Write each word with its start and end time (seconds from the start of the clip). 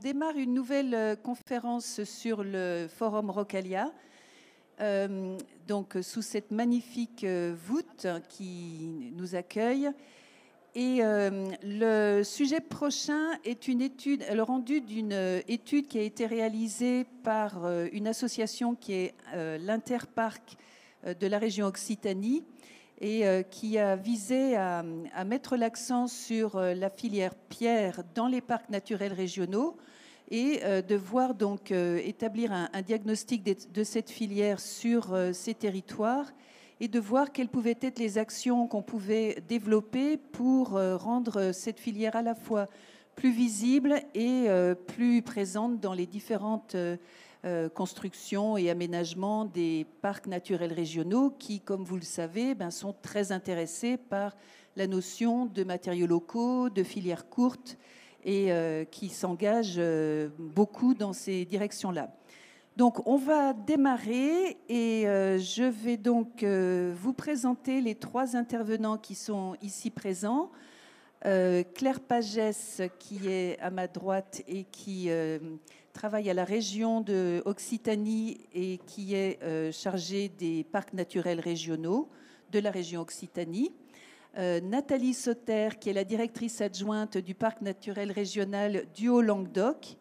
démarre 0.00 0.36
une 0.36 0.54
nouvelle 0.54 1.18
conférence 1.22 2.04
sur 2.04 2.42
le 2.42 2.86
forum 2.88 3.30
Rocalia. 3.30 3.92
donc 5.68 5.98
sous 6.00 6.22
cette 6.22 6.50
magnifique 6.50 7.24
voûte 7.24 8.06
qui 8.28 9.12
nous 9.14 9.34
accueille. 9.34 9.90
Et 10.74 11.00
le 11.02 12.22
sujet 12.22 12.60
prochain 12.60 13.32
est 13.44 13.68
une 13.68 13.82
étude, 13.82 14.24
le 14.32 14.42
rendu 14.42 14.80
d'une 14.80 15.42
étude 15.48 15.86
qui 15.86 15.98
a 15.98 16.02
été 16.02 16.24
réalisée 16.26 17.04
par 17.22 17.70
une 17.92 18.06
association 18.06 18.74
qui 18.74 18.94
est 18.94 19.14
l'Interparc 19.34 20.56
de 21.04 21.26
la 21.26 21.38
région 21.38 21.66
Occitanie 21.66 22.42
et 23.00 23.26
euh, 23.26 23.42
qui 23.42 23.78
a 23.78 23.96
visé 23.96 24.56
à, 24.56 24.84
mettre 25.24 25.56
l'accent 25.56 26.06
sur 26.06 26.56
euh, 26.56 26.74
la 26.74 26.90
filière 26.90 27.34
pierre 27.34 28.02
dans 28.14 28.26
les 28.26 28.40
parcs 28.40 28.68
naturels 28.68 29.12
régionaux 29.12 29.76
et 30.30 30.60
euh, 30.64 30.82
de 30.82 30.94
voir 30.94 31.34
donc 31.34 31.70
établir 31.72 32.52
un, 32.52 32.82
diagnostic 32.82 33.42
de, 33.72 33.84
cette 33.84 34.10
filière 34.10 34.60
sur 34.60 35.16
ces 35.32 35.54
territoires 35.54 36.30
et 36.78 36.88
de 36.88 37.00
voir 37.00 37.32
quelles 37.32 37.48
pouvaient 37.48 37.78
être 37.80 37.98
les 37.98 38.18
actions 38.18 38.66
qu'on 38.66 38.82
pouvait 38.82 39.42
développer 39.48 40.16
pour 40.16 40.70
rendre 40.70 41.52
cette 41.52 41.80
filière 41.80 42.16
à 42.16 42.22
la 42.22 42.34
fois 42.34 42.68
plus 43.16 43.32
visible 43.32 44.00
et 44.14 44.46
plus 44.86 45.20
présente 45.20 45.80
dans 45.80 45.92
les 45.92 46.06
différentes 46.06 46.76
euh, 47.46 47.70
construction 47.70 48.58
et 48.58 48.68
aménagement 48.68 49.46
des 49.46 49.86
parcs 50.02 50.26
naturels 50.26 50.74
régionaux 50.74 51.30
qui, 51.30 51.58
comme 51.60 51.84
vous 51.84 51.96
le 51.96 52.02
savez, 52.02 52.54
ben, 52.54 52.70
sont 52.70 52.94
très 53.00 53.32
intéressés 53.32 53.96
par 53.96 54.36
la 54.76 54.86
notion 54.86 55.46
de 55.46 55.64
matériaux 55.64 56.06
locaux, 56.06 56.68
de 56.68 56.82
filières 56.82 57.30
courtes 57.30 57.78
et 58.24 58.52
euh, 58.52 58.84
qui 58.84 59.08
s'engagent 59.08 59.76
euh, 59.78 60.28
beaucoup 60.38 60.92
dans 60.92 61.14
ces 61.14 61.46
directions-là. 61.46 62.14
Donc 62.76 63.06
on 63.08 63.16
va 63.16 63.54
démarrer 63.54 64.58
et 64.68 65.04
je 65.04 65.68
vais 65.68 65.96
donc 65.96 66.44
vous 66.44 67.12
présenter 67.12 67.80
les 67.80 67.94
trois 67.94 68.36
intervenants 68.36 68.96
qui 68.96 69.14
sont 69.14 69.56
ici 69.60 69.90
présents. 69.90 70.50
Claire 71.20 72.00
Pagès 72.06 72.80
qui 72.98 73.28
est 73.28 73.58
à 73.60 73.70
ma 73.70 73.86
droite 73.86 74.42
et 74.46 74.64
qui 74.64 75.10
travaille 75.92 76.30
à 76.30 76.34
la 76.34 76.44
région 76.44 77.00
de 77.00 77.42
Occitanie 77.44 78.40
et 78.54 78.78
qui 78.86 79.14
est 79.14 79.42
euh, 79.42 79.72
chargée 79.72 80.28
des 80.28 80.64
parcs 80.64 80.92
naturels 80.92 81.40
régionaux 81.40 82.08
de 82.52 82.58
la 82.58 82.70
région 82.70 83.00
Occitanie. 83.00 83.72
Euh, 84.38 84.60
Nathalie 84.60 85.14
Sauter, 85.14 85.70
qui 85.80 85.90
est 85.90 85.92
la 85.92 86.04
directrice 86.04 86.60
adjointe 86.60 87.18
du 87.18 87.34
parc 87.34 87.62
naturel 87.62 88.12
régional 88.12 88.84
du 88.94 89.08
Haut-Languedoc, 89.08 89.96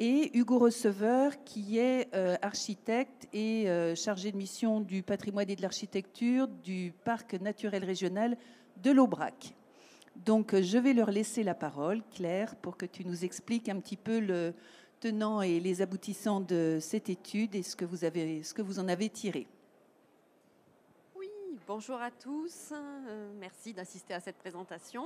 et 0.00 0.36
Hugo 0.36 0.58
Receveur, 0.58 1.44
qui 1.44 1.78
est 1.78 2.12
euh, 2.14 2.36
architecte 2.42 3.28
et 3.32 3.66
chargé 3.94 4.32
de 4.32 4.36
mission 4.36 4.80
du 4.80 5.02
patrimoine 5.04 5.48
et 5.50 5.56
de 5.56 5.62
l'architecture 5.62 6.48
du 6.48 6.92
parc 7.04 7.34
naturel 7.34 7.84
régional 7.84 8.36
de 8.82 8.90
l'Aubrac. 8.90 9.54
Donc, 10.16 10.60
je 10.60 10.78
vais 10.78 10.94
leur 10.94 11.10
laisser 11.10 11.42
la 11.42 11.54
parole, 11.54 12.02
Claire, 12.12 12.56
pour 12.56 12.76
que 12.76 12.86
tu 12.86 13.04
nous 13.04 13.24
expliques 13.24 13.68
un 13.68 13.78
petit 13.78 13.96
peu 13.96 14.18
le, 14.20 14.54
tenants 15.04 15.42
et 15.42 15.60
les 15.60 15.82
aboutissants 15.82 16.40
de 16.40 16.78
cette 16.80 17.10
étude 17.10 17.54
et 17.54 17.62
ce 17.62 17.76
que 17.76 17.84
vous, 17.84 18.04
avez, 18.06 18.42
ce 18.42 18.54
que 18.54 18.62
vous 18.62 18.78
en 18.78 18.88
avez 18.88 19.10
tiré. 19.10 19.46
Oui, 21.14 21.28
bonjour 21.66 22.00
à 22.00 22.10
tous. 22.10 22.72
Euh, 22.72 23.30
merci 23.38 23.74
d'assister 23.74 24.14
à 24.14 24.20
cette 24.20 24.38
présentation. 24.38 25.04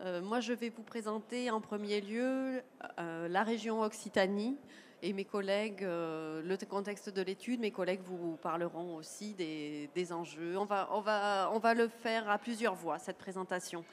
Euh, 0.00 0.20
moi, 0.20 0.40
je 0.40 0.52
vais 0.52 0.70
vous 0.70 0.82
présenter 0.82 1.48
en 1.52 1.60
premier 1.60 2.00
lieu 2.00 2.60
euh, 2.98 3.28
la 3.28 3.44
région 3.44 3.82
Occitanie 3.82 4.56
et 5.00 5.12
mes 5.12 5.24
collègues, 5.24 5.82
le 5.82 6.56
contexte 6.68 7.10
de 7.10 7.22
l'étude. 7.22 7.60
Mes 7.60 7.70
collègues 7.70 8.00
vous 8.02 8.36
parleront 8.38 8.96
aussi 8.96 9.34
des, 9.34 9.88
des 9.94 10.12
enjeux. 10.12 10.58
On 10.58 10.64
va, 10.64 10.88
on, 10.90 11.00
va, 11.00 11.50
on 11.52 11.60
va 11.60 11.72
le 11.72 11.86
faire 11.86 12.28
à 12.28 12.38
plusieurs 12.38 12.74
voix, 12.74 12.98
cette 12.98 13.18
présentation. 13.18 13.84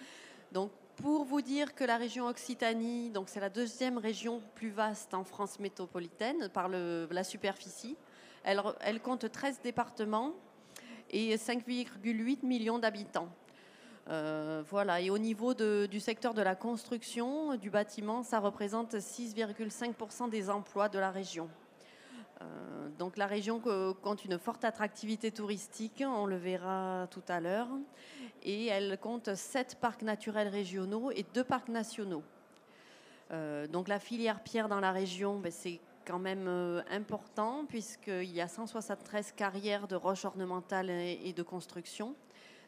Donc, 0.51 0.71
pour 0.97 1.25
vous 1.25 1.41
dire 1.41 1.73
que 1.75 1.83
la 1.83 1.97
région 1.97 2.27
Occitanie, 2.27 3.09
donc 3.09 3.29
c'est 3.29 3.39
la 3.39 3.49
deuxième 3.49 3.97
région 3.97 4.41
plus 4.55 4.69
vaste 4.69 5.13
en 5.13 5.23
France 5.23 5.59
métropolitaine 5.59 6.49
par 6.49 6.69
la 6.69 7.23
superficie. 7.23 7.95
Elle, 8.43 9.01
compte 9.01 9.31
13 9.31 9.61
départements 9.63 10.33
et 11.09 11.35
5,8 11.35 12.45
millions 12.45 12.79
d'habitants. 12.79 13.29
Euh, 14.09 14.63
voilà, 14.69 14.99
et 14.99 15.09
au 15.09 15.17
niveau 15.17 15.53
du 15.53 15.99
secteur 15.99 16.33
de 16.33 16.41
la 16.41 16.55
construction, 16.55 17.55
du 17.55 17.69
bâtiment, 17.69 18.21
ça 18.21 18.39
représente 18.39 18.95
6,5% 18.95 20.29
des 20.29 20.49
emplois 20.49 20.89
de 20.89 20.99
la 20.99 21.09
région. 21.09 21.49
Euh, 22.43 22.89
donc 22.97 23.17
la 23.17 23.27
région 23.27 23.59
compte 24.01 24.25
une 24.25 24.37
forte 24.37 24.63
attractivité 24.65 25.31
touristique, 25.31 26.03
on 26.05 26.25
le 26.25 26.35
verra 26.35 27.07
tout 27.11 27.23
à 27.27 27.39
l'heure, 27.39 27.69
et 28.43 28.67
elle 28.67 28.97
compte 28.99 29.33
sept 29.35 29.77
parcs 29.79 30.01
naturels 30.01 30.47
régionaux 30.47 31.11
et 31.11 31.25
deux 31.33 31.43
parcs 31.43 31.69
nationaux. 31.69 32.23
Euh, 33.31 33.67
donc 33.67 33.87
la 33.87 33.99
filière 33.99 34.41
pierre 34.41 34.67
dans 34.67 34.79
la 34.79 34.91
région, 34.91 35.39
ben, 35.39 35.51
c'est 35.51 35.79
quand 36.05 36.19
même 36.19 36.47
euh, 36.47 36.81
important 36.91 37.65
puisqu'il 37.67 38.31
y 38.31 38.41
a 38.41 38.47
173 38.47 39.31
carrières 39.31 39.87
de 39.87 39.95
roches 39.95 40.25
ornementales 40.25 40.89
et 40.89 41.33
de 41.33 41.43
construction. 41.43 42.15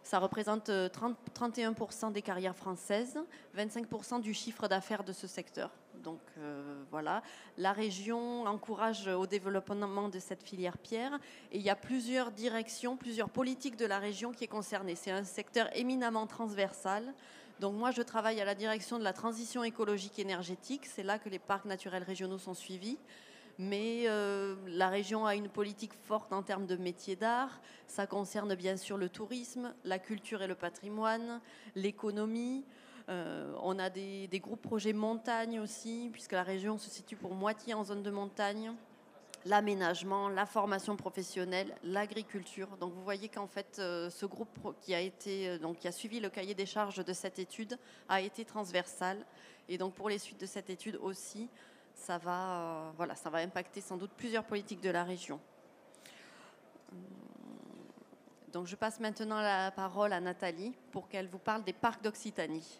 Ça 0.05 0.19
représente 0.19 0.69
31% 0.69 2.11
des 2.11 2.21
carrières 2.21 2.55
françaises, 2.55 3.17
25% 3.57 4.21
du 4.21 4.35
chiffre 4.35 4.67
d'affaires 4.67 5.03
de 5.03 5.11
ce 5.11 5.25
secteur. 5.25 5.71
Donc 5.95 6.19
euh, 6.37 6.83
voilà, 6.91 7.23
la 7.57 7.73
région 7.73 8.45
encourage 8.45 9.07
au 9.07 9.25
développement 9.25 10.07
de 10.07 10.19
cette 10.19 10.43
filière 10.43 10.77
pierre 10.77 11.17
et 11.51 11.57
il 11.57 11.63
y 11.63 11.71
a 11.71 11.75
plusieurs 11.75 12.29
directions, 12.29 12.97
plusieurs 12.97 13.31
politiques 13.31 13.77
de 13.77 13.87
la 13.87 13.97
région 13.97 14.31
qui 14.31 14.43
est 14.43 14.47
concernée. 14.47 14.93
C'est 14.93 15.09
un 15.09 15.23
secteur 15.23 15.75
éminemment 15.75 16.27
transversal. 16.27 17.11
Donc 17.59 17.73
moi, 17.73 17.89
je 17.89 18.03
travaille 18.03 18.39
à 18.39 18.45
la 18.45 18.53
direction 18.53 18.99
de 18.99 19.03
la 19.03 19.13
transition 19.13 19.63
écologique 19.63 20.19
énergétique. 20.19 20.85
C'est 20.85 21.01
là 21.01 21.17
que 21.17 21.29
les 21.29 21.39
parcs 21.39 21.65
naturels 21.65 22.03
régionaux 22.03 22.37
sont 22.37 22.53
suivis. 22.53 22.99
Mais 23.57 24.03
euh, 24.07 24.55
la 24.67 24.89
région 24.89 25.25
a 25.25 25.35
une 25.35 25.47
politique 25.47 25.93
forte 25.93 26.33
en 26.33 26.43
termes 26.43 26.65
de 26.65 26.75
métiers 26.75 27.15
d'art. 27.15 27.61
Ça 27.87 28.05
concerne 28.05 28.53
bien 28.55 28.75
sûr 28.75 28.97
le 28.97 29.07
tourisme, 29.07 29.73
la 29.85 29.97
culture 29.97 30.41
et 30.41 30.47
le 30.47 30.55
patrimoine, 30.55 31.39
l'économie. 31.75 32.65
Euh, 33.07 33.53
on 33.61 33.79
a 33.79 33.89
des, 33.89 34.27
groupes 34.33 34.61
projets 34.61 34.91
montagne 34.91 35.59
aussi, 35.59 36.09
puisque 36.11 36.33
la 36.33 36.43
région 36.43 36.77
se 36.77 36.89
situe 36.89 37.15
pour 37.15 37.33
moitié 37.33 37.73
en 37.73 37.83
zone 37.83 38.03
de 38.03 38.11
montagne 38.11 38.73
l'aménagement, 39.47 40.27
la 40.27 40.47
formation 40.47 40.97
professionnelle, 40.97 41.75
l'agriculture. 41.83 42.67
Donc 42.79 42.93
vous 42.93 43.03
voyez 43.03 43.29
qu'en 43.29 43.45
fait 43.45 43.77
euh, 43.77 44.09
ce 44.09 44.25
groupe 44.25 44.75
qui 44.81 44.95
a 44.95 44.99
été 44.99 45.59
donc 45.59 45.77
qui 45.77 45.87
a 45.87 45.91
suivi 45.91 46.19
le 46.19 46.29
cahier 46.29 46.55
des 46.55 46.65
charges 46.65 47.05
de 47.05 47.13
cette 47.13 47.37
étude 47.37 47.77
a 48.09 48.21
été 48.21 48.43
transversal 48.43 49.23
et 49.69 49.77
donc 49.77 49.93
pour 49.93 50.09
les 50.09 50.17
suites 50.17 50.41
de 50.41 50.47
cette 50.47 50.71
étude 50.71 50.95
aussi 50.95 51.47
ça 51.95 52.17
va 52.17 52.93
ça 53.15 53.29
va 53.29 53.39
impacter 53.39 53.81
sans 53.81 53.97
doute 53.97 54.11
plusieurs 54.15 54.43
politiques 54.43 54.81
de 54.81 54.89
la 54.89 55.03
région. 55.03 55.39
Donc 58.53 58.67
je 58.67 58.75
passe 58.75 58.99
maintenant 58.99 59.41
la 59.41 59.71
parole 59.71 60.13
à 60.13 60.21
Nathalie 60.21 60.73
pour 60.91 61.09
qu'elle 61.09 61.27
vous 61.27 61.39
parle 61.39 61.63
des 61.63 61.73
parcs 61.73 62.01
d'Occitanie. 62.01 62.79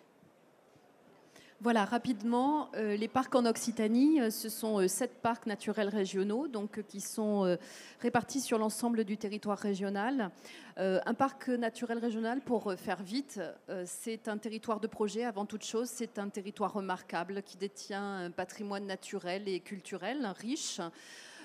Voilà, 1.62 1.86
rapidement, 1.86 2.70
euh, 2.76 2.98
les 2.98 3.08
parcs 3.08 3.34
en 3.34 3.46
Occitanie, 3.46 4.20
euh, 4.20 4.30
ce 4.30 4.50
sont 4.50 4.82
euh, 4.82 4.90
sept 4.90 5.22
parcs 5.22 5.46
naturels 5.46 5.88
régionaux, 5.88 6.50
donc 6.50 6.84
qui 6.84 7.00
sont 7.00 7.58
répartis 8.02 8.42
sur 8.42 8.58
l'ensemble 8.58 9.06
du 9.06 9.18
territoire 9.18 9.58
régional. 9.58 10.32
un 10.78 11.14
parc 11.14 11.48
naturel 11.48 11.98
régional, 12.00 12.42
pour 12.42 12.74
faire 12.74 13.02
vite, 13.02 13.40
c'est 13.86 14.28
un 14.28 14.38
territoire 14.38 14.80
de 14.80 14.88
projet 14.88 15.24
avant 15.24 15.46
toute 15.46 15.64
chose. 15.64 15.88
C'est 15.90 16.20
un 16.20 16.30
territoire 16.30 16.74
remarquable 16.74 17.42
qui 17.44 17.58
détient 17.58 18.26
un 18.26 18.32
patrimoine 18.32 18.86
naturel 18.86 19.48
et 19.48 19.62
culturel 19.62 20.34
riche. 20.38 20.82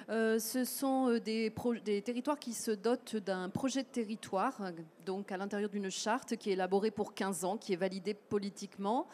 ce 0.09 0.65
sont 0.65 1.19
des, 1.19 1.53
des, 1.85 2.03
territoires 2.03 2.39
qui 2.39 2.55
se 2.55 2.73
dotent 2.73 3.17
d'un 3.17 3.49
projet 3.49 3.83
de 3.83 3.89
territoire, 3.89 4.73
donc 5.07 5.31
à 5.31 5.37
l'intérieur 5.37 5.71
d'une 5.71 5.91
charte 5.91 6.37
qui 6.37 6.51
est 6.51 6.55
élaborée 6.55 6.91
pour 6.91 7.15
15 7.15 7.45
ans, 7.45 7.57
qui 7.57 7.73
est 7.73 7.77
validée 7.77 8.15
politiquement. 8.15 9.07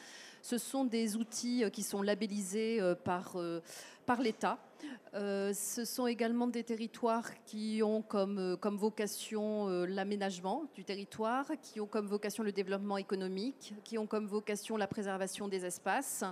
Ce 0.46 0.58
sont 0.58 0.84
des 0.84 1.16
outils 1.16 1.64
euh, 1.64 1.70
qui 1.70 1.82
sont 1.82 2.02
labellisés 2.02 2.80
euh, 2.80 2.94
par, 2.94 3.32
euh, 3.34 3.60
par 4.06 4.20
l'État. 4.20 4.60
ce 5.12 5.84
sont 5.84 6.06
également 6.06 6.46
des 6.46 6.62
territoires 6.62 7.28
qui 7.46 7.80
ont 7.82 8.00
comme, 8.00 8.56
comme 8.60 8.76
vocation 8.76 9.66
l'aménagement 9.86 10.66
du 10.74 10.84
territoire, 10.84 11.46
qui 11.62 11.80
ont 11.80 11.86
comme 11.86 12.06
vocation 12.06 12.44
le 12.44 12.52
développement 12.52 12.98
économique, 12.98 13.74
qui 13.82 13.98
ont 13.98 14.06
comme 14.06 14.26
vocation 14.26 14.76
la 14.76 14.86
préservation 14.86 15.48
des 15.48 15.64
espaces, 15.64 16.22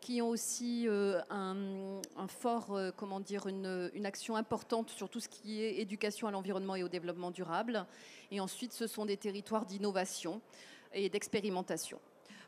qui 0.00 0.20
ont 0.22 0.30
aussi 0.30 0.88
un, 1.30 2.00
fort, 2.26 2.76
comment 2.96 3.20
dire, 3.20 3.46
une, 3.46 3.90
une, 3.94 4.06
action 4.06 4.34
importante 4.34 4.88
sur 4.90 5.08
tout 5.08 5.20
ce 5.20 5.28
qui 5.28 5.62
est 5.62 5.78
éducation 5.78 6.26
à 6.26 6.30
l'environnement 6.30 6.74
et 6.74 6.82
au 6.82 6.88
développement 6.88 7.30
durable. 7.30 7.86
Et 8.30 8.40
ensuite, 8.40 8.72
ce 8.72 8.86
sont 8.86 9.04
des 9.04 9.18
territoires 9.18 9.66
d'innovation 9.66 10.40
et 10.94 11.08
d'expérimentation. 11.10 12.00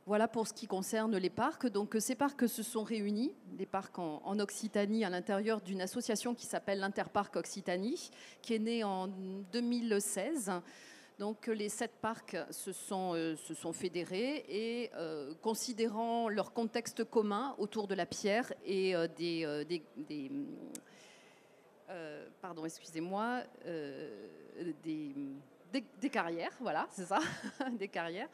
Voilà 0.07 0.29
pour 0.29 0.47
ce 0.47 0.53
qui 0.53 0.67
concerne 0.67 1.17
les 1.17 1.31
parcs. 1.31 1.67
Donc 1.67 1.97
ces 1.99 2.15
parcs 2.15 2.47
se 2.47 2.63
sont 2.63 2.83
réunis, 2.83 3.35
des 3.47 3.65
parcs 3.65 3.99
en, 3.99 4.39
Occitanie, 4.39 5.03
à 5.03 5.09
l'intérieur 5.09 5.63
d'une 5.63 5.81
association 5.81 6.35
qui 6.35 6.45
s'appelle 6.45 6.81
l'Interparc 6.81 7.35
Occitanie, 7.37 8.11
qui 8.43 8.55
est 8.55 8.59
née 8.59 8.85
en 8.85 9.09
2016. 9.09 10.53
Donc 11.19 11.47
les 11.47 11.71
sept 11.71 11.93
parcs 12.03 12.37
se 12.51 12.73
sont, 12.73 13.15
euh, 13.15 13.35
fédérés 13.73 14.45
et 14.49 14.91
euh, 14.95 15.33
considérant 15.41 16.29
leur 16.29 16.53
contexte 16.53 17.05
commun 17.05 17.55
autour 17.57 17.87
de 17.87 17.95
la 17.95 18.05
pierre 18.05 18.53
et 18.67 18.95
euh, 18.95 19.07
des, 19.07 19.65
des, 26.01 26.11
carrières, 26.11 26.53
voilà, 26.61 26.87
c'est 26.91 27.07
ça, 27.07 27.21
des 27.73 27.89
carrières. 27.89 28.29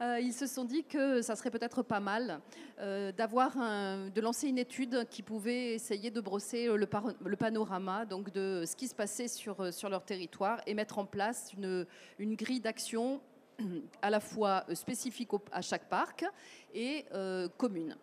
Euh, 0.00 0.20
ils 0.20 0.32
se 0.32 0.46
sont 0.46 0.64
dit 0.64 0.84
que 0.84 1.22
ça 1.22 1.34
serait 1.34 1.50
peut-être 1.50 1.82
pas 1.82 1.98
mal 1.98 2.40
euh, 2.78 3.10
de 3.10 4.20
lancer 4.20 4.46
une 4.46 4.58
étude 4.58 5.08
qui 5.10 5.22
pouvait 5.22 5.74
essayer 5.74 6.12
de 6.12 6.20
brosser 6.20 6.68
le, 6.68 7.36
panorama 7.36 8.04
donc 8.04 8.32
de 8.32 8.62
ce 8.64 8.76
qui 8.76 8.86
se 8.86 8.94
passait 8.94 9.26
sur, 9.26 9.74
sur 9.74 9.88
leur 9.88 10.04
territoire 10.04 10.60
et 10.66 10.74
mettre 10.74 10.98
en 10.98 11.04
place 11.04 11.52
une, 11.52 12.36
grille 12.36 12.60
d'action 12.60 13.20
à 14.02 14.10
la 14.10 14.20
fois 14.20 14.64
spécifique 14.72 15.30
à 15.50 15.62
chaque 15.62 15.88
parc 15.88 16.24
et 16.72 17.04
euh, 17.12 17.48
commune. 17.56 17.96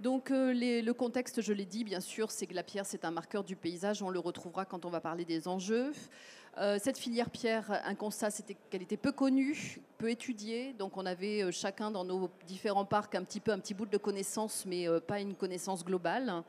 Donc 0.00 0.30
le 0.30 0.92
contexte, 0.92 1.42
je 1.42 1.52
l'ai 1.52 1.66
dit, 1.66 1.84
bien 1.84 2.00
sûr, 2.00 2.30
c'est 2.30 2.46
que 2.46 2.54
la 2.54 2.62
pierre, 2.62 2.86
c'est 2.86 3.04
un 3.04 3.10
marqueur 3.10 3.44
du 3.44 3.54
paysage. 3.54 4.02
On 4.02 4.08
le 4.08 4.18
retrouvera 4.18 4.64
quand 4.64 4.86
on 4.86 4.88
va 4.90 5.02
parler 5.02 5.26
des 5.26 5.46
enjeux. 5.46 5.92
Euh, 6.58 6.78
cette 6.82 6.98
filière 6.98 7.30
pierre, 7.30 7.80
un 7.84 7.94
constat, 7.94 8.30
c'était 8.30 8.56
qu'elle 8.70 8.82
était 8.82 8.96
peu 8.96 9.12
connue, 9.12 9.80
peu 9.98 10.10
étudiée. 10.10 10.74
Donc 10.78 10.96
on 10.96 11.06
avait 11.06 11.42
euh, 11.42 11.52
chacun 11.52 11.90
dans 11.90 12.04
nos 12.04 12.28
différents 12.46 12.84
parcs 12.84 13.14
un 13.14 13.22
petit 13.22 13.40
peu 13.40 13.52
un 13.52 13.58
petit 13.58 13.72
bout 13.72 13.86
de 13.86 13.96
connaissance, 13.96 14.64
mais 14.66 14.88
euh, 14.88 15.00
pas 15.00 15.20
une 15.20 15.34
connaissance 15.34 15.84
globale. 15.84 16.42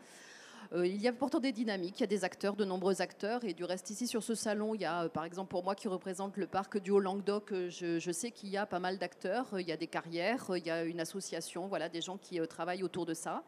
il 0.74 1.02
y 1.02 1.08
a 1.08 1.14
pourtant 1.14 1.40
des 1.40 1.52
dynamiques, 1.52 2.00
il 2.00 2.02
y 2.02 2.04
a 2.04 2.08
des 2.08 2.24
acteurs, 2.24 2.56
de 2.56 2.66
nombreux 2.66 3.02
acteurs. 3.02 3.44
Et 3.44 3.54
du 3.54 3.64
reste, 3.64 3.90
ici 3.92 4.08
sur 4.08 4.24
ce 4.24 4.34
salon, 4.34 4.74
il 4.74 4.82
y 4.82 4.86
a 4.86 5.08
par 5.10 5.24
exemple 5.24 5.50
pour 5.52 5.64
moi 5.64 5.76
qui 5.76 5.88
représente 5.88 6.36
le 6.38 6.48
parc 6.48 6.80
du 6.80 6.92
Haut-Languedoc, 6.92 7.54
je, 7.70 8.00
je, 8.00 8.12
sais 8.12 8.32
qu'il 8.32 8.50
y 8.50 8.58
a 8.58 8.66
pas 8.66 8.80
mal 8.80 8.98
d'acteurs. 8.98 9.48
Il 9.60 9.68
y 9.68 9.72
a 9.72 9.78
des 9.78 9.88
carrières, 9.88 10.46
il 10.56 10.66
y 10.66 10.72
a 10.72 10.84
une 10.84 11.00
association, 11.00 11.68
voilà, 11.68 11.90
des 11.90 12.02
gens 12.02 12.18
qui 12.18 12.40
travaillent 12.48 12.84
autour 12.84 13.06
de 13.06 13.14
ça. 13.14 13.44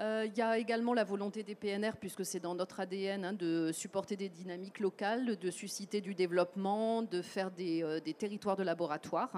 Euh, 0.00 0.26
il 0.26 0.38
y 0.38 0.40
a 0.40 0.56
également 0.56 0.94
la 0.94 1.04
volonté 1.04 1.42
des 1.42 1.54
PNR, 1.54 1.92
puisque 2.00 2.24
c'est 2.24 2.40
dans 2.40 2.54
notre 2.54 2.80
ADN, 2.80 3.24
hein, 3.24 3.32
de 3.34 3.70
supporter 3.70 4.16
des 4.16 4.30
dynamiques 4.30 4.80
locales, 4.80 5.36
de 5.36 5.50
susciter 5.50 6.00
du 6.00 6.14
développement, 6.14 7.02
de 7.02 7.20
faire 7.20 7.50
des, 7.50 7.82
euh, 7.82 8.00
territoires 8.18 8.56
de 8.56 8.62
laboratoire. 8.62 9.30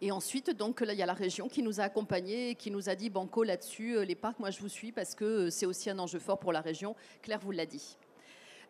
Et 0.00 0.10
ensuite, 0.12 0.50
donc, 0.50 0.80
là, 0.80 0.94
il 0.94 0.98
y 0.98 1.02
a 1.02 1.06
la 1.06 1.12
région 1.12 1.48
qui 1.48 1.62
nous 1.62 1.78
a 1.78 1.84
accompagnés 1.84 2.50
et 2.50 2.54
qui 2.54 2.70
nous 2.70 2.88
a 2.88 2.94
dit 2.94 3.10
Banco 3.10 3.42
là-dessus, 3.42 3.98
euh, 3.98 4.04
les 4.04 4.14
parcs, 4.14 4.38
moi 4.38 4.50
je 4.50 4.60
vous 4.60 4.68
suis 4.68 4.92
parce 4.92 5.14
que 5.14 5.50
c'est 5.50 5.66
aussi 5.66 5.90
un 5.90 5.98
enjeu 5.98 6.18
fort 6.18 6.38
pour 6.38 6.52
la 6.52 6.62
région. 6.62 6.96
Claire 7.20 7.40
vous 7.40 7.52
l'a 7.52 7.66
dit. 7.66 7.98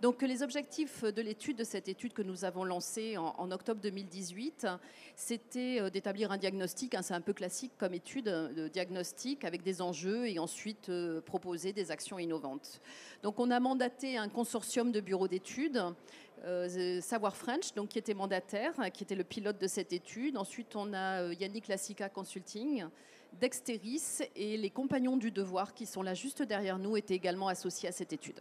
Donc 0.01 0.23
les 0.23 0.45
objectifs 0.45 1.03
de 1.03 1.21
l'étude, 1.21 1.57
de 1.57 1.65
cette 1.65 1.89
étude 1.89 2.13
que 2.13 2.23
nous 2.23 2.45
avons 2.45 2.63
lancée 2.63 3.17
en, 3.17 3.51
octobre 3.51 3.81
2018, 3.81 4.69
c'était 5.17 5.81
euh, 5.81 5.91
d'établir 5.91 6.31
un 6.31 6.37
diagnostic, 6.37 6.95
hein, 6.95 7.03
c'est 7.03 7.15
un 7.15 7.21
peu 7.21 7.33
classique 7.33 7.73
comme 7.79 7.95
étude 7.95 8.29
euh, 8.29 8.53
de 8.53 8.69
diagnostic 8.69 9.45
avec 9.45 9.65
des 9.65 9.83
enjeux 9.83 10.29
et 10.29 10.39
ensuite 10.39 10.89
euh, 10.89 11.21
proposer 11.21 11.73
des 11.73 11.91
actions 11.91 12.17
innovantes. 12.21 12.81
Donc 13.25 13.41
on 13.41 13.51
a 13.51 13.59
mandaté 13.59 14.17
un 14.17 14.29
consortium 14.29 14.93
de 14.93 15.01
bureaux 15.01 15.29
d'études. 15.29 15.83
Savoir 17.01 17.37
French, 17.37 17.75
donc, 17.75 17.89
qui 17.89 17.99
était 17.99 18.15
mandataire, 18.15 18.73
qui 18.95 19.03
était 19.03 19.17
le 19.17 19.25
pilote 19.25 19.61
de 19.61 19.67
cette 19.67 19.93
étude. 19.93 20.37
Ensuite, 20.37 20.77
on 20.77 20.95
a 20.95 21.33
Yannick 21.33 21.67
Lassica 21.67 22.09
Consulting, 22.09 22.85
Dexteris 23.41 24.21
et 24.37 24.57
les 24.57 24.71
compagnons 24.71 25.17
du 25.17 25.33
devoir 25.33 25.75
qui 25.75 25.85
sont 25.85 26.01
là 26.01 26.15
juste 26.15 26.43
derrière 26.43 26.79
nous 26.79 26.97
étaient 26.97 27.17
également 27.17 27.49
associés 27.49 27.89
à 27.89 27.93
cette 27.93 28.13
étude. 28.13 28.41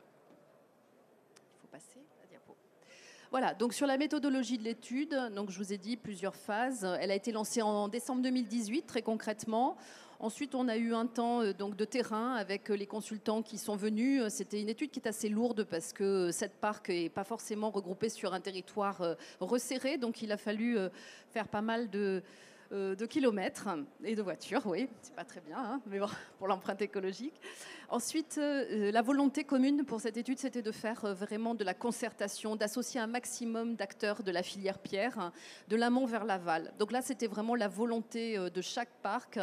Voilà, 3.29 3.53
donc 3.53 3.73
sur 3.73 3.87
la 3.87 3.97
méthodologie 3.97 4.57
de 4.57 4.63
l'étude, 4.63 5.13
je 5.49 5.57
vous 5.57 5.73
ai 5.73 5.77
dit 5.77 5.97
plusieurs 5.97 6.35
phases. 6.35 6.87
Elle 7.01 7.11
a 7.11 7.15
été 7.15 7.33
lancée 7.33 7.61
en 7.61 7.89
décembre 7.89 8.21
2018, 8.21 8.87
très 8.87 9.01
concrètement. 9.01 9.75
Ensuite, 10.19 10.55
on 10.55 10.69
a 10.69 10.77
eu 10.77 10.93
un 10.93 11.05
temps 11.05 11.41
euh, 11.41 11.53
donc 11.53 11.75
de 11.75 11.83
terrain 11.83 12.35
avec 12.35 12.71
euh, 12.71 12.75
les 12.75 12.87
consultants 12.87 13.43
qui 13.43 13.57
sont 13.57 13.75
venus. 13.75 14.23
C'était 14.29 14.61
une 14.61 14.69
étude 14.69 14.91
qui 14.91 14.99
est 14.99 15.07
assez 15.07 15.27
lourde 15.27 15.65
parce 15.65 15.91
que 15.91 16.31
cette 16.31 16.53
parc 16.53 16.87
n'est 16.87 17.09
pas 17.09 17.25
forcément 17.25 17.69
regroupée 17.69 18.09
sur 18.09 18.33
un 18.33 18.39
territoire 18.39 19.01
euh, 19.01 19.15
resserré, 19.41 19.97
donc 19.97 20.21
il 20.21 20.31
a 20.31 20.37
fallu 20.37 20.77
faire 21.31 21.47
pas 21.47 21.61
mal 21.61 21.89
de 21.89 22.23
de 22.69 23.05
kilomètres 23.05 23.69
et 24.03 24.13
de 24.13 24.21
voitures, 24.21 24.61
oui, 24.65 24.89
c'est 25.01 25.15
pas 25.15 25.23
très 25.23 25.39
bien, 25.39 25.57
hein, 25.57 25.81
mais 25.85 25.99
bon, 25.99 26.09
pour 26.37 26.49
l'empreinte 26.49 26.81
écologique. 26.81 27.39
Ensuite, 27.89 28.37
euh, 28.37 28.91
la 28.91 29.01
volonté 29.01 29.45
commune 29.45 29.85
pour 29.85 30.01
cette 30.01 30.17
étude, 30.17 30.39
c'était 30.39 30.61
de 30.61 30.73
faire 30.73 31.05
euh, 31.05 31.13
vraiment 31.13 31.55
de 31.55 31.63
la 31.63 31.73
concertation, 31.73 32.57
d'associer 32.57 32.99
un 32.99 33.07
maximum 33.07 33.75
d'acteurs 33.75 34.23
de 34.23 34.31
la 34.31 34.43
filière 34.43 34.79
pierre, 34.79 35.17
hein, 35.17 35.31
de 35.69 35.77
l'amont 35.77 36.05
vers 36.05 36.25
l'aval. 36.25 36.73
Donc 36.79 36.91
là, 36.91 37.01
c'était 37.01 37.27
vraiment 37.27 37.55
la 37.55 37.69
volonté 37.69 38.37
euh, 38.37 38.49
de 38.49 38.61
chaque 38.61 38.91
parc. 39.01 39.39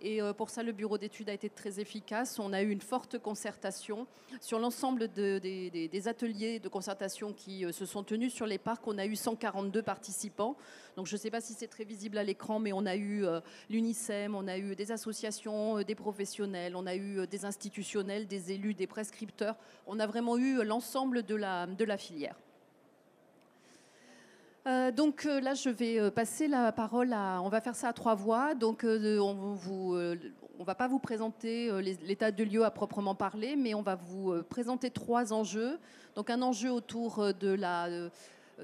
Et 0.00 0.20
pour 0.36 0.48
ça, 0.48 0.62
le 0.62 0.70
bureau 0.70 0.96
d'études 0.96 1.28
a 1.28 1.32
été 1.32 1.50
très 1.50 1.80
efficace. 1.80 2.38
On 2.38 2.52
a 2.52 2.62
eu 2.62 2.70
une 2.70 2.80
forte 2.80 3.18
concertation 3.18 4.06
sur 4.40 4.60
l'ensemble 4.60 5.08
des, 5.08 6.02
ateliers 6.06 6.60
de 6.60 6.68
concertation 6.68 7.32
qui 7.32 7.64
se 7.72 7.84
sont 7.84 8.04
tenus 8.04 8.32
sur 8.32 8.46
les 8.46 8.58
parcs. 8.58 8.86
On 8.86 8.96
a 8.96 9.06
eu 9.06 9.16
142 9.16 9.82
participants. 9.82 10.56
Donc 10.94 11.08
je 11.08 11.16
ne 11.16 11.18
sais 11.18 11.32
pas 11.32 11.40
si 11.40 11.52
c'est 11.52 11.66
très 11.66 11.82
visible 11.82 12.16
à 12.16 12.22
l'écran, 12.22 12.60
mais 12.60 12.72
on 12.72 12.86
a 12.86 12.94
eu 12.94 13.24
l'UNICEM, 13.70 14.36
on 14.36 14.46
a 14.46 14.56
eu 14.56 14.76
des 14.76 14.92
associations, 14.92 15.82
des 15.82 15.96
professionnels, 15.96 16.76
on 16.76 16.86
a 16.86 16.94
eu 16.94 17.26
des 17.26 17.44
institutions 17.44 17.87
des 17.96 18.52
élus, 18.52 18.74
des 18.74 18.86
prescripteurs. 18.86 19.56
On 19.86 19.98
a 19.98 20.06
vraiment 20.06 20.36
eu 20.36 20.62
l'ensemble 20.64 21.22
de 21.22 21.34
la, 21.34 21.96
filière. 21.96 22.36
Euh, 24.66 24.90
donc 24.90 25.24
euh, 25.24 25.40
là, 25.40 25.54
je 25.54 25.70
vais 25.70 25.98
euh, 25.98 26.10
passer 26.10 26.46
la 26.46 26.72
parole 26.72 27.12
à. 27.14 27.40
On 27.42 27.48
va 27.48 27.60
faire 27.60 27.74
ça 27.74 27.88
à 27.88 27.92
trois 27.92 28.14
voix. 28.14 28.54
Donc 28.54 28.84
on 28.84 29.54
vous, 29.54 29.96
on 30.58 30.64
va 30.64 30.74
pas 30.74 30.88
vous 30.88 30.98
présenter 30.98 31.70
l'état 31.80 32.30
de 32.30 32.44
lieu 32.44 32.64
à 32.64 32.70
proprement 32.70 33.14
parler, 33.14 33.56
mais 33.56 33.74
on 33.74 33.82
va 33.82 33.94
vous 33.94 34.42
présenter 34.50 34.90
trois 34.90 35.32
enjeux. 35.32 35.78
Donc 36.16 36.30
un 36.30 36.42
enjeu 36.42 36.70
autour 36.70 37.32
de 37.34 37.48
la 37.48 37.88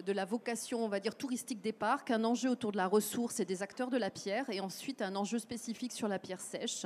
de 0.03 0.13
la 0.13 0.25
vocation, 0.25 0.85
on 0.85 0.89
va 0.89 0.99
dire, 0.99 1.15
touristique 1.15 1.61
des 1.61 1.73
parcs, 1.73 2.11
un 2.11 2.25
enjeu 2.25 2.51
autour 2.51 2.73
de 2.73 2.77
la 2.77 2.89
ressource 2.89 3.39
et 3.39 3.45
des 3.45 3.63
acteurs 3.63 3.91
de 3.91 3.97
la 3.97 4.11
pierre, 4.11 4.51
et 4.51 4.59
ensuite 4.59 5.03
un 5.03 5.15
enjeu 5.15 5.39
spécifique 5.39 5.93
sur 5.93 6.09
la 6.09 6.19
pierre 6.19 6.41
sèche. 6.41 6.85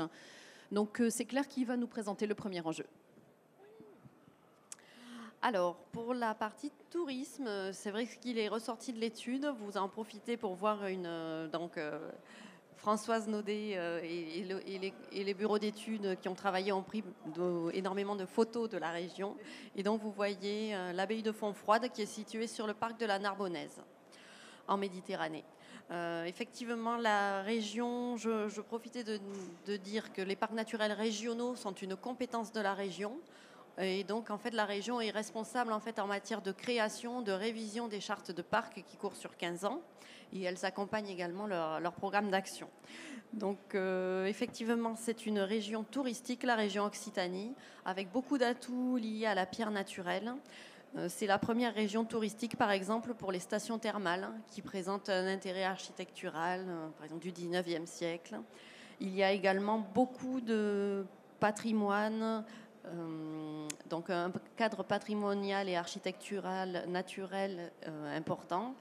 Donc 0.70 1.00
euh, 1.00 1.10
c'est 1.10 1.24
Claire 1.24 1.48
qui 1.48 1.64
va 1.64 1.76
nous 1.76 1.86
présenter 1.86 2.26
le 2.26 2.34
premier 2.34 2.60
enjeu. 2.60 2.84
Alors, 5.40 5.76
pour 5.92 6.14
la 6.14 6.34
partie 6.34 6.72
tourisme, 6.90 7.72
c'est 7.72 7.92
vrai 7.92 8.06
qu'il 8.06 8.38
est 8.38 8.48
ressorti 8.48 8.92
de 8.92 8.98
l'étude. 8.98 9.46
Vous 9.60 9.76
en 9.76 9.88
profitez 9.88 10.36
pour 10.36 10.54
voir 10.54 10.86
une. 10.86 11.06
Euh, 11.06 11.46
donc, 11.46 11.78
euh, 11.78 12.10
Françoise 12.76 13.28
Naudet 13.28 13.70
et, 14.04 14.44
les, 15.12 15.34
bureaux 15.34 15.58
d'études 15.58 16.16
qui 16.20 16.28
ont 16.28 16.36
travaillé 16.36 16.70
ont 16.70 16.84
pris 16.84 17.02
énormément 17.72 18.14
de 18.14 18.24
photos 18.24 18.70
de 18.70 18.78
la 18.78 18.90
région. 18.90 19.36
Et 19.74 19.82
donc, 19.82 20.00
vous 20.00 20.12
voyez 20.12 20.76
l'abbaye 20.94 21.24
de 21.24 21.32
Fontfroide 21.32 21.90
qui 21.92 22.02
est 22.02 22.06
située 22.06 22.46
sur 22.46 22.68
le 22.68 22.74
parc 22.74 22.96
de 23.00 23.04
la 23.04 23.18
Narbonnaise, 23.18 23.82
en 24.68 24.76
Méditerranée. 24.76 25.44
Euh, 25.90 26.24
effectivement, 26.24 26.96
la 26.96 27.42
région, 27.42 28.16
je, 28.16 28.60
profitais 28.60 29.04
de, 29.04 29.76
dire 29.76 30.12
que 30.12 30.20
les 30.20 30.36
parcs 30.36 30.52
naturels 30.52 30.92
régionaux 30.92 31.56
sont 31.56 31.72
une 31.72 31.96
compétence 31.96 32.52
de 32.52 32.60
la 32.60 32.74
région. 32.74 33.18
Et 33.78 34.04
donc, 34.04 34.30
en 34.30 34.38
fait, 34.38 34.50
la 34.50 34.64
région 34.64 35.00
est 35.00 35.10
responsable 35.10 35.72
en, 35.72 35.80
fait, 35.80 35.98
en 35.98 36.06
matière 36.06 36.42
de 36.42 36.52
création, 36.52 37.22
de 37.22 37.32
révision 37.32 37.88
des 37.88 38.00
chartes 38.00 38.32
de 38.32 38.42
parcs 38.42 38.82
qui 38.86 38.96
courent 38.96 39.16
sur 39.16 39.36
15 39.36 39.64
ans. 39.64 39.80
Et 40.34 40.42
elles 40.42 40.66
accompagnent 40.66 41.08
également 41.08 41.46
leur, 41.46 41.92
programme 41.92 42.30
d'action. 42.30 42.68
Donc, 43.32 43.74
euh, 43.74 44.26
effectivement, 44.26 44.94
c'est 44.94 45.24
une 45.24 45.38
région 45.38 45.84
touristique, 45.84 46.42
la 46.42 46.54
région 46.54 46.84
Occitanie, 46.84 47.54
avec 47.86 48.10
beaucoup 48.10 48.36
d'atouts 48.36 48.96
liés 48.96 49.26
à 49.26 49.34
la 49.34 49.46
pierre 49.46 49.70
naturelle. 49.70 50.34
Euh, 50.96 51.06
c'est 51.08 51.26
la 51.26 51.38
première 51.38 51.74
région 51.74 52.04
touristique, 52.04 52.56
par 52.56 52.70
exemple, 52.70 53.14
pour 53.14 53.32
les 53.32 53.38
stations 53.40 53.78
thermales, 53.78 54.24
hein, 54.24 54.34
qui 54.50 54.62
présentent 54.62 55.10
un 55.10 55.26
intérêt 55.26 55.64
architectural, 55.64 56.64
euh, 56.66 56.88
par 56.96 57.04
exemple, 57.04 57.22
du 57.22 57.32
19e 57.32 57.86
siècle. 57.86 58.38
Il 59.00 59.14
y 59.14 59.22
a 59.22 59.32
également 59.32 59.78
beaucoup 59.94 60.40
de 60.40 61.04
patrimoine, 61.40 62.44
euh, 62.86 63.68
donc 63.88 64.10
un 64.10 64.32
cadre 64.56 64.82
patrimonial 64.82 65.68
et 65.68 65.76
architectural 65.76 66.84
naturel 66.88 67.70
important. 68.14 68.74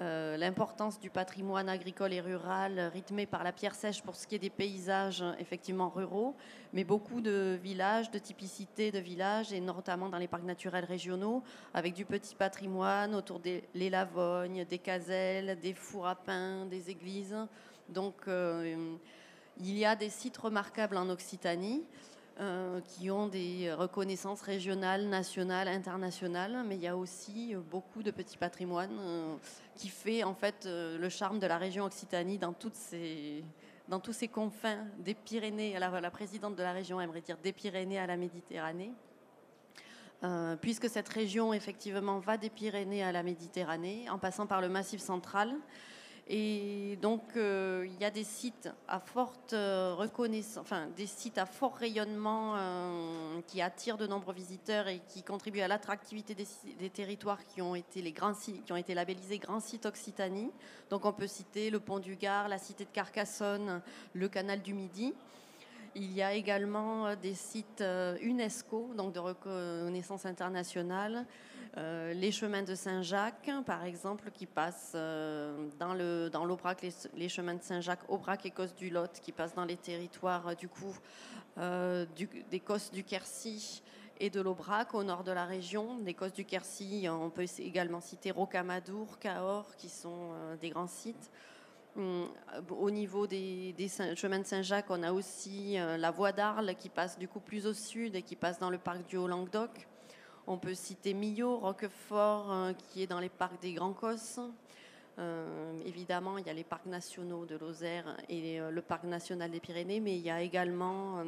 Euh, 0.00 0.36
l'importance 0.36 1.00
du 1.00 1.10
patrimoine 1.10 1.68
agricole 1.68 2.12
et 2.12 2.20
rural 2.20 2.78
rythmé 2.92 3.26
par 3.26 3.42
la 3.42 3.50
pierre 3.50 3.74
sèche 3.74 4.00
pour 4.00 4.14
ce 4.14 4.28
qui 4.28 4.36
est 4.36 4.38
des 4.38 4.48
paysages 4.48 5.24
effectivement 5.40 5.88
ruraux, 5.88 6.36
mais 6.72 6.84
beaucoup 6.84 7.20
de 7.20 7.58
villages, 7.60 8.08
de 8.12 8.18
typicité 8.18 8.92
de 8.92 9.00
villages, 9.00 9.52
et 9.52 9.60
notamment 9.60 10.08
dans 10.08 10.18
les 10.18 10.28
parcs 10.28 10.44
naturels 10.44 10.84
régionaux, 10.84 11.42
avec 11.74 11.94
du 11.94 12.04
petit 12.04 12.36
patrimoine 12.36 13.12
autour 13.16 13.40
des 13.40 13.64
lavognes, 13.74 14.64
des 14.66 14.78
caselles, 14.78 15.58
des 15.60 15.74
fours 15.74 16.06
à 16.06 16.14
pain, 16.14 16.66
des 16.66 16.90
églises, 16.90 17.36
Donc, 17.88 18.26
il 19.60 19.78
y 19.78 19.84
a 19.84 19.96
des 19.96 20.10
sites 20.10 20.36
remarquables 20.36 20.96
en 20.96 21.08
Occitanie. 21.10 21.82
Qui 22.84 23.10
ont 23.10 23.26
des 23.26 23.72
reconnaissances 23.72 24.42
régionales, 24.42 25.08
nationales, 25.08 25.66
internationales, 25.66 26.62
mais 26.66 26.76
il 26.76 26.82
y 26.82 26.86
a 26.86 26.96
aussi 26.96 27.56
beaucoup 27.70 28.04
de 28.04 28.12
petits 28.12 28.36
patrimoines 28.36 29.38
qui 29.74 29.88
fait 29.88 30.22
en 30.22 30.34
fait 30.34 30.66
le 30.66 31.08
charme 31.08 31.40
de 31.40 31.46
la 31.48 31.58
région 31.58 31.84
Occitanie 31.84 32.38
dans 32.38 32.52
toutes 32.52 32.76
ces, 32.76 33.42
dans 33.88 34.00
tous 34.00 34.12
ces 34.12 34.28
confins 34.28 34.84
des 34.98 35.14
Pyrénées, 35.14 35.78
la, 35.78 36.10
présidente 36.10 36.54
de 36.54 36.62
la 36.62 36.72
région 36.72 37.00
aimerait 37.00 37.22
dire 37.22 37.38
des 37.42 37.52
Pyrénées 37.52 37.98
à 37.98 38.06
la 38.06 38.16
Méditerranée, 38.16 38.92
euh, 40.22 40.56
puisque 40.56 40.88
cette 40.88 41.08
région 41.08 41.54
effectivement 41.54 42.18
va 42.18 42.36
des 42.36 42.50
Pyrénées 42.50 43.02
à 43.02 43.12
la 43.12 43.22
Méditerranée, 43.22 44.08
en 44.10 44.18
passant 44.18 44.46
par 44.46 44.60
le 44.60 44.68
Massif 44.68 45.00
central. 45.00 45.54
Et 46.30 46.98
donc, 47.00 47.22
euh, 47.36 47.86
il 47.86 47.98
y 47.98 48.04
a 48.04 48.10
des 48.10 48.24
sites 48.24 48.68
à 48.86 49.00
forte 49.00 49.54
euh, 49.54 49.94
reconnaissance, 49.96 50.58
enfin, 50.58 50.88
des 50.94 51.06
sites 51.06 51.38
à 51.38 51.46
fort 51.46 51.74
rayonnement 51.74 52.52
euh, 52.54 53.40
qui 53.46 53.62
attirent 53.62 53.96
de 53.96 54.06
nombreux 54.06 54.34
visiteurs 54.34 54.88
et 54.88 55.00
qui 55.08 55.22
contribuent 55.22 55.62
à 55.62 55.68
l'attractivité 55.68 56.34
des, 56.34 56.90
territoires 56.90 57.42
qui 57.46 57.62
ont 57.62 57.74
été 57.74 58.02
les 58.02 58.12
grands 58.12 58.34
sites, 58.34 58.62
qui 58.66 58.72
ont 58.74 58.76
été 58.76 58.92
labellisés 58.92 59.38
grands 59.38 59.60
sites 59.60 59.86
Occitanie. 59.86 60.50
Donc, 60.90 61.06
on 61.06 61.14
peut 61.14 61.26
citer 61.26 61.70
le 61.70 61.80
pont 61.80 61.98
du 61.98 62.16
Gard, 62.16 62.48
la 62.48 62.58
cité 62.58 62.84
de 62.84 62.90
Carcassonne, 62.90 63.80
le 64.12 64.28
canal 64.28 64.60
du 64.60 64.74
Midi. 64.74 65.14
Il 65.94 66.12
y 66.12 66.20
a 66.22 66.34
également 66.34 67.16
des 67.16 67.34
sites 67.34 67.82
UNESCO, 68.20 68.90
donc 68.94 69.14
de 69.14 69.18
reconnaissance 69.18 70.26
internationale, 70.26 71.24
euh, 71.76 72.12
les 72.14 72.32
chemins 72.32 72.62
de 72.62 72.74
Saint-Jacques, 72.74 73.50
par 73.66 73.84
exemple, 73.84 74.30
qui 74.32 74.46
passent 74.46 74.92
euh, 74.94 75.68
dans, 75.78 75.94
l'Aubrac, 76.44 76.84
les, 77.14 77.28
chemins 77.28 77.54
de 77.54 77.62
Saint-Jacques, 77.62 78.08
Aubrac 78.08 78.46
et 78.46 78.50
Cosse 78.50 78.74
du 78.74 78.90
Lot, 78.90 79.20
qui 79.20 79.32
passent 79.32 79.54
dans 79.54 79.64
les 79.64 79.76
territoires 79.76 80.48
euh, 80.48 80.54
du 80.54 82.28
coup 82.28 82.38
des 82.50 82.60
Cosses 82.60 82.90
du 82.90 83.04
Quercy 83.04 83.82
et 84.20 84.30
de 84.30 84.40
l'Aubrac 84.40 84.94
au 84.94 85.04
nord 85.04 85.24
de 85.24 85.32
la 85.32 85.44
région. 85.44 85.98
Des 85.98 86.14
Cosses 86.14 86.32
du 86.32 86.44
Quercy, 86.44 87.06
on 87.08 87.30
peut 87.30 87.46
également 87.58 88.00
citer 88.00 88.30
Rocamadour, 88.30 89.18
Cahors, 89.18 89.76
qui 89.76 89.88
sont 89.88 90.32
des 90.60 90.70
grands 90.70 90.88
sites. 90.88 91.30
Hum, 91.96 92.28
au 92.70 92.90
niveau 92.90 93.26
des, 93.26 93.72
des 93.72 93.88
chemins 93.88 94.38
de 94.38 94.46
Saint-Jacques, 94.46 94.90
on 94.90 95.02
a 95.02 95.12
aussi 95.12 95.76
la 95.76 96.10
voie 96.10 96.32
d'Arles 96.32 96.74
qui 96.76 96.88
passe 96.88 97.18
du 97.18 97.28
coup 97.28 97.40
plus 97.40 97.66
au 97.66 97.74
sud 97.74 98.16
et 98.16 98.22
qui 98.22 98.36
passe 98.36 98.58
dans 98.58 98.70
le 98.70 98.78
parc 98.78 99.06
du 99.06 99.16
Haut-Languedoc. 99.16 99.86
On 100.50 100.56
peut 100.56 100.74
citer 100.74 101.12
Millau, 101.12 101.58
Roquefort, 101.58 102.50
euh, 102.50 102.72
qui 102.72 103.02
est 103.02 103.06
dans 103.06 103.20
les 103.20 103.28
parcs 103.28 103.60
des 103.60 103.74
Grands 103.74 103.92
Cosses. 103.92 104.40
Euh, 105.18 105.78
évidemment, 105.84 106.38
il 106.38 106.46
y 106.46 106.48
a 106.48 106.54
les 106.54 106.64
parcs 106.64 106.86
nationaux 106.86 107.44
de 107.44 107.54
Lozère 107.58 108.16
et 108.30 108.58
euh, 108.58 108.70
le 108.70 108.80
parc 108.80 109.04
national 109.04 109.50
des 109.50 109.60
Pyrénées, 109.60 110.00
mais 110.00 110.16
il 110.16 110.22
y 110.22 110.30
a 110.30 110.40
également 110.40 111.22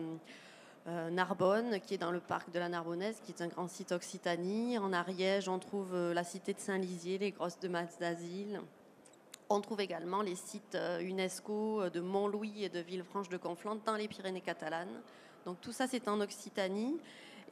Narbonne, 0.86 1.80
qui 1.80 1.92
est 1.92 1.98
dans 1.98 2.10
le 2.10 2.20
parc 2.20 2.50
de 2.50 2.58
la 2.58 2.70
Narbonnaise, 2.70 3.20
qui 3.22 3.32
est 3.32 3.42
un 3.42 3.48
grand 3.48 3.68
site 3.68 3.92
Occitanie. 3.92 4.78
En 4.78 4.90
Ariège, 4.94 5.50
on 5.50 5.58
trouve 5.58 5.94
la 5.94 6.24
cité 6.24 6.54
de 6.54 6.58
Saint-Lizier, 6.58 7.18
les 7.18 7.32
grosses 7.32 7.60
de 7.60 7.68
d'Asile. 8.00 8.62
On 9.50 9.60
trouve 9.60 9.82
également 9.82 10.22
les 10.22 10.34
sites 10.34 10.78
UNESCO 11.02 11.90
de 11.90 12.00
Montlouis 12.00 12.64
et 12.64 12.70
de 12.70 12.80
Villefranche 12.80 13.28
de 13.28 13.36
Conflans 13.36 13.76
dans 13.84 13.96
les 13.96 14.08
Pyrénées 14.08 14.40
catalanes. 14.40 15.02
Donc 15.44 15.60
tout 15.60 15.72
ça, 15.72 15.86
c'est 15.86 16.08
en 16.08 16.22
Occitanie. 16.22 16.96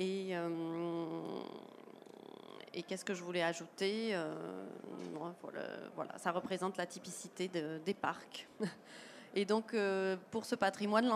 Et, 0.00 0.28
euh, 0.32 0.48
et 2.72 2.82
qu'est-ce 2.82 3.04
que 3.04 3.14
je 3.14 3.22
voulais 3.22 3.42
ajouter 3.42 4.10
euh, 4.14 4.34
voilà, 5.96 6.16
ça 6.18 6.30
représente 6.30 6.76
la 6.76 6.86
typicité 6.86 7.48
des 7.48 7.94
parcs. 7.94 8.48
Et 9.34 9.44
donc, 9.44 9.74
euh, 9.74 10.16
pour 10.30 10.44
ce 10.44 10.54
patrimoine, 10.54 11.08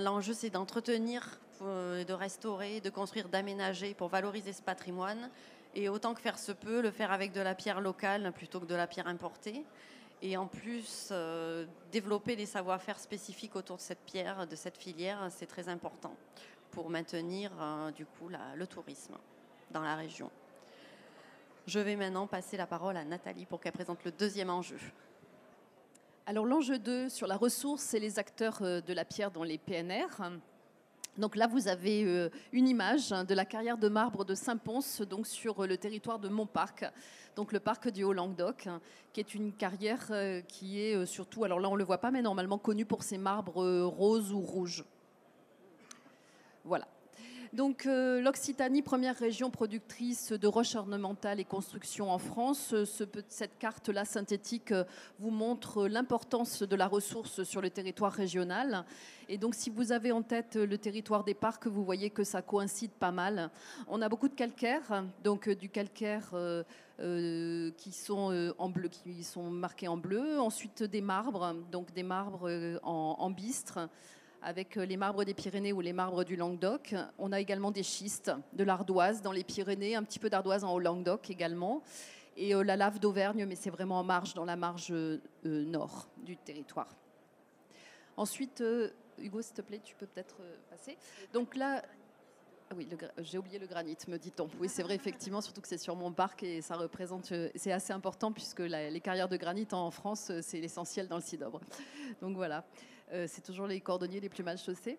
l'enjeu, 0.00 0.32
c'est 0.32 0.50
d'entretenir, 0.50 1.38
de 1.60 2.12
restaurer, 2.12 2.80
de 2.80 2.90
construire, 2.90 3.28
d'aménager 3.28 3.94
pour 3.94 4.08
valoriser 4.08 4.52
ce 4.52 4.62
patrimoine. 4.62 5.30
Et 5.74 5.88
autant 5.88 6.14
que 6.14 6.20
faire 6.20 6.38
se 6.38 6.52
peut, 6.52 6.80
le 6.80 6.90
faire 6.90 7.12
avec 7.12 7.32
de 7.32 7.40
la 7.40 7.54
pierre 7.54 7.80
locale 7.80 8.32
plutôt 8.32 8.60
que 8.60 8.66
de 8.66 8.74
la 8.74 8.86
pierre 8.86 9.06
importée. 9.06 9.64
Et 10.22 10.36
en 10.36 10.46
plus, 10.46 11.12
développer 11.92 12.34
des 12.34 12.46
savoir-faire 12.46 12.98
spécifiques 12.98 13.54
autour 13.54 13.76
de 13.76 13.82
cette 13.82 14.00
pierre, 14.00 14.46
de 14.46 14.56
cette 14.56 14.78
filière, 14.78 15.28
c'est 15.30 15.46
très 15.46 15.68
important 15.68 16.14
pour 16.70 16.90
maintenir 16.90 17.50
euh, 17.60 17.90
du 17.90 18.06
coup 18.06 18.28
le 18.28 18.66
tourisme 18.66 19.16
dans 19.70 19.82
la 19.82 19.96
région. 19.96 20.30
Je 21.66 21.80
vais 21.80 21.96
maintenant 21.96 22.26
passer 22.26 22.56
la 22.56 22.66
parole 22.66 22.96
à 22.96 23.04
Nathalie 23.04 23.46
pour 23.46 23.60
qu'elle 23.60 23.72
présente 23.72 24.04
le 24.04 24.12
deuxième 24.12 24.50
enjeu. 24.50 24.78
Alors 26.26 26.46
l'enjeu 26.46 26.78
2 26.78 27.08
sur 27.08 27.26
la 27.26 27.36
ressource, 27.36 27.82
c'est 27.82 27.98
les 27.98 28.18
acteurs 28.18 28.58
euh, 28.62 28.80
de 28.80 28.92
la 28.92 29.04
pierre 29.04 29.30
dans 29.30 29.42
les 29.42 29.58
PNR. 29.58 30.06
Donc 31.16 31.34
là, 31.34 31.48
vous 31.48 31.66
avez 31.66 32.04
euh, 32.04 32.30
une 32.52 32.68
image 32.68 33.10
de 33.10 33.34
la 33.34 33.44
carrière 33.44 33.76
de 33.76 33.88
marbre 33.88 34.24
de 34.24 34.34
Saint-Pons, 34.34 35.02
donc 35.02 35.26
sur 35.26 35.66
le 35.66 35.76
territoire 35.76 36.18
de 36.18 36.28
Montparc, 36.28 36.84
donc 37.34 37.52
le 37.52 37.60
parc 37.60 37.90
du 37.90 38.04
Haut-Languedoc, 38.04 38.68
qui 39.12 39.20
est 39.20 39.34
une 39.34 39.52
carrière 39.52 40.10
qui 40.46 40.80
est 40.80 41.06
surtout, 41.06 41.44
alors 41.44 41.60
là 41.60 41.68
on 41.68 41.72
ne 41.74 41.78
le 41.78 41.84
voit 41.84 41.98
pas, 41.98 42.10
mais 42.10 42.22
normalement 42.22 42.58
connue 42.58 42.84
pour 42.84 43.02
ses 43.02 43.18
marbres 43.18 43.82
roses 43.82 44.32
ou 44.32 44.40
rouges. 44.40 44.84
Voilà. 46.68 46.86
Donc 47.52 47.86
euh, 47.86 48.20
l'Occitanie, 48.20 48.82
première 48.82 49.16
région 49.16 49.50
productrice 49.50 50.32
de 50.32 50.46
roches 50.46 50.74
ornementales 50.74 51.40
et 51.40 51.44
construction 51.44 52.10
en 52.10 52.18
France, 52.18 52.74
euh, 52.74 52.84
cette 53.28 53.58
carte-là 53.58 54.04
synthétique 54.04 54.72
euh, 54.72 54.84
vous 55.18 55.30
montre 55.30 55.86
l'importance 55.86 56.62
de 56.62 56.76
la 56.76 56.86
ressource 56.86 57.44
sur 57.44 57.62
le 57.62 57.70
territoire 57.70 58.12
régional. 58.12 58.84
Et 59.30 59.38
donc 59.38 59.54
si 59.54 59.70
vous 59.70 59.92
avez 59.92 60.12
en 60.12 60.22
tête 60.22 60.56
le 60.56 60.76
territoire 60.76 61.24
des 61.24 61.32
parcs, 61.32 61.66
vous 61.66 61.84
voyez 61.84 62.10
que 62.10 62.22
ça 62.22 62.42
coïncide 62.42 62.92
pas 62.92 63.12
mal. 63.12 63.50
On 63.88 64.02
a 64.02 64.10
beaucoup 64.10 64.28
de 64.28 64.34
calcaire, 64.34 65.04
donc 65.24 65.48
du 65.48 65.68
calcaire 65.68 66.30
qui 66.98 67.92
sont 67.92 68.54
en 68.56 68.68
bleu, 68.70 68.88
qui 68.88 69.22
sont 69.22 69.50
marqués 69.50 69.88
en 69.88 69.98
bleu. 69.98 70.40
Ensuite 70.40 70.82
des 70.82 71.02
marbres, 71.02 71.54
donc 71.70 71.92
des 71.92 72.02
marbres 72.02 72.80
en, 72.82 73.16
en 73.18 73.30
bistre 73.30 73.90
avec 74.42 74.76
euh, 74.76 74.84
les 74.84 74.96
marbres 74.96 75.24
des 75.24 75.34
Pyrénées 75.34 75.72
ou 75.72 75.80
les 75.80 75.92
marbres 75.92 76.24
du 76.24 76.36
Languedoc. 76.36 76.94
On 77.18 77.32
a 77.32 77.40
également 77.40 77.70
des 77.70 77.82
schistes, 77.82 78.30
de 78.52 78.64
l'ardoise 78.64 79.22
dans 79.22 79.32
les 79.32 79.44
Pyrénées, 79.44 79.96
un 79.96 80.02
petit 80.02 80.18
peu 80.18 80.30
d'ardoise 80.30 80.64
en 80.64 80.72
Haut-Languedoc 80.74 81.30
également. 81.30 81.82
Et 82.36 82.54
euh, 82.54 82.62
la 82.62 82.76
lave 82.76 83.00
d'Auvergne, 83.00 83.46
mais 83.46 83.56
c'est 83.56 83.70
vraiment 83.70 83.98
en 83.98 84.04
marge, 84.04 84.34
dans 84.34 84.44
la 84.44 84.56
marge 84.56 84.92
euh, 84.92 85.20
nord 85.42 86.08
du 86.18 86.36
territoire. 86.36 86.88
Ensuite, 88.16 88.62
Hugo, 89.18 89.42
s'il 89.42 89.54
te 89.54 89.62
plaît, 89.62 89.80
tu 89.82 89.94
peux 89.94 90.06
peut-être 90.06 90.36
passer. 90.70 90.96
Donc 91.32 91.54
là, 91.54 91.82
ah 92.70 92.74
oui, 92.76 92.88
j'ai 93.18 93.38
oublié 93.38 93.58
le 93.58 93.66
granit, 93.66 93.96
me 94.08 94.18
dit-on. 94.18 94.48
Oui, 94.60 94.68
c'est 94.68 94.82
vrai, 94.82 94.96
effectivement, 94.96 95.40
surtout 95.40 95.60
que 95.60 95.68
c'est 95.68 95.78
sur 95.78 95.94
mon 95.94 96.12
parc 96.12 96.42
et 96.42 96.60
ça 96.60 96.76
représente, 96.76 97.32
c'est 97.54 97.72
assez 97.72 97.92
important 97.92 98.32
puisque 98.32 98.58
les 98.58 99.00
carrières 99.00 99.28
de 99.28 99.36
granit 99.36 99.68
en 99.70 99.90
France, 99.92 100.32
c'est 100.42 100.60
l'essentiel 100.60 101.06
dans 101.06 101.16
le 101.16 101.22
Cidobre. 101.22 101.60
Donc 102.20 102.36
voilà. 102.36 102.64
Euh, 103.12 103.26
c'est 103.28 103.40
toujours 103.40 103.66
les 103.66 103.80
cordonniers 103.80 104.20
les 104.20 104.28
plus 104.28 104.42
mal 104.42 104.58
chaussés. 104.58 104.98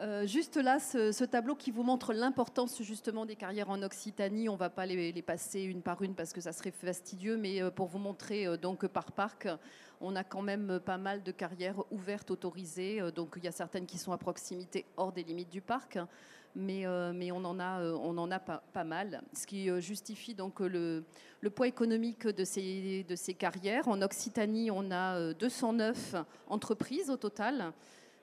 Euh, 0.00 0.26
juste 0.26 0.56
là, 0.56 0.78
ce, 0.78 1.24
tableau 1.24 1.54
qui 1.54 1.70
vous 1.70 1.82
montre 1.82 2.12
l'importance 2.12 2.82
justement 2.82 3.26
des 3.26 3.36
carrières 3.36 3.70
en 3.70 3.82
Occitanie. 3.82 4.48
On 4.48 4.54
ne 4.54 4.58
va 4.58 4.70
pas 4.70 4.86
les, 4.86 5.22
passer 5.22 5.62
une 5.62 5.82
par 5.82 6.00
une 6.02 6.14
parce 6.14 6.32
que 6.32 6.40
ça 6.40 6.52
serait 6.52 6.70
fastidieux, 6.70 7.36
mais 7.36 7.62
euh, 7.62 7.70
pour 7.70 7.86
vous 7.86 7.98
montrer 7.98 8.46
donc 8.58 8.86
par 8.86 9.12
parc, 9.12 9.48
on 10.00 10.16
a 10.16 10.24
quand 10.24 10.42
même 10.42 10.80
pas 10.80 10.96
mal 10.96 11.22
de 11.22 11.32
carrières 11.32 11.82
ouvertes, 11.90 12.30
autorisées. 12.30 13.00
Donc 13.14 13.34
il 13.36 13.44
y 13.44 13.48
a 13.48 13.52
certaines 13.52 13.86
qui 13.86 13.98
sont 13.98 14.12
à 14.12 14.18
proximité 14.18 14.86
hors 14.96 15.12
des 15.12 15.22
limites 15.22 15.50
du 15.50 15.60
parc 15.60 15.98
mais, 16.54 16.86
euh, 16.86 17.12
mais 17.14 17.30
on 17.32 17.44
en 17.44 17.58
a, 17.58 17.80
euh, 17.80 18.38
pas, 18.72 18.84
mal, 18.84 19.22
ce 19.32 19.46
qui 19.46 19.70
euh, 19.70 19.80
justifie 19.80 20.34
donc 20.34 20.60
le, 20.60 21.04
le, 21.40 21.50
poids 21.50 21.68
économique 21.68 22.26
de 22.26 22.44
ces, 22.44 23.04
de 23.08 23.16
ces 23.16 23.34
carrières. 23.34 23.88
En 23.88 24.02
Occitanie, 24.02 24.70
on 24.70 24.90
a 24.90 25.32
209 25.34 26.16
entreprises 26.48 27.10
au 27.10 27.16
total. 27.16 27.72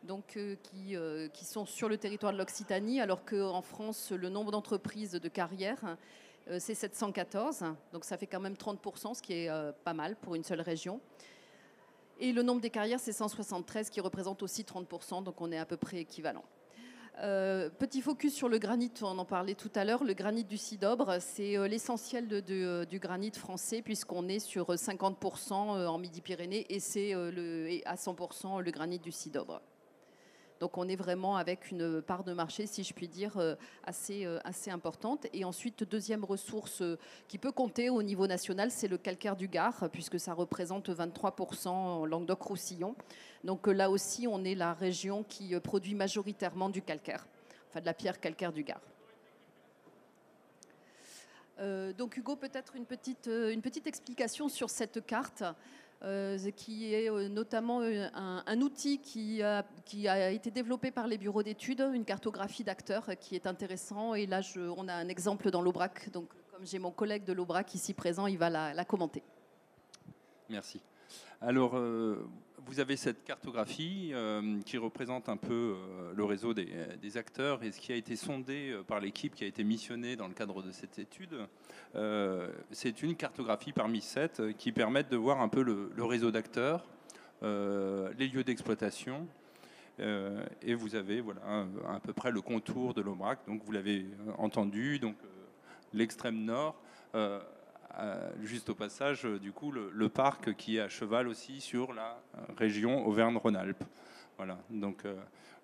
Donc, 0.04 0.38
qui, 0.64 0.96
qui, 1.34 1.46
sont 1.46 1.66
sur 1.66 1.90
le 1.90 1.98
territoire 1.98 2.32
de 2.32 2.38
l'Occitanie, 2.38 3.02
alors 3.02 3.26
qu'en 3.26 3.62
France, 3.62 4.12
le 4.12 4.30
nombre 4.30 4.52
d'entreprises 4.52 5.14
de 5.14 5.28
carrières, 5.28 5.98
c'est 6.60 6.76
714. 6.76 7.64
Donc, 7.92 8.06
ça 8.06 8.16
fait 8.16 8.28
quand 8.28 8.40
même 8.40 8.54
30%, 8.54 9.16
ce 9.16 9.22
qui 9.22 9.34
est 9.34 9.50
pas 9.84 9.94
mal 9.94 10.16
pour 10.16 10.36
une 10.36 10.46
seule 10.46 10.62
région. 10.62 11.02
Et 12.20 12.32
le 12.32 12.42
nombre 12.42 12.62
des 12.62 12.70
carrières, 12.70 13.00
c'est 13.00 13.12
173, 13.12 13.90
qui 13.90 14.00
représente 14.00 14.44
aussi 14.44 14.64
30%, 14.64 15.24
donc 15.24 15.42
on 15.42 15.52
est 15.52 15.58
à 15.58 15.66
peu 15.66 15.78
près 15.78 15.98
équivalent. 15.98 16.44
Euh, 17.24 17.70
petit 17.70 18.02
focus 18.02 18.34
sur 18.34 18.48
le 18.48 18.60
granit, 18.60 18.92
on 19.02 19.18
en 19.18 19.26
parlait 19.26 19.56
tout 19.56 19.72
à 19.74 19.84
l'heure. 19.84 20.04
Le 20.04 20.14
granit 20.14 20.44
du 20.44 20.58
Cidobre, 20.58 21.18
c'est 21.20 21.58
euh, 21.58 21.68
l'essentiel 21.68 22.28
de, 22.28 22.86
du 22.86 23.00
granit 23.00 23.32
français, 23.32 23.82
puisqu'on 23.82 24.28
est 24.28 24.40
sur 24.40 24.70
50% 24.70 25.52
euh, 25.52 25.88
en 25.88 25.98
Midi-Pyrénées 25.98 26.68
et 26.70 26.80
c'est 26.80 27.14
à 27.14 27.96
100% 27.96 28.62
le 28.62 28.72
granit 28.72 29.00
du 29.00 29.12
Cidobre. 29.12 29.62
Donc 30.60 30.78
on 30.78 30.88
est 30.88 30.96
vraiment 30.96 31.38
avec 31.38 31.72
une 31.72 32.02
part 32.02 32.24
de 32.24 32.34
marché, 32.34 32.66
si 32.66 32.84
je 32.84 32.94
puis 32.94 33.08
dire, 33.08 33.38
assez, 33.84 34.26
assez 34.44 34.72
importante. 34.72 35.28
Et 35.34 35.46
ensuite, 35.46 35.84
deuxième 35.84 36.24
ressource 36.24 36.84
qui 37.28 37.38
peut 37.38 37.52
compter 37.52 37.90
au 37.90 38.02
niveau 38.02 38.28
national, 38.28 38.72
c'est 38.72 38.88
le 38.88 38.98
calcaire 38.98 39.36
du 39.36 39.48
Gard, 39.48 39.90
puisque 39.92 40.20
ça 40.20 40.34
représente 40.34 40.90
23% 40.90 41.68
en 41.68 42.06
Languedoc-Roussillon. 42.06 42.96
Donc 43.44 43.68
là 43.68 43.90
aussi, 43.90 44.28
on 44.28 44.44
est 44.44 44.56
la 44.56 44.74
région 44.74 45.24
qui 45.24 45.58
produit 45.60 45.96
majoritairement 45.96 46.70
du 46.70 46.82
calcaire, 46.82 47.28
enfin 47.70 47.82
de 47.82 47.86
la 47.86 47.94
pierre 47.94 48.20
calcaire 48.20 48.52
du 48.52 48.64
Gard. 48.64 48.82
Euh, 51.60 51.94
donc 51.94 52.18
Hugo, 52.18 52.36
peut-être 52.36 52.74
euh, 53.28 53.52
une 53.52 53.62
petite 53.62 53.88
explication 53.88 54.48
sur 54.50 54.70
cette 54.70 55.06
carte. 55.06 55.44
Euh, 56.04 56.38
qui 56.56 56.94
est 56.94 57.10
notamment 57.30 57.82
un, 57.82 58.62
outil 58.62 59.00
qui 59.00 59.42
a, 59.42 59.64
été 60.32 60.52
développé 60.52 60.92
par 60.92 61.08
les 61.08 61.18
bureaux 61.18 61.42
d'études, 61.42 61.84
une 61.92 62.06
cartographie 62.06 62.64
d'acteurs 62.64 63.10
qui 63.20 63.36
est 63.36 63.48
intéressant. 63.48 64.14
Et 64.14 64.28
là, 64.28 64.42
on 64.78 64.88
a 64.88 64.94
un 64.94 65.08
exemple 65.08 65.50
dans 65.50 65.62
l'Aubrac. 65.62 66.12
Donc, 66.12 66.30
comme 66.52 66.66
j'ai 66.66 66.78
mon 66.78 66.92
collègue 66.92 67.24
de 67.24 67.34
l'Aubrac 67.34 67.74
ici 67.74 67.96
présent, 67.96 68.28
il 68.28 68.38
va 68.38 68.50
la 68.50 68.86
commenter. 68.86 69.24
Merci. 70.50 70.82
Alors, 71.42 71.76
vous 72.68 72.80
avez 72.82 72.98
cette 72.98 73.24
cartographie 73.24 74.12
euh, 74.14 74.60
qui 74.66 74.78
représente 74.78 75.30
un 75.30 75.38
peu 75.38 75.76
euh, 75.76 76.14
le 76.16 76.24
réseau 76.26 76.54
des, 76.54 77.18
acteurs 77.18 77.64
et 77.64 77.72
ce 77.72 77.80
qui 77.80 77.94
a 77.94 77.96
été 77.96 78.16
sondé 78.16 78.72
euh, 78.72 78.84
par 78.84 79.00
l'équipe 79.00 79.34
qui 79.34 79.46
a 79.46 79.48
été 79.48 79.64
missionnée 79.64 80.16
dans 80.18 80.28
le 80.28 80.34
cadre 80.34 80.62
de 80.62 80.72
cette 80.72 81.00
étude. 81.00 81.36
c'est 82.72 83.02
une 83.02 83.16
cartographie 83.16 83.72
parmi 83.72 84.02
sept 84.02 84.42
qui 84.58 84.72
permettent 84.72 85.10
de 85.10 85.18
voir 85.18 85.42
un 85.42 85.48
peu 85.48 85.64
le, 85.64 86.04
réseau 86.04 86.32
d'acteurs, 86.32 86.86
les 87.42 88.28
lieux 88.28 88.44
d'exploitation. 88.44 89.28
et 90.00 90.76
vous 90.76 90.96
avez 90.96 91.22
voilà, 91.22 91.66
à 91.88 92.00
peu 92.00 92.14
près 92.14 92.32
le 92.32 92.42
contour 92.42 92.94
de 92.94 93.02
l'Aubrac. 93.02 93.40
Donc 93.48 93.64
vous 93.64 93.72
l'avez 93.72 94.06
entendu, 94.38 95.00
donc 95.00 95.16
l'extrême 95.94 96.44
nord 96.44 96.80
juste 98.44 98.70
au 98.70 98.76
passage, 98.76 99.26
euh, 99.26 99.40
du 99.40 99.52
coup, 99.52 99.72
le, 99.72 100.10
parc 100.10 100.56
qui 100.56 100.78
est 100.78 100.82
à 100.82 100.90
cheval 100.90 101.28
aussi 101.28 101.62
sur 101.62 101.94
la 101.94 102.22
euh, 102.36 102.42
région 102.58 103.06
Auvergne-Rhône-Alpes. 103.08 103.84
Voilà, 104.38 104.58
donc 104.70 105.04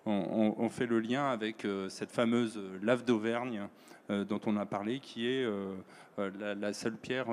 on, 0.04 0.68
fait 0.68 0.86
le 0.86 0.98
lien 0.98 1.30
avec 1.30 1.64
cette 1.88 2.10
fameuse 2.10 2.60
lave 2.82 3.04
d'Auvergne 3.04 3.68
dont 4.08 4.40
on 4.46 4.56
a 4.56 4.66
parlé, 4.66 4.98
qui 4.98 5.28
est 5.28 5.46
la, 6.18 6.72
seule 6.72 6.96
pierre 6.96 7.28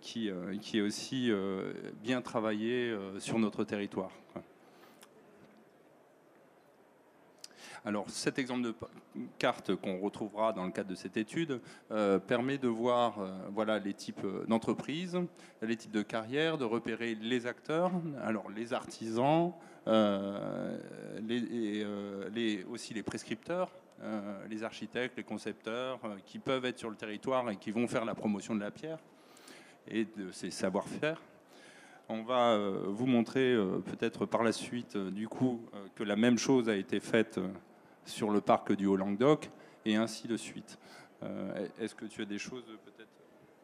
qui, 0.00 0.30
qui, 0.60 0.78
est 0.78 0.82
aussi 0.82 1.32
bien 2.00 2.22
travaillée 2.22 2.96
sur 3.18 3.40
notre 3.40 3.64
territoire. 3.64 4.12
Alors 7.84 8.10
cet 8.10 8.38
exemple 8.38 8.62
de 8.62 8.74
carte 9.38 9.74
qu'on 9.76 9.98
retrouvera 9.98 10.52
dans 10.52 10.64
le 10.64 10.70
cadre 10.70 10.90
de 10.90 10.94
cette 10.94 11.16
étude 11.16 11.60
euh, 11.90 12.18
permet 12.18 12.58
de 12.58 12.68
voir 12.68 13.20
euh, 13.20 13.30
voilà, 13.52 13.78
les 13.78 13.94
types 13.94 14.24
euh, 14.24 14.44
d'entreprises, 14.46 15.18
les 15.62 15.76
types 15.76 15.92
de 15.92 16.02
carrières, 16.02 16.58
de 16.58 16.64
repérer 16.64 17.14
les 17.14 17.46
acteurs, 17.46 17.92
alors 18.22 18.50
les 18.50 18.72
artisans, 18.72 19.52
aussi 22.70 22.94
les 22.94 23.02
prescripteurs, 23.02 23.70
les 24.48 24.62
architectes, 24.62 25.16
les 25.16 25.24
concepteurs 25.24 25.98
qui 26.24 26.38
peuvent 26.38 26.64
être 26.64 26.78
sur 26.78 26.90
le 26.90 26.96
territoire 26.96 27.50
et 27.50 27.56
qui 27.56 27.70
vont 27.70 27.88
faire 27.88 28.04
la 28.04 28.14
promotion 28.14 28.54
de 28.54 28.60
la 28.60 28.70
pierre 28.70 28.98
et 29.88 30.04
de 30.04 30.30
ses 30.30 30.50
savoir-faire. 30.50 31.20
On 32.10 32.22
va 32.22 32.58
vous 32.86 33.06
montrer 33.06 33.56
peut-être 33.86 34.26
par 34.26 34.42
la 34.42 34.52
suite 34.52 34.96
du 34.96 35.26
coup 35.26 35.62
que 35.94 36.04
la 36.04 36.16
même 36.16 36.38
chose 36.38 36.68
a 36.68 36.76
été 36.76 37.00
faite 37.00 37.40
sur 38.08 38.30
le 38.30 38.40
parc 38.40 38.72
du 38.72 38.86
Haut-Languedoc, 38.86 39.50
et 39.84 39.96
ainsi 39.96 40.28
de 40.28 40.36
suite. 40.36 40.78
Euh, 41.22 41.68
est-ce 41.80 41.94
que 41.94 42.06
tu 42.06 42.22
as 42.22 42.24
des 42.24 42.38
choses 42.38 42.64
peut-être? 42.84 43.08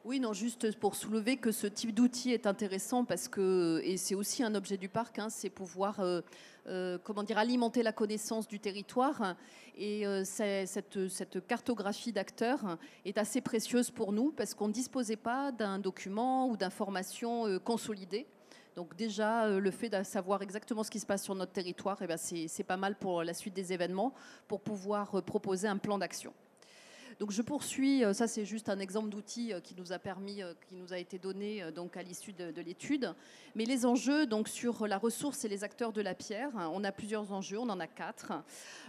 Oui, 0.05 0.21
non, 0.21 0.35
juste 0.35 0.79
pour 0.79 0.97
soulever 0.97 1.39
que 1.39 1.51
ce 1.51 1.67
type 1.67 1.95
d'outil 1.95 2.33
est 2.33 2.47
intéressant 2.47 3.07
parce 3.07 3.27
que, 3.27 3.81
et 3.85 3.97
c'est 3.97 4.15
aussi 4.15 4.43
un 4.43 4.55
objet 4.55 4.77
du 4.77 4.91
parc, 4.91 5.19
hein, 5.19 5.31
c'est 5.31 5.49
pouvoir, 5.49 6.01
euh, 6.01 6.21
euh, 6.67 6.99
comment 7.03 7.23
dire, 7.23 7.39
alimenter 7.39 7.83
la 7.83 7.93
connaissance 7.93 8.47
du 8.47 8.61
territoire. 8.61 9.35
Et 9.77 10.05
cette, 10.25 11.09
cette, 11.09 11.45
cartographie 11.49 12.13
d'acteurs 12.13 12.79
est 13.05 13.19
assez 13.19 13.41
précieuse 13.41 13.91
pour 13.91 14.13
nous 14.13 14.31
parce 14.31 14.55
qu'on 14.55 14.69
ne 14.69 14.73
disposait 14.73 15.17
pas 15.17 15.51
d'un 15.51 15.81
document 15.81 16.49
ou 16.49 16.57
d'informations 16.57 17.59
consolidées. 17.59 18.29
Donc 18.75 18.97
déjà, 18.97 19.47
euh, 19.47 19.61
le 19.61 19.71
fait 19.71 19.89
de 19.89 20.03
savoir 20.03 20.43
exactement 20.43 20.83
ce 20.83 20.91
qui 20.91 20.99
se 20.99 21.07
passe 21.07 21.23
sur 21.23 21.35
notre 21.35 21.53
territoire, 21.53 21.97
eh 22.03 22.07
ben, 22.07 22.17
c'est 22.17 22.65
pas 22.65 22.77
mal 22.77 22.97
pour 22.97 23.23
la 23.23 23.33
suite 23.33 23.55
des 23.55 23.73
événements, 23.73 24.13
pour 24.49 24.61
pouvoir 24.61 25.15
euh, 25.15 25.23
proposer 25.23 25.69
un 25.69 25.77
plan 25.77 25.99
d'action. 25.99 26.33
Donc 27.21 27.31
je 27.31 27.43
poursuis, 27.43 28.05
euh, 28.05 28.13
ça 28.13 28.27
c'est 28.27 28.45
juste 28.45 28.69
un 28.69 28.79
exemple 28.81 29.09
d'outil 29.09 29.53
euh, 29.53 29.61
qui 29.61 29.75
nous 29.77 29.93
a 29.93 29.99
permis, 29.99 30.43
euh, 30.43 30.53
qui 30.69 30.75
nous 30.75 30.93
a 30.93 30.99
été 30.99 31.19
donné 31.19 31.63
donc 31.75 31.97
à 31.97 32.03
l'issue 32.03 32.33
de, 32.33 32.61
l'étude. 32.61 33.15
Mais 33.55 33.65
les 33.65 33.87
enjeux 33.87 34.27
donc 34.27 34.49
sur 34.49 34.87
la 34.87 34.99
ressource 34.99 35.45
et 35.45 35.49
les 35.49 35.63
acteurs 35.63 35.93
de 35.93 36.01
la 36.01 36.15
pierre, 36.15 36.51
hein, 36.57 36.71
on 36.73 36.83
a 36.83 36.91
plusieurs 36.91 37.33
enjeux, 37.33 37.59
on 37.59 37.69
en 37.69 37.79
a 37.79 37.87
quatre. 37.87 38.33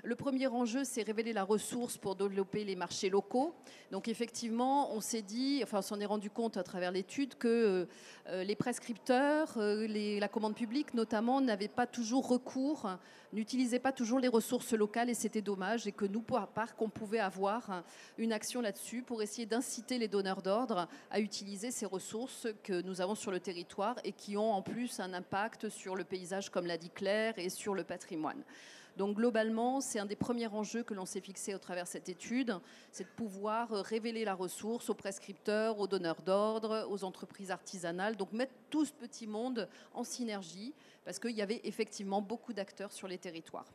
Le 0.03 0.15
premier 0.15 0.47
enjeu, 0.47 0.83
c'est 0.83 1.03
révéler 1.03 1.33
la 1.33 1.43
ressource 1.43 1.97
pour 1.97 2.15
développer 2.15 2.63
les 2.63 2.75
marchés 2.75 3.09
locaux. 3.09 3.53
Donc 3.91 4.07
effectivement, 4.07 4.93
on 4.93 5.01
s'est 5.01 5.21
dit, 5.21 5.59
enfin 5.63 5.79
on 5.79 5.83
s'en 5.83 5.99
est 5.99 6.05
rendu 6.05 6.29
compte 6.29 6.57
à 6.57 6.63
travers 6.63 6.91
l'étude 6.91 7.35
que 7.35 7.87
les 8.31 8.55
prescripteurs, 8.55 9.57
la 9.57 10.27
commande 10.27 10.55
publique 10.55 10.93
notamment, 10.93 11.41
n'avaient 11.41 11.67
pas 11.67 11.85
toujours 11.85 12.27
recours, 12.27 12.89
n'utilisaient 13.33 13.79
pas 13.79 13.91
toujours 13.91 14.19
les 14.19 14.27
ressources 14.27 14.73
locales 14.73 15.09
et 15.09 15.13
c'était 15.13 15.41
dommage 15.41 15.85
et 15.87 15.91
que 15.91 16.05
nous, 16.05 16.21
par 16.21 16.47
part, 16.47 16.75
qu'on 16.75 16.89
pouvait 16.89 17.19
avoir 17.19 17.83
une 18.17 18.33
action 18.33 18.61
là-dessus 18.61 19.01
pour 19.01 19.21
essayer 19.21 19.45
d'inciter 19.45 19.97
les 19.97 20.07
donneurs 20.07 20.41
d'ordre 20.41 20.87
à 21.11 21.19
utiliser 21.19 21.71
ces 21.71 21.85
ressources 21.85 22.47
que 22.63 22.81
nous 22.81 23.01
avons 23.01 23.15
sur 23.15 23.31
le 23.31 23.39
territoire 23.39 23.95
et 24.03 24.11
qui 24.11 24.37
ont 24.37 24.53
en 24.53 24.61
plus 24.61 24.99
un 24.99 25.13
impact 25.13 25.69
sur 25.69 25.95
le 25.95 26.03
paysage, 26.03 26.49
comme 26.49 26.65
l'a 26.65 26.77
dit 26.77 26.89
Claire, 26.89 27.33
et 27.37 27.49
sur 27.49 27.75
le 27.75 27.83
patrimoine. 27.83 28.43
Donc 28.97 29.17
globalement, 29.17 29.81
c'est 29.81 29.99
un 29.99 30.05
des 30.05 30.15
premiers 30.15 30.47
enjeux 30.47 30.83
que 30.83 30.93
l'on 30.93 31.05
s'est 31.05 31.19
fixé 31.19 31.53
au 31.53 31.57
travers 31.57 31.83
de 31.83 31.89
cette 31.89 32.07
étude, 32.07 32.57
c'est 32.91 33.03
de 33.03 33.09
pouvoir 33.09 33.69
révéler 33.69 34.23
la 34.23 34.33
ressource 34.33 34.89
aux 34.89 34.93
prescripteurs, 34.93 35.79
aux 35.79 35.87
donneurs 35.87 36.21
d'ordre, 36.21 36.87
aux 36.89 37.03
entreprises 37.03 37.51
artisanales, 37.51 38.15
donc 38.15 38.31
mettre 38.31 38.53
tout 38.69 38.85
ce 38.85 38.93
petit 38.93 39.27
monde 39.27 39.67
en 39.93 40.05
synergie, 40.05 40.73
parce 41.03 41.19
qu'il 41.19 41.35
y 41.35 41.41
avait 41.41 41.59
effectivement 41.65 42.21
beaucoup 42.21 42.53
d'acteurs 42.53 42.93
sur 42.93 43.09
les 43.09 43.17
territoires. 43.17 43.65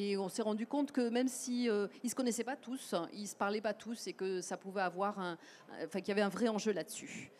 Et 0.00 0.16
on 0.16 0.28
s'est 0.28 0.42
rendu 0.42 0.64
compte 0.64 0.92
que 0.92 1.08
même 1.08 1.26
si 1.26 1.68
euh, 1.68 1.88
ils 2.04 2.10
se 2.10 2.14
connaissaient 2.14 2.44
pas 2.44 2.54
tous, 2.54 2.94
ils 3.12 3.26
se 3.26 3.34
parlaient 3.34 3.60
pas 3.60 3.74
tous, 3.74 4.06
et 4.06 4.12
que 4.12 4.40
ça 4.40 4.56
pouvait 4.56 4.82
avoir 4.82 5.18
enfin 5.84 5.98
qu'il 5.98 6.08
y 6.08 6.12
avait 6.12 6.22
un 6.22 6.28
vrai 6.28 6.46
enjeu 6.46 6.70
là-dessus. 6.70 7.32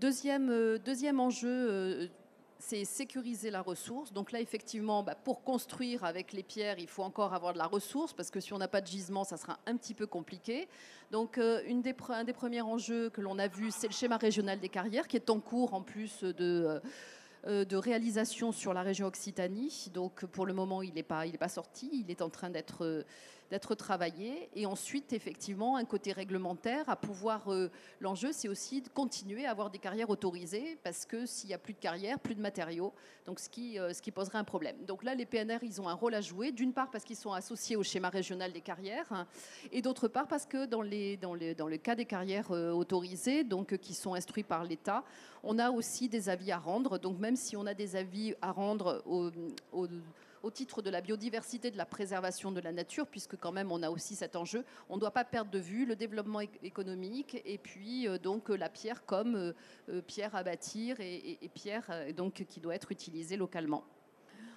Deuxième, 0.00 0.50
euh, 0.50 0.78
deuxième 0.78 1.20
enjeu, 1.20 1.48
euh, 1.48 2.08
c'est 2.58 2.84
sécuriser 2.84 3.50
la 3.52 3.62
ressource. 3.62 4.12
Donc 4.12 4.32
là, 4.32 4.40
effectivement, 4.40 5.04
bah, 5.04 5.14
pour 5.14 5.44
construire 5.44 6.02
avec 6.02 6.32
les 6.32 6.42
pierres, 6.42 6.80
il 6.80 6.88
faut 6.88 7.04
encore 7.04 7.32
avoir 7.32 7.52
de 7.52 7.58
la 7.58 7.66
ressource, 7.68 8.12
parce 8.12 8.32
que 8.32 8.40
si 8.40 8.52
on 8.52 8.58
n'a 8.58 8.66
pas 8.66 8.80
de 8.80 8.88
gisement, 8.88 9.22
ça 9.22 9.36
sera 9.36 9.60
un 9.66 9.76
petit 9.76 9.94
peu 9.94 10.08
compliqué. 10.08 10.66
Donc 11.12 11.36
une 11.36 11.82
des, 11.82 11.94
un 12.08 12.24
des 12.24 12.32
premiers 12.32 12.62
enjeux 12.62 13.10
que 13.10 13.20
l'on 13.20 13.38
a 13.38 13.46
vu, 13.46 13.70
c'est 13.70 13.86
le 13.86 13.92
schéma 13.92 14.16
régional 14.16 14.58
des 14.58 14.68
carrières, 14.68 15.06
qui 15.06 15.14
est 15.14 15.30
en 15.30 15.38
cours 15.38 15.72
en 15.72 15.82
plus 15.82 16.24
de 16.24 16.34
euh, 16.66 16.80
de 17.46 17.76
réalisation 17.76 18.52
sur 18.52 18.74
la 18.74 18.82
région 18.82 19.06
Occitanie. 19.06 19.90
Donc 19.94 20.26
pour 20.26 20.46
le 20.46 20.52
moment, 20.52 20.82
il 20.82 20.94
n'est 20.94 21.02
pas, 21.02 21.24
pas 21.38 21.48
sorti, 21.48 21.90
il 21.92 22.10
est 22.10 22.22
en 22.22 22.30
train 22.30 22.50
d'être 22.50 22.84
euh, 22.84 23.02
d'être 23.50 23.74
travaillé. 23.74 24.48
Et 24.54 24.66
ensuite, 24.66 25.12
effectivement, 25.12 25.76
un 25.76 25.84
côté 25.84 26.12
réglementaire 26.12 26.88
à 26.88 26.96
pouvoir. 26.96 27.52
Euh, 27.52 27.70
l'enjeu, 28.00 28.32
c'est 28.32 28.48
aussi 28.48 28.82
de 28.82 28.88
continuer 28.88 29.46
à 29.46 29.50
avoir 29.50 29.70
des 29.70 29.78
carrières 29.78 30.10
autorisées 30.10 30.78
parce 30.82 31.06
que 31.06 31.26
s'il 31.26 31.48
n'y 31.48 31.54
a 31.54 31.58
plus 31.58 31.74
de 31.74 31.78
carrières, 31.78 32.18
plus 32.18 32.34
de 32.34 32.40
matériaux, 32.40 32.92
donc 33.24 33.40
ce 33.40 33.48
qui, 33.48 33.78
euh, 33.78 33.92
ce 33.92 34.02
qui 34.02 34.10
poserait 34.10 34.38
un 34.38 34.44
problème. 34.44 34.76
Donc 34.86 35.04
là, 35.04 35.14
les 35.14 35.26
PNR, 35.26 35.58
ils 35.62 35.80
ont 35.80 35.88
un 35.88 35.94
rôle 35.94 36.14
à 36.14 36.20
jouer. 36.20 36.52
D'une 36.52 36.72
part, 36.72 36.90
parce 36.90 37.04
qu'ils 37.04 37.16
sont 37.16 37.32
associés 37.32 37.76
au 37.76 37.82
schéma 37.82 38.08
régional 38.08 38.52
des 38.52 38.60
carrières, 38.60 39.10
hein, 39.10 39.26
et 39.72 39.82
d'autre 39.82 40.08
part, 40.08 40.28
parce 40.28 40.46
que 40.46 40.66
dans, 40.66 40.82
les, 40.82 41.16
dans, 41.16 41.34
les, 41.34 41.54
dans 41.54 41.68
le 41.68 41.76
cas 41.76 41.94
des 41.94 42.04
carrières 42.04 42.50
euh, 42.50 42.72
autorisées, 42.72 43.44
donc 43.44 43.76
qui 43.78 43.94
sont 43.94 44.14
instruits 44.14 44.42
par 44.42 44.64
l'État, 44.64 45.04
on 45.42 45.58
a 45.58 45.70
aussi 45.70 46.08
des 46.08 46.28
avis 46.28 46.52
à 46.52 46.58
rendre. 46.58 46.98
Donc 46.98 47.18
même 47.18 47.36
si 47.36 47.56
on 47.56 47.66
a 47.66 47.74
des 47.74 47.96
avis 47.96 48.34
à 48.42 48.52
rendre 48.52 49.02
au, 49.06 49.30
au 49.72 49.86
au 50.42 50.50
titre 50.50 50.82
de 50.82 50.90
la 50.90 51.00
biodiversité, 51.00 51.70
de 51.70 51.76
la 51.76 51.86
préservation 51.86 52.52
de 52.52 52.60
la 52.60 52.72
nature, 52.72 53.06
puisque 53.06 53.36
quand 53.36 53.52
même 53.52 53.72
on 53.72 53.82
a 53.82 53.90
aussi 53.90 54.14
cet 54.14 54.36
enjeu. 54.36 54.64
On 54.88 54.96
ne 54.96 55.00
doit 55.00 55.10
pas 55.10 55.24
perdre 55.24 55.50
de 55.50 55.58
vue 55.58 55.86
le 55.86 55.96
développement 55.96 56.40
économique 56.40 57.40
et 57.44 57.58
puis 57.58 58.08
euh, 58.08 58.18
donc 58.18 58.48
la 58.48 58.68
pierre 58.68 59.04
comme 59.04 59.34
euh, 59.36 59.52
euh, 59.88 60.02
pierre 60.02 60.34
à 60.34 60.42
bâtir 60.42 60.96
et, 61.00 61.38
pierre 61.54 61.90
donc 62.14 62.44
qui 62.48 62.60
doit 62.60 62.74
être 62.74 62.92
utilisée 62.92 63.36
localement. 63.36 63.84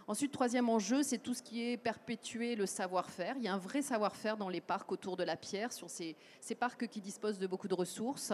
Ensuite, 0.08 0.32
troisième 0.32 0.70
enjeu, 0.70 1.04
c'est 1.04 1.20
tout 1.20 1.34
ce 1.34 1.44
qui 1.44 1.64
est 1.64 1.78
perpétuer 1.78 2.56
le 2.56 2.66
savoir-faire. 2.66 3.36
Il 3.38 3.44
y 3.44 3.48
a 3.48 3.54
un 3.54 3.60
vrai 3.60 3.82
savoir-faire 3.82 4.38
dans 4.38 4.50
les 4.50 4.60
parcs 4.60 4.92
autour 4.92 5.16
de 5.16 5.24
la 5.24 5.38
pierre, 5.38 5.72
sur 5.72 5.90
ces 5.90 6.16
parcs 6.60 6.88
qui 6.88 7.00
disposent 7.00 7.38
de 7.38 7.46
beaucoup 7.46 7.68
de 7.68 7.76
ressources. 7.76 8.34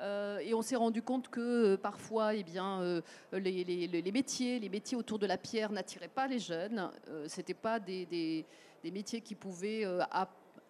Et 0.00 0.54
on 0.54 0.62
s'est 0.62 0.76
rendu 0.76 1.02
compte 1.02 1.28
que 1.28 1.76
parfois, 1.76 2.34
eh 2.34 2.42
bien, 2.42 3.02
les, 3.32 3.64
les, 3.64 4.12
métiers, 4.12 4.58
les 4.58 4.68
métiers 4.68 4.96
autour 4.96 5.18
de 5.18 5.26
la 5.26 5.36
pierre 5.36 5.72
n'attiraient 5.72 6.08
pas 6.08 6.26
les 6.26 6.38
jeunes. 6.38 6.90
Ce 7.26 7.36
n'étaient 7.36 7.54
pas 7.54 7.80
des, 7.80 8.44
métiers 8.84 9.20
qui 9.20 9.34
pouvaient 9.34 9.84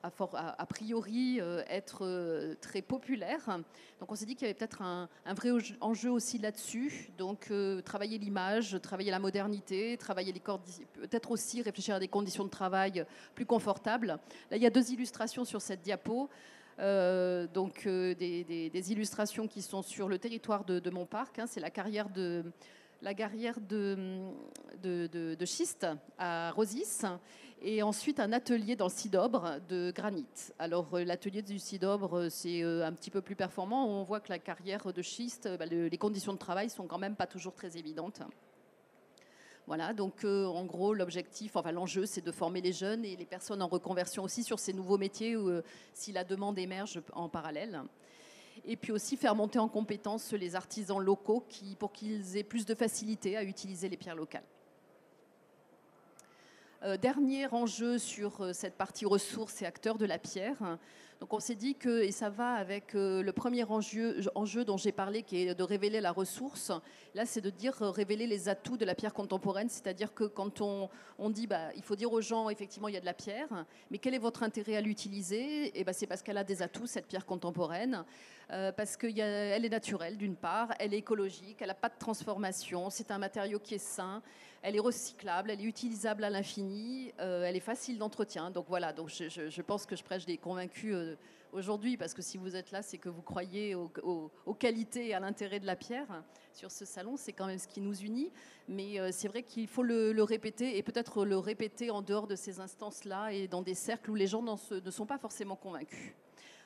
a, 0.02 0.66
priori 0.68 1.40
euh, 1.40 1.62
être 1.68 2.04
euh, 2.04 2.54
très 2.60 2.82
populaire. 2.82 3.58
Donc 4.00 4.10
on 4.12 4.14
s'est 4.14 4.26
dit 4.26 4.34
qu'il 4.34 4.46
y 4.46 4.50
avait 4.50 4.54
peut-être 4.54 4.82
un, 4.82 5.08
vrai 5.34 5.50
enjeu 5.80 6.10
aussi 6.10 6.38
là-dessus. 6.38 7.10
Donc 7.18 7.48
euh, 7.50 7.82
travailler 7.82 8.18
l'image, 8.18 8.78
travailler 8.82 9.10
la 9.10 9.18
modernité, 9.18 9.96
travailler 9.96 10.32
les 10.32 10.40
peut-être 10.40 11.30
aussi 11.30 11.62
réfléchir 11.62 11.96
à 11.96 12.00
des 12.00 12.08
conditions 12.08 12.44
de 12.44 12.50
travail 12.50 13.04
plus 13.34 13.46
confortables. 13.46 14.18
Là, 14.50 14.56
il 14.56 14.62
y 14.62 14.66
a 14.66 14.70
deux 14.70 14.92
illustrations 14.92 15.44
sur 15.44 15.60
cette 15.60 15.82
diapo. 15.82 16.28
Donc 16.78 17.86
des, 17.86 18.92
illustrations 18.92 19.48
qui 19.48 19.62
sont 19.62 19.82
sur 19.82 20.08
le 20.08 20.18
territoire 20.18 20.64
de, 20.64 20.90
mon 20.90 21.06
parc. 21.06 21.38
Hein. 21.38 21.46
C'est 21.46 21.60
la 21.60 21.70
carrière 21.70 22.08
de 22.08 22.44
la 23.02 23.14
carrière 23.14 23.60
de, 23.60 24.18
de, 24.82 25.44
schiste 25.44 25.86
à 26.18 26.50
Rosis 26.50 27.04
et 27.62 27.82
ensuite 27.82 28.20
un 28.20 28.32
atelier 28.32 28.76
dans 28.76 28.86
le 28.86 28.90
Sidobre 28.90 29.58
de 29.68 29.92
granit. 29.94 30.26
Alors 30.58 30.94
euh, 30.94 31.04
l'atelier 31.04 31.42
du 31.42 31.58
Sidobre, 31.58 32.16
euh, 32.16 32.28
c'est 32.30 32.62
euh, 32.62 32.86
un 32.86 32.92
petit 32.92 33.10
peu 33.10 33.20
plus 33.20 33.36
performant. 33.36 33.86
On 33.86 34.02
voit 34.02 34.20
que 34.20 34.30
la 34.30 34.38
carrière 34.38 34.92
de 34.92 35.02
schiste, 35.02 35.48
bah, 35.58 35.66
les 35.66 35.98
conditions 35.98 36.32
de 36.32 36.38
travail 36.38 36.70
sont 36.70 36.86
quand 36.86 36.98
même 36.98 37.16
pas 37.16 37.26
toujours 37.26 37.54
très 37.54 37.76
évidentes. 37.76 38.22
Voilà, 39.68 39.92
donc 39.92 40.24
en 40.24 40.64
gros, 40.64 40.94
l'objectif, 40.94 41.54
enfin 41.54 41.72
l'enjeu, 41.72 42.06
c'est 42.06 42.22
de 42.22 42.32
former 42.32 42.62
les 42.62 42.72
jeunes 42.72 43.04
et 43.04 43.16
les 43.16 43.26
personnes 43.26 43.60
en 43.60 43.68
reconversion 43.68 44.24
aussi 44.24 44.42
sur 44.42 44.58
ces 44.58 44.72
nouveaux 44.72 44.96
métiers 44.96 45.36
si 45.92 46.10
la 46.10 46.24
demande 46.24 46.58
émerge 46.58 47.02
en 47.12 47.28
parallèle. 47.28 47.82
Et 48.64 48.76
puis 48.76 48.92
aussi 48.92 49.18
faire 49.18 49.34
monter 49.34 49.58
en 49.58 49.68
compétence 49.68 50.32
les 50.32 50.56
artisans 50.56 50.98
locaux 50.98 51.44
pour 51.78 51.92
qu'ils 51.92 52.38
aient 52.38 52.44
plus 52.44 52.64
de 52.64 52.74
facilité 52.74 53.36
à 53.36 53.44
utiliser 53.44 53.90
les 53.90 53.98
pierres 53.98 54.16
locales. 54.16 54.44
Euh, 56.84 56.96
dernier 56.96 57.48
enjeu 57.52 57.98
sur 57.98 58.40
euh, 58.40 58.52
cette 58.52 58.76
partie 58.76 59.04
ressources 59.04 59.62
et 59.62 59.66
acteurs 59.66 59.98
de 59.98 60.06
la 60.06 60.18
pierre. 60.18 60.78
Donc 61.20 61.32
on 61.32 61.40
s'est 61.40 61.56
dit 61.56 61.74
que, 61.74 62.02
et 62.02 62.12
ça 62.12 62.30
va 62.30 62.52
avec 62.52 62.94
euh, 62.94 63.22
le 63.22 63.32
premier 63.32 63.64
enjeu, 63.64 64.64
dont 64.64 64.76
j'ai 64.76 64.92
parlé, 64.92 65.24
qui 65.24 65.38
est 65.38 65.54
de 65.54 65.62
révéler 65.64 66.00
la 66.00 66.12
ressource, 66.12 66.70
là 67.14 67.26
c'est 67.26 67.40
de 67.40 67.50
dire 67.50 67.74
révéler 67.74 68.28
les 68.28 68.48
atouts 68.48 68.76
de 68.76 68.84
la 68.84 68.94
pierre 68.94 69.12
contemporaine, 69.12 69.68
c'est-à-dire 69.68 70.14
que 70.14 70.24
quand 70.24 70.60
on, 70.60 70.88
on 71.18 71.30
dit, 71.30 71.48
bah, 71.48 71.70
il 71.74 71.82
faut 71.82 71.96
dire 71.96 72.12
aux 72.12 72.20
gens, 72.20 72.50
effectivement, 72.50 72.86
il 72.86 72.94
y 72.94 72.96
a 72.96 73.00
de 73.00 73.06
la 73.06 73.14
pierre, 73.14 73.66
mais 73.90 73.98
quel 73.98 74.14
est 74.14 74.18
votre 74.18 74.44
intérêt 74.44 74.76
à 74.76 74.80
l'utiliser? 74.80 75.66
Et 75.66 75.80
eh 75.80 75.84
ben, 75.84 75.92
C'est 75.92 76.06
parce 76.06 76.22
qu'elle 76.22 76.38
a 76.38 76.44
des 76.44 76.62
atouts, 76.62 76.86
cette 76.86 77.08
pierre 77.08 77.26
contemporaine. 77.26 78.04
parce 78.48 78.96
qu'elle 78.96 79.18
est 79.18 79.68
naturelle 79.68 80.16
d'une 80.16 80.36
part, 80.36 80.68
elle 80.78 80.94
est 80.94 80.98
écologique, 80.98 81.56
elle 81.60 81.68
n'a 81.68 81.74
pas 81.74 81.88
de 81.88 81.98
transformation, 81.98 82.90
c'est 82.90 83.10
un 83.10 83.18
matériau 83.18 83.58
qui 83.58 83.74
est 83.74 83.78
sain, 83.78 84.22
elle 84.62 84.76
est 84.76 84.80
recyclable, 84.80 85.50
elle 85.50 85.60
est 85.60 85.64
utilisable 85.64 86.24
à 86.24 86.30
l'infini, 86.30 87.12
euh, 87.20 87.44
elle 87.44 87.56
est 87.56 87.60
facile 87.60 87.98
d'entretien. 87.98 88.50
Donc 88.50 88.66
voilà, 88.68 88.92
donc 88.92 89.08
je, 89.08 89.62
pense 89.62 89.86
que 89.86 89.94
je 89.94 90.02
prêche 90.02 90.26
des 90.26 90.36
convaincus 90.36 90.94
euh, 90.94 91.07
aujourd'hui, 91.52 91.96
parce 91.96 92.14
que 92.14 92.22
si 92.22 92.38
vous 92.38 92.56
êtes 92.56 92.70
là, 92.70 92.82
c'est 92.82 92.98
que 92.98 93.08
vous 93.08 93.22
croyez 93.22 93.74
aux, 93.74 94.30
qualités 94.58 95.08
et 95.08 95.14
à 95.14 95.20
l'intérêt 95.20 95.60
de 95.60 95.66
la 95.66 95.76
pierre. 95.76 96.06
Sur 96.52 96.70
ce 96.70 96.84
salon, 96.84 97.16
c'est 97.16 97.32
quand 97.32 97.46
même 97.46 97.58
ce 97.58 97.68
qui 97.68 97.80
nous 97.80 97.94
unit. 97.94 98.30
Mais 98.68 98.98
euh, 98.98 99.10
c'est 99.12 99.28
vrai 99.28 99.42
qu'il 99.42 99.68
faut 99.68 99.82
le, 99.82 100.22
répéter, 100.22 100.76
et 100.76 100.82
peut-être 100.82 101.24
le 101.24 101.38
répéter 101.38 101.90
en 101.90 102.02
dehors 102.02 102.26
de 102.26 102.36
ces 102.36 102.60
instances-là 102.60 103.32
et 103.32 103.48
dans 103.48 103.62
des 103.62 103.74
cercles 103.74 104.10
où 104.10 104.14
les 104.14 104.26
gens 104.26 104.42
ne 104.42 104.90
sont 104.90 105.06
pas 105.06 105.18
forcément 105.18 105.56
convaincus. 105.56 106.14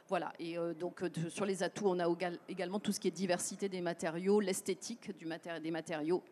Voilà, 0.09 0.33
et 0.38 0.57
donc 0.78 1.02
sur 1.28 1.46
les 1.46 1.62
atouts, 1.62 1.87
on 1.87 1.98
a 1.98 2.07
également 2.48 2.81
tout 2.81 2.92
ce 2.92 3.00
qui 3.00 3.09
est 3.09 3.12
diversité 3.12 3.68
des 3.68 3.81
matériaux, 3.81 4.40
l'esthétique 4.40 5.11
des 5.16 5.70
matériaux, 5.70 6.22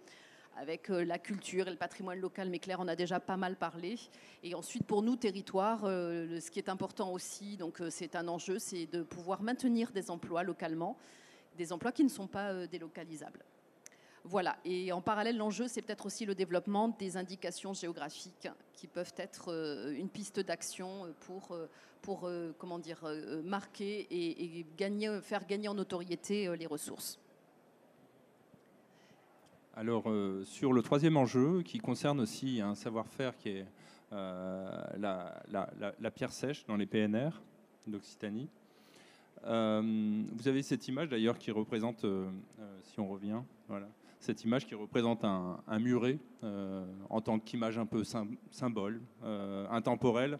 avec 0.57 0.91
euh, 0.91 1.05
la 1.05 1.19
culture 1.19 1.69
et 1.69 1.71
le 1.71 1.77
patrimoine 1.77 2.19
local, 2.21 2.51
mais 2.51 2.59
Claire 2.59 2.81
en 2.81 2.89
a 2.89 2.97
déjà 2.97 3.21
pas 3.21 3.37
mal 3.37 3.57
parlé. 3.57 3.97
Et 4.43 4.55
ensuite, 4.55 4.87
pour 4.87 5.03
nous, 5.03 5.17
territoire, 5.17 5.85
euh, 5.85 6.41
ce 6.41 6.51
qui 6.51 6.59
est 6.59 6.69
important 6.69 7.13
aussi, 7.13 7.57
donc 7.57 7.81
euh, 7.81 7.91
c'est 7.91 8.17
un 8.17 8.29
enjeu, 8.29 8.59
c'est 8.59 8.87
de 8.87 9.03
pouvoir 9.03 9.43
maintenir 9.43 9.91
des 9.93 10.11
emplois 10.11 10.43
localement, 10.43 10.97
des 11.57 11.73
emplois 11.73 11.93
qui 11.93 12.05
ne 12.05 12.09
sont 12.09 12.27
pas 12.27 12.67
délocalisables. 12.67 13.45
Voilà, 14.23 14.59
et 14.67 14.93
en 14.93 15.01
parallèle, 15.01 15.39
l'enjeu, 15.39 15.67
c'est 15.67 15.81
peut-être 15.81 16.05
aussi 16.05 16.27
le 16.27 16.35
développement 16.35 16.89
des 16.89 17.17
indications 17.17 17.73
géographiques 17.73 18.49
qui 18.75 18.87
peuvent 18.87 19.15
être 19.17 19.49
une 19.97 20.11
piste 20.11 20.41
d'action 20.41 21.15
pour, 21.21 21.57
marquer 23.43 24.07
et, 24.11 24.67
faire 25.23 25.47
gagner 25.47 25.69
en 25.69 25.75
notoriété 25.75 26.55
les 26.55 26.67
ressources. 26.67 27.19
Alors, 29.81 30.11
euh, 30.11 30.45
sur 30.45 30.75
le 30.75 30.83
troisième 30.83 31.17
enjeu, 31.17 31.63
qui 31.63 31.79
concerne 31.79 32.21
aussi 32.21 32.61
un 32.61 32.75
savoir-faire 32.75 33.35
qui 33.39 33.49
est 33.49 33.67
euh, 34.13 34.69
la, 34.99 36.11
pierre 36.11 36.33
sèche 36.33 36.67
dans 36.67 36.77
les 36.77 36.85
PNR 36.85 37.31
d'Occitanie. 37.87 38.51
Euh, 39.47 40.23
vous 40.35 40.49
avez 40.49 40.61
cette 40.63 40.87
image 40.87 41.09
d'ailleurs 41.09 41.39
qui 41.39 41.51
représente, 41.51 42.05
si 42.83 43.01
on 43.01 43.09
revient, 43.09 43.41
cette 44.19 44.45
image 44.45 44.67
qui 44.67 44.75
représente 44.75 45.25
un, 45.25 45.79
muret 45.79 46.19
en 47.09 47.23
tant 47.23 47.39
qu'image 47.39 47.79
un 47.79 47.87
peu 47.87 48.05
symbole, 48.51 49.01
intemporelle, 49.71 50.39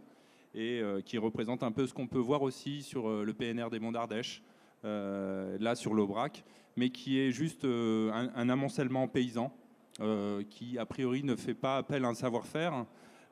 et 0.55 0.83
qui 1.07 1.17
représente 1.17 1.63
un 1.63 1.73
peu 1.73 1.87
ce 1.87 1.95
qu'on 1.95 2.09
peut 2.09 2.19
voir 2.19 2.43
aussi 2.43 2.83
sur 2.83 3.25
le 3.25 3.33
PNR 3.33 3.71
des 3.71 3.81
Monts 3.81 3.93
d'Ardèche, 3.93 4.43
là 4.83 5.75
sur 5.75 5.95
l'Aubrac, 5.95 6.45
mais 6.77 6.91
qui 6.91 7.21
est 7.21 7.31
juste 7.31 7.65
euh, 7.65 8.11
un, 8.35 8.49
amoncellement 8.49 9.09
paysan, 9.09 9.53
euh, 10.01 10.43
qui 10.49 10.79
a 10.79 10.87
priori 10.87 11.23
ne 11.23 11.37
fait 11.37 11.55
pas 11.55 11.77
appel 11.77 12.05
à 12.05 12.09
un 12.09 12.15
savoir-faire, 12.15 12.87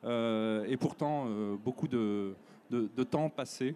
euh, 0.05 0.65
et 0.67 0.77
pourtant 0.77 1.25
beaucoup 1.63 1.87
de, 1.87 2.35
temps 3.09 3.29
passé. 3.29 3.75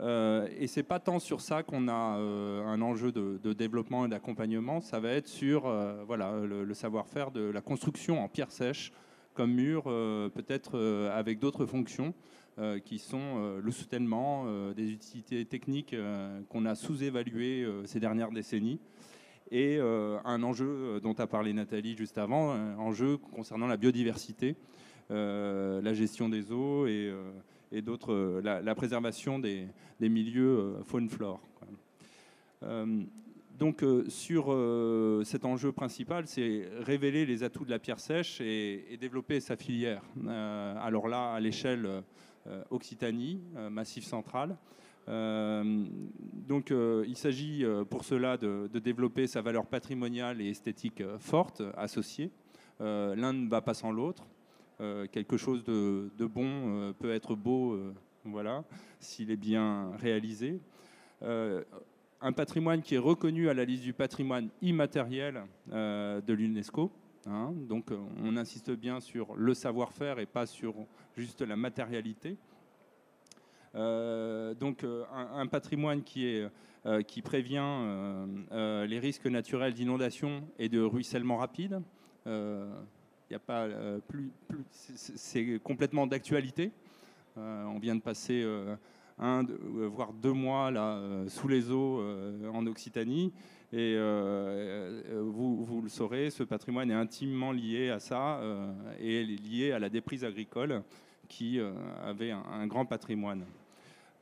et 0.00 0.66
c'est 0.66 0.82
pas 0.82 0.98
tant 0.98 1.18
sur 1.18 1.40
ça 1.40 1.62
qu'on 1.62 1.88
a 1.88 1.92
un 1.92 2.80
enjeu 2.80 3.12
de, 3.12 3.52
développement 3.52 4.06
et 4.06 4.08
d'accompagnement, 4.08 4.80
ça 4.80 5.00
va 5.00 5.10
être 5.10 5.28
sur 5.28 5.62
voilà, 6.06 6.40
le, 6.40 6.74
savoir-faire 6.74 7.30
de 7.30 7.42
la 7.42 7.60
construction 7.60 8.24
en 8.24 8.28
pierre 8.28 8.50
sèche, 8.50 8.92
comme 9.34 9.52
mur, 9.52 9.84
peut-être 9.84 10.78
avec 11.12 11.38
d'autres 11.38 11.66
fonctions. 11.66 12.14
Qui 12.84 12.98
sont 12.98 13.58
le 13.62 13.70
soutènement 13.70 14.72
des 14.72 14.90
utilités 14.90 15.44
techniques 15.46 15.94
qu'on 16.48 16.66
a 16.66 16.74
sous-évaluées 16.74 17.66
ces 17.86 18.00
dernières 18.00 18.32
décennies 18.32 18.80
et 19.50 19.78
euh, 19.78 20.18
un 20.24 20.42
enjeu 20.42 20.68
euh, 20.68 21.00
dont 21.00 21.14
a 21.14 21.26
parlé 21.26 21.52
Nathalie 21.52 21.96
juste 21.96 22.18
avant, 22.18 22.52
un 22.52 22.78
enjeu 22.78 23.16
concernant 23.16 23.66
la 23.66 23.76
biodiversité, 23.76 24.56
euh, 25.10 25.82
la 25.82 25.92
gestion 25.92 26.28
des 26.28 26.52
eaux 26.52 26.86
et, 26.86 27.12
d'autres, 27.82 28.40
la, 28.42 28.74
préservation 28.74 29.38
des, 29.38 29.68
milieux 30.00 30.76
faune-flore. 30.84 31.40
donc 33.58 33.84
sur 34.08 34.56
cet 35.24 35.44
enjeu 35.44 35.70
principal, 35.72 36.26
c'est 36.26 36.68
révéler 36.80 37.26
les 37.26 37.42
atouts 37.44 37.64
de 37.64 37.70
la 37.70 37.78
pierre 37.78 38.00
sèche 38.00 38.40
et, 38.40 38.96
développer 39.00 39.38
sa 39.40 39.56
filière. 39.56 40.02
alors 40.28 41.06
là, 41.06 41.32
à 41.32 41.40
l'échelle 41.40 42.02
Occitanie, 42.70 43.40
Massif 43.70 44.04
central, 44.04 44.56
euh, 45.10 45.84
donc 46.46 46.70
euh, 46.70 47.04
il 47.08 47.16
s'agit 47.16 47.64
euh, 47.64 47.84
pour 47.84 48.04
cela 48.04 48.36
de, 48.36 48.68
développer 48.74 49.26
sa 49.26 49.42
valeur 49.42 49.66
patrimoniale 49.66 50.40
et 50.40 50.50
esthétique 50.50 51.02
forte, 51.18 51.62
associée. 51.76 52.30
L'un 52.80 53.34
ne 53.34 53.48
va 53.48 53.60
pas 53.60 53.74
sans 53.74 53.92
l'autre. 53.92 54.26
quelque 55.12 55.36
chose 55.36 55.62
de, 55.64 56.26
bon 56.26 56.94
peut 56.98 57.12
être 57.12 57.34
beau, 57.34 57.78
voilà, 58.24 58.64
s'il 59.00 59.30
est 59.30 59.36
bien 59.36 59.90
réalisé. 59.98 60.58
un 61.20 62.32
patrimoine 62.32 62.80
qui 62.80 62.94
est 62.94 62.98
reconnu 62.98 63.50
à 63.50 63.54
la 63.54 63.66
liste 63.66 63.82
du 63.82 63.92
patrimoine 63.92 64.48
immatériel 64.62 65.42
de 65.68 66.32
l'UNESCO. 66.32 66.90
Hein. 67.26 67.52
donc 67.68 67.90
on 68.22 68.36
insiste 68.36 68.70
bien 68.70 68.98
sur 69.00 69.36
le 69.36 69.52
savoir-faire 69.52 70.18
et 70.18 70.26
pas 70.26 70.46
sur 70.46 70.74
juste 71.16 71.42
la 71.42 71.56
matérialité. 71.56 72.38
Euh, 73.74 74.54
donc 74.54 74.82
euh, 74.82 75.04
un, 75.12 75.46
patrimoine 75.46 76.02
qui, 76.02 76.42
euh, 76.86 77.02
prévient 77.24 77.62
les 78.50 78.98
risques 78.98 79.26
naturels 79.26 79.74
d'inondation 79.74 80.42
et 80.58 80.68
de 80.68 80.80
ruissellement 80.80 81.36
rapide. 81.36 81.80
Il 82.26 83.36
a 83.36 83.38
pas 83.38 83.68
plus, 84.08 84.32
c'est 84.70 85.60
complètement 85.62 86.06
d'actualité. 86.06 86.72
on 87.36 87.78
vient 87.78 87.94
de 87.94 88.00
passer 88.00 88.44
un, 89.18 89.44
voire 89.44 90.12
deux 90.12 90.32
mois 90.32 90.70
là, 90.70 91.00
sous 91.28 91.46
les 91.46 91.70
eaux 91.70 92.02
en 92.52 92.66
Occitanie. 92.66 93.32
Et 93.72 93.96
vous, 95.12 95.64
vous, 95.64 95.82
le 95.82 95.88
saurez, 95.88 96.30
ce 96.30 96.42
patrimoine 96.42 96.90
est 96.90 96.94
intimement 96.94 97.52
lié 97.52 97.90
à 97.90 98.00
ça 98.00 98.40
et 98.98 99.24
lié 99.24 99.72
à 99.72 99.78
la 99.78 99.88
déprise 99.88 100.24
agricole 100.24 100.82
qui 101.28 101.60
avait 102.02 102.32
un 102.32 102.66
grand 102.66 102.84
patrimoine. 102.84 103.44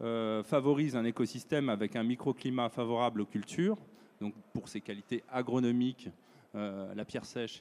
Euh, 0.01 0.45
favorise 0.45 0.95
un 0.95 1.05
écosystème 1.05 1.69
avec 1.69 1.97
un 1.97 2.05
microclimat 2.05 2.69
favorable 2.69 3.23
aux 3.23 3.27
cultures, 3.27 3.77
Donc 4.21 4.33
pour 4.53 4.69
ses 4.69 4.81
qualités 4.81 5.25
agronomiques, 5.31 6.09
la 6.55 7.05
pierre 7.05 7.25
sèche 7.25 7.61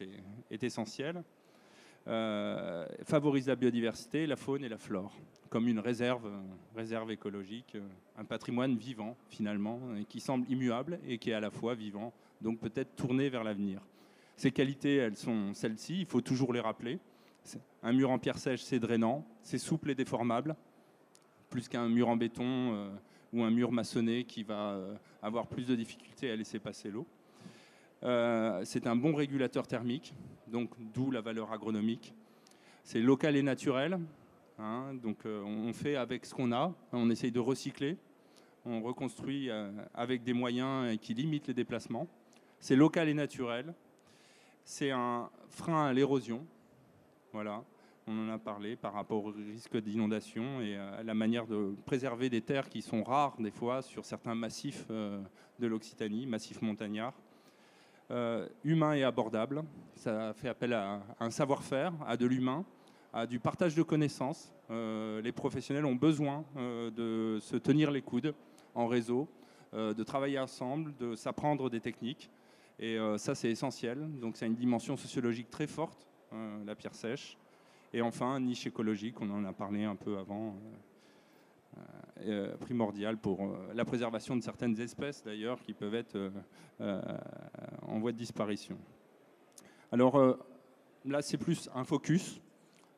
est 0.50 0.64
essentielle. 0.64 1.24
favorise 2.06 3.48
la 3.48 3.56
biodiversité, 3.56 4.26
la 4.26 4.36
faune 4.36 4.64
et 4.64 4.70
la 4.70 4.78
flore 4.78 5.14
comme 5.50 5.68
une 5.68 5.80
réserve, 5.80 6.30
écologique, 7.10 7.78
un 8.18 8.26
patrimoine 8.26 8.76
vivant 8.76 9.16
finalement, 9.30 9.80
qui 10.10 10.20
semble 10.20 10.50
immuable 10.50 11.00
et 11.08 11.18
qui 11.18 11.32
est 11.32 11.34
à 11.34 11.40
la 11.40 11.52
fois 11.52 11.76
vivant, 11.76 12.14
donc 12.42 12.60
peut-être 12.60 12.96
tourné 12.96 13.30
vers 13.30 13.44
l'avenir. 13.44 13.82
Ces 14.36 14.52
qualités, 14.52 14.96
elles 14.98 15.18
sont 15.18 15.54
celles-ci, 15.54 16.02
il 16.02 16.06
faut 16.06 16.22
toujours 16.22 16.54
les 16.54 16.60
rappeler. 16.60 17.00
Un 17.82 17.94
mur 17.94 18.12
en 18.12 18.20
pierre 18.20 18.38
sèche, 18.38 18.62
c'est 18.62 18.80
drainant, 18.80 19.26
c'est 19.42 19.58
souple 19.58 19.90
et 19.90 19.96
déformable, 19.96 20.56
plus 21.50 21.68
qu'un 21.68 21.88
mur 21.88 22.10
en 22.10 22.18
béton 22.18 22.44
euh, 22.46 22.90
ou 23.34 23.44
un 23.44 23.50
mur 23.50 23.72
maçonné 23.72 24.26
qui 24.26 24.44
va 24.44 24.72
euh, 24.72 24.96
avoir 25.22 25.48
plus 25.48 25.66
de 25.66 25.76
difficultés 25.76 26.30
à 26.30 26.36
laisser 26.36 26.60
passer 26.60 26.92
l'eau. 26.92 27.08
Euh, 28.04 28.62
c'est 28.64 28.86
un 28.86 28.96
bon 28.96 29.16
régulateur 29.16 29.66
thermique, 29.66 30.14
donc 30.48 30.70
d'où 30.94 31.10
la 31.10 31.22
valeur 31.22 31.52
agronomique. 31.52 32.14
C'est 32.84 33.02
local 33.02 33.36
et 33.36 33.44
naturel, 33.44 34.00
hein, 34.60 34.94
donc 34.94 35.20
on 35.26 35.72
fait 35.74 35.96
avec 35.96 36.26
ce 36.26 36.34
qu'on 36.34 36.52
a, 36.52 36.74
on 36.92 37.10
essaye 37.10 37.32
de 37.32 37.40
recycler, 37.40 37.98
on 38.66 38.82
reconstruit 38.82 39.50
avec 39.94 40.24
des 40.24 40.34
moyens 40.34 40.98
qui 41.00 41.14
limitent 41.14 41.48
les 41.48 41.54
déplacements. 41.54 42.08
C'est 42.60 42.76
local 42.76 43.08
et 43.08 43.14
naturel, 43.14 43.74
c'est 44.64 44.92
un 44.92 45.30
frein 45.50 45.86
à 45.88 45.94
l'érosion. 45.94 46.46
Voilà, 47.32 47.64
on 48.08 48.28
en 48.28 48.30
a 48.30 48.38
parlé 48.38 48.76
par 48.76 48.94
rapport 48.94 49.26
au 49.26 49.32
risque 49.32 49.78
d'inondation 49.78 50.62
et 50.62 50.78
à 50.78 51.04
la 51.04 51.14
manière 51.14 51.46
de 51.46 51.76
préserver 51.86 52.30
des 52.30 52.42
terres 52.42 52.70
qui 52.70 52.82
sont 52.82 53.04
rares 53.04 53.36
des 53.38 53.52
fois 53.52 53.82
sur 53.82 54.06
certains 54.06 54.34
massifs 54.34 54.86
euh, 54.90 55.22
de 55.60 55.68
l'Occitanie, 55.68 56.26
massifs 56.26 56.62
montagnards. 56.62 57.14
Euh, 58.10 58.48
humain 58.64 58.94
et 58.94 59.04
abordable, 59.04 59.64
ça 59.96 60.34
fait 60.34 60.48
appel 60.48 60.72
à 60.72 61.02
un 61.20 61.30
savoir-faire, 61.30 61.94
à 62.06 62.16
de 62.16 62.26
l'humain, 62.26 62.64
à 63.14 63.26
du 63.26 63.40
partage 63.40 63.76
de 63.76 63.84
connaissances. 63.84 64.52
Euh, 64.70 65.22
les 65.22 65.32
professionnels 65.32 65.86
ont 65.86 65.96
besoin 65.96 66.46
de 66.56 67.40
se 67.42 67.56
tenir 67.56 67.92
les 67.92 68.02
coudes 68.02 68.34
en 68.76 68.88
réseau, 68.88 69.28
de 69.74 70.04
travailler 70.04 70.40
ensemble, 70.40 70.96
de 70.98 71.16
s'apprendre 71.16 71.70
des 71.70 71.80
techniques. 71.80 72.30
Et 72.80 72.98
euh, 72.98 73.18
ça, 73.18 73.34
c'est 73.34 73.50
essentiel. 73.50 74.08
Donc, 74.20 74.38
ça 74.38 74.46
a 74.46 74.48
une 74.48 74.56
dimension 74.56 74.98
sociologique 74.98 75.50
très 75.50 75.68
forte, 75.68 76.08
euh, 76.34 76.64
la 76.66 76.76
pierre 76.76 76.94
sèche. 76.94 77.38
Et 77.94 78.02
enfin, 78.02 78.40
niche 78.40 78.68
écologique, 78.68 79.20
on 79.22 79.30
en 79.32 79.46
a 79.46 79.54
parlé 79.54 79.84
un 79.84 79.96
peu 79.96 80.18
avant, 80.18 80.56
euh, 82.22 82.56
primordial 82.58 83.18
pour 83.18 83.56
la 83.74 83.86
préservation 83.86 84.36
de 84.36 84.42
certaines 84.42 84.80
espèces, 84.80 85.24
d'ailleurs, 85.24 85.62
qui 85.62 85.74
peuvent 85.74 85.96
être 85.96 86.32
en 86.80 88.00
voie 88.00 88.12
de 88.12 88.18
disparition. 88.18 88.78
Alors, 89.92 90.38
là, 91.06 91.22
c'est 91.22 91.38
plus 91.38 91.70
un 91.74 91.86
focus 91.86 92.42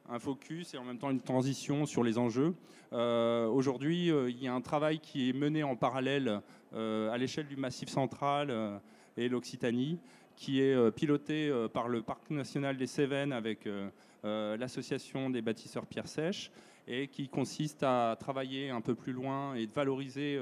un 0.10 0.20
focus 0.20 0.74
et 0.74 0.78
en 0.78 0.84
même 0.84 0.98
temps 0.98 1.12
une 1.12 1.22
transition 1.22 1.86
sur 1.86 2.04
les 2.04 2.18
enjeux. 2.18 2.56
Aujourd'hui, 2.92 4.08
il 4.08 4.44
y 4.44 4.48
a 4.48 4.54
un 4.54 4.62
travail 4.62 5.00
qui 5.00 5.30
est 5.30 5.34
mené 5.34 5.64
en 5.64 5.76
parallèle 5.76 6.42
à 6.74 7.18
l'échelle 7.18 7.48
du 7.48 7.56
Massif 7.56 7.90
central 7.90 8.82
et 9.18 9.30
l'Occitanie, 9.30 10.00
qui 10.40 10.62
est 10.62 10.74
euh, 10.74 10.90
piloté 10.90 11.50
euh, 11.50 11.68
par 11.68 11.90
le 11.90 12.02
Parc 12.02 12.30
national 12.30 12.78
des 12.78 12.88
Cévennes 12.88 13.34
avec 13.34 13.68
euh, 13.68 14.58
l'association 14.58 15.30
des 15.30 15.42
bâtisseurs 15.42 15.86
pierre 15.86 16.08
sèche 16.08 16.50
et 16.88 17.08
qui 17.08 17.28
consiste 17.28 17.84
à 17.84 18.16
travailler 18.18 18.70
un 18.70 18.80
peu 18.80 18.96
plus 18.96 19.12
loin 19.12 19.54
et 19.54 19.68
de 19.68 19.72
valoriser 19.72 20.40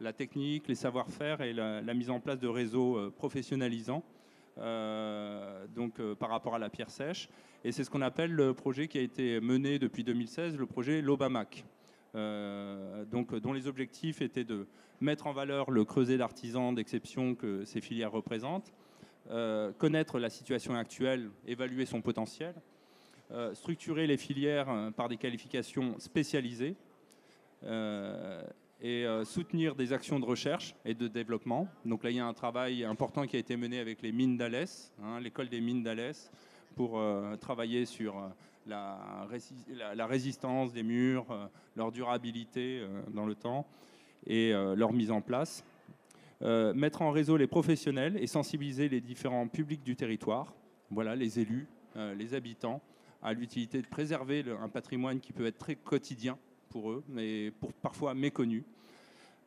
la 0.00 0.12
technique, 0.12 0.68
les 0.68 0.74
savoir-faire 0.74 1.40
et 1.40 1.54
la, 1.54 1.94
mise 1.94 2.10
en 2.10 2.20
place 2.20 2.38
de 2.38 2.46
réseaux 2.46 3.10
professionnalisants. 3.12 4.04
Donc 4.58 6.00
par 6.18 6.30
rapport 6.30 6.54
à 6.54 6.58
la 6.58 6.68
pierre 6.68 6.90
sèche. 6.90 7.28
Et 7.64 7.72
c'est 7.72 7.84
ce 7.84 7.90
qu'on 7.90 8.02
appelle 8.02 8.32
le 8.32 8.54
projet 8.54 8.88
qui 8.88 8.98
a 8.98 9.02
été 9.02 9.40
mené 9.40 9.78
depuis 9.78 10.04
2016, 10.04 10.56
le 10.56 10.66
projet 10.66 11.00
Lobamac. 11.02 11.64
Euh, 12.14 13.04
donc, 13.04 13.34
dont 13.34 13.52
les 13.52 13.66
objectifs 13.66 14.22
étaient 14.22 14.44
de 14.44 14.66
mettre 15.00 15.26
en 15.26 15.32
valeur 15.32 15.70
le 15.70 15.84
creuset 15.84 16.16
d'artisans 16.16 16.74
d'exception 16.74 17.34
que 17.34 17.64
ces 17.64 17.80
filières 17.80 18.12
représentent, 18.12 18.72
euh, 19.30 19.72
connaître 19.72 20.18
la 20.18 20.30
situation 20.30 20.74
actuelle, 20.74 21.30
évaluer 21.46 21.86
son 21.86 22.00
potentiel, 22.00 22.54
euh, 23.30 23.54
structurer 23.54 24.06
les 24.06 24.16
filières 24.16 24.90
par 24.96 25.08
des 25.08 25.16
qualifications 25.16 25.98
spécialisées 25.98 26.76
et 28.80 29.06
soutenir 29.24 29.74
des 29.74 29.92
actions 29.92 30.20
de 30.20 30.24
recherche 30.24 30.74
et 30.84 30.94
de 30.94 31.08
développement. 31.08 31.66
Donc 31.84 32.04
là, 32.04 32.10
il 32.10 32.16
y 32.16 32.20
a 32.20 32.26
un 32.26 32.32
travail 32.32 32.84
important 32.84 33.26
qui 33.26 33.34
a 33.36 33.38
été 33.40 33.56
mené 33.56 33.80
avec 33.80 34.02
les 34.02 34.12
mines 34.12 34.36
d'Alès, 34.36 34.92
hein, 35.02 35.18
l'école 35.20 35.48
des 35.48 35.60
mines 35.60 35.82
d'Alès, 35.82 36.30
pour 36.76 37.00
travailler 37.40 37.86
sur 37.86 38.14
la, 38.68 40.06
résistance 40.06 40.72
des 40.72 40.82
murs, 40.82 41.26
euh, 41.30 41.46
leur 41.76 41.92
durabilité 41.92 42.80
euh, 42.80 43.02
dans 43.12 43.26
le 43.26 43.34
temps 43.34 43.66
et 44.26 44.52
euh, 44.52 44.74
leur 44.74 44.92
mise 44.92 45.10
en 45.10 45.20
place. 45.20 45.64
mettre 46.40 47.02
en 47.02 47.10
réseau 47.10 47.36
les 47.36 47.48
professionnels 47.48 48.16
et 48.20 48.26
sensibiliser 48.26 48.88
les 48.88 49.00
différents 49.00 49.48
publics 49.48 49.82
du 49.82 49.96
territoire, 49.96 50.54
voilà, 50.90 51.16
les 51.16 51.40
élus, 51.40 51.66
les 51.96 52.32
habitants, 52.32 52.80
à 53.22 53.32
l'utilité 53.32 53.82
de 53.82 53.88
préserver 53.88 54.44
un 54.62 54.68
patrimoine 54.68 55.18
qui 55.18 55.32
peut 55.32 55.46
être 55.46 55.58
très 55.58 55.74
quotidien 55.74 56.38
pour 56.68 56.90
eux, 56.90 57.04
mais 57.08 57.52
parfois 57.82 58.14
méconnu. 58.14 58.64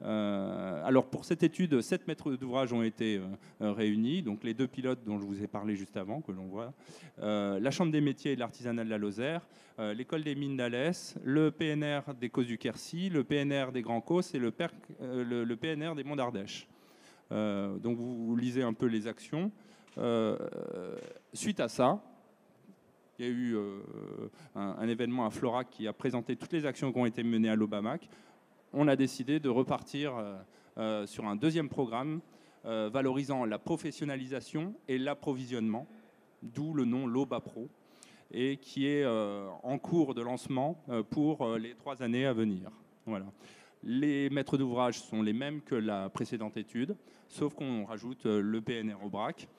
Euh, 0.04 0.86
alors 0.86 1.06
pour 1.06 1.26
cette 1.26 1.44
étude, 1.44 1.80
sept 1.82 2.08
maîtres 2.08 2.32
d'ouvrage 2.34 2.74
ont 2.74 2.82
été 2.82 3.18
euh, 3.18 3.26
euh, 3.62 3.72
réunis, 3.72 4.24
donc 4.24 4.44
les 4.44 4.54
deux 4.54 4.68
pilotes 4.68 5.04
dont 5.06 5.20
je 5.20 5.26
vous 5.26 5.44
ai 5.44 5.48
parlé 5.48 5.76
juste 5.76 5.96
avant, 5.96 6.22
que 6.22 6.32
l'on 6.32 6.46
voit, 6.46 6.74
la 7.20 7.72
Chambre 7.72 7.92
des 7.92 8.02
métiers 8.02 8.32
et 8.32 8.36
de 8.36 8.40
l'artisanat 8.40 8.84
de 8.84 8.90
la 8.90 8.98
Lozère, 8.98 9.48
l'école 9.96 10.24
des 10.24 10.36
mines 10.36 10.58
d'Alès, 10.58 11.16
le 11.24 11.52
PNR 11.52 12.14
des 12.20 12.30
Causes 12.30 12.48
du 12.48 12.58
Quercy, 12.58 13.10
le 13.10 13.24
PNR 13.24 13.72
des 13.72 13.82
Grands 13.82 14.02
Causses 14.02 14.34
et 14.34 14.40
le, 14.40 14.52
PNR 14.52 15.96
des 15.96 16.04
Monts 16.04 16.16
d'Ardèche. 16.16 16.68
donc 17.30 17.98
vous, 17.98 18.36
lisez 18.36 18.64
un 18.64 18.74
peu 18.74 18.88
les 18.88 19.08
actions. 19.08 19.52
suite 21.34 21.60
à 21.60 21.68
ça, 21.68 22.02
il 23.22 23.28
y 23.28 23.30
a 23.30 23.34
eu 23.34 23.58
un, 24.56 24.76
un, 24.80 24.88
événement 24.88 25.28
à 25.28 25.30
Florac 25.30 25.70
qui 25.70 25.88
a 25.88 25.94
présenté 25.94 26.36
toutes 26.36 26.54
les 26.54 26.66
actions 26.66 26.92
qui 26.92 26.98
ont 26.98 27.06
été 27.06 27.22
menées 27.24 27.50
à 27.50 27.56
l'Obamac 27.56 28.10
on 28.74 28.88
a 28.88 28.96
décidé 28.96 29.40
de 29.40 29.50
repartir 29.50 30.18
euh, 30.18 30.38
euh, 30.78 31.06
sur 31.06 31.26
un 31.26 31.36
deuxième 31.36 31.70
programme 31.70 32.22
euh, 32.66 32.90
valorisant 32.92 33.46
la 33.46 33.60
professionnalisation 33.60 34.74
et 34.88 34.98
l'approvisionnement, 34.98 35.88
d'où 36.42 36.74
le 36.74 36.86
nom 36.86 37.08
LOBA 37.08 37.40
Pro, 37.42 37.70
et 38.32 38.58
qui 38.58 38.88
est 38.88 39.06
en 39.06 39.78
cours 39.78 40.14
de 40.14 40.22
lancement 40.22 40.82
pour 41.10 41.58
les 41.58 41.76
trois 41.76 42.02
années 42.02 42.26
à 42.26 42.32
venir. 42.32 42.72
Voilà. 43.06 43.26
Les 43.84 44.30
maîtres 44.30 44.58
d'ouvrage 44.58 45.02
sont 45.02 45.22
les 45.22 45.34
mêmes 45.34 45.62
que 45.62 45.76
la 45.76 46.10
précédente 46.10 46.56
étude, 46.56 46.96
sauf 47.28 47.54
qu'on 47.54 47.84
rajoute 47.84 48.26
le 48.26 48.62
PNR 48.62 49.04
au 49.04 49.10
BRAC, 49.10 49.50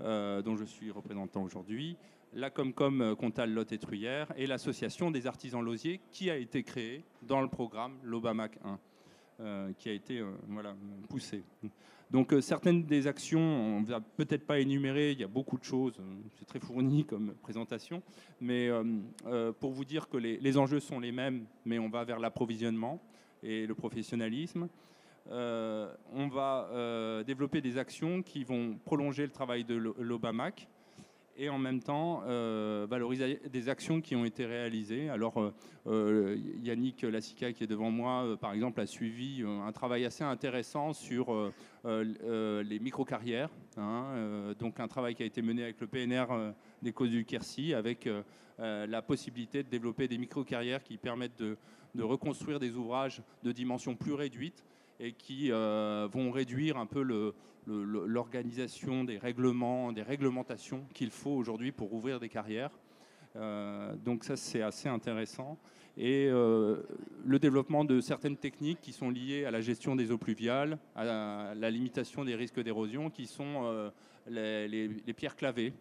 dont 0.00 0.56
je 0.56 0.64
suis 0.64 0.90
représentant 0.90 1.42
aujourd'hui, 1.42 1.98
la 2.34 2.50
Comcom 2.50 3.00
euh, 3.00 3.14
Comtal 3.14 3.52
Lot 3.52 3.72
et 3.72 3.78
Truyère 3.78 4.32
et 4.36 4.46
l'association 4.46 5.10
des 5.10 5.26
artisans 5.26 5.62
lausiers 5.62 6.00
qui 6.10 6.30
a 6.30 6.36
été 6.36 6.62
créée 6.62 7.04
dans 7.22 7.40
le 7.40 7.48
programme 7.48 7.98
l'Obamac 8.02 8.58
1, 8.64 8.78
euh, 9.40 9.72
qui 9.78 9.88
a 9.88 9.92
été 9.92 10.18
euh, 10.18 10.30
voilà, 10.48 10.74
poussé. 11.08 11.42
Donc 12.10 12.34
certaines 12.40 12.84
des 12.84 13.06
actions, 13.06 13.40
on 13.40 13.80
ne 13.80 13.86
va 13.86 14.00
peut-être 14.00 14.46
pas 14.46 14.58
énumérer, 14.58 15.12
il 15.12 15.20
y 15.20 15.24
a 15.24 15.28
beaucoup 15.28 15.56
de 15.56 15.64
choses, 15.64 15.98
c'est 16.38 16.44
très 16.44 16.60
fourni 16.60 17.04
comme 17.06 17.32
présentation, 17.40 18.02
mais 18.38 18.68
pour 19.60 19.72
vous 19.72 19.86
dire 19.86 20.10
que 20.10 20.18
les, 20.18 20.58
enjeux 20.58 20.80
sont 20.80 21.00
les 21.00 21.10
mêmes, 21.10 21.46
mais 21.64 21.78
on 21.78 21.88
va 21.88 22.04
vers 22.04 22.18
l'approvisionnement 22.18 23.00
et 23.42 23.66
le 23.66 23.74
professionnalisme. 23.74 24.68
on 25.30 26.28
va 26.30 27.22
développer 27.26 27.62
des 27.62 27.78
actions 27.78 28.20
qui 28.20 28.44
vont 28.44 28.78
prolonger 28.84 29.22
le 29.22 29.32
travail 29.32 29.64
de 29.64 29.74
l'Obamac, 29.98 30.68
et 31.36 31.48
en 31.48 31.58
même 31.58 31.80
temps 31.80 32.22
euh, 32.26 32.86
valoriser 32.88 33.40
des 33.50 33.68
actions 33.68 34.00
qui 34.00 34.14
ont 34.16 34.24
été 34.24 34.46
réalisées. 34.46 35.08
Alors 35.08 35.40
euh, 35.40 35.54
euh, 35.86 36.36
Yannick 36.62 37.02
Lassica 37.02 37.52
qui 37.52 37.64
est 37.64 37.66
devant 37.66 37.90
moi, 37.90 38.36
par 38.40 38.52
exemple, 38.52 38.80
a 38.80 38.86
suivi 38.86 39.42
un 39.42 39.72
travail 39.72 40.04
assez 40.04 40.24
intéressant 40.24 40.92
sur 40.92 41.52
les 41.84 42.78
micro-carrières. 42.80 43.50
Hein, 43.76 44.54
donc 44.58 44.80
un 44.80 44.88
travail 44.88 45.14
qui 45.14 45.22
a 45.22 45.26
été 45.26 45.42
mené 45.42 45.62
avec 45.62 45.80
le 45.80 45.86
PNR 45.86 46.26
des 46.82 46.92
causes 46.92 47.10
du 47.10 47.24
Quercy, 47.24 47.74
avec 47.74 48.08
la 48.58 49.02
possibilité 49.02 49.62
de 49.62 49.68
développer 49.68 50.08
des 50.08 50.18
micro-carrières 50.18 50.82
qui 50.82 50.96
permettent 50.96 51.38
de, 51.38 51.56
de, 51.94 52.02
reconstruire 52.02 52.60
des 52.60 52.76
ouvrages 52.76 53.22
de 53.42 53.52
dimensions 53.52 53.96
plus 53.96 54.12
réduites 54.12 54.64
et 55.02 55.12
qui 55.12 55.50
vont 55.50 56.30
réduire 56.30 56.78
un 56.78 56.86
peu 56.86 57.02
l'organisation 57.66 59.04
des 59.04 59.18
règlements, 59.18 59.92
des 59.92 60.02
réglementations 60.02 60.84
qu'il 60.94 61.10
faut 61.10 61.32
aujourd'hui 61.32 61.72
pour 61.72 61.92
ouvrir 61.92 62.20
des 62.20 62.28
carrières. 62.28 62.70
Euh, 63.34 63.94
donc 63.96 64.24
ça, 64.24 64.36
c'est 64.36 64.62
assez 64.62 64.88
intéressant. 64.88 65.58
et 65.96 66.28
le 66.30 67.38
développement 67.38 67.84
de 67.84 68.00
certaines 68.00 68.36
techniques 68.36 68.80
qui 68.80 68.92
sont 68.92 69.10
liées 69.10 69.44
à 69.44 69.50
la 69.50 69.60
gestion 69.60 69.96
des 69.96 70.10
eaux 70.10 70.18
pluviales, 70.18 70.78
à 70.94 71.52
la 71.54 71.70
limitation 71.70 72.24
des 72.24 72.36
risques 72.36 72.62
d'érosion, 72.62 73.10
qui 73.10 73.26
sont 73.26 73.90
les, 74.28 74.88
pierres 75.16 75.36
clavées. 75.36 75.74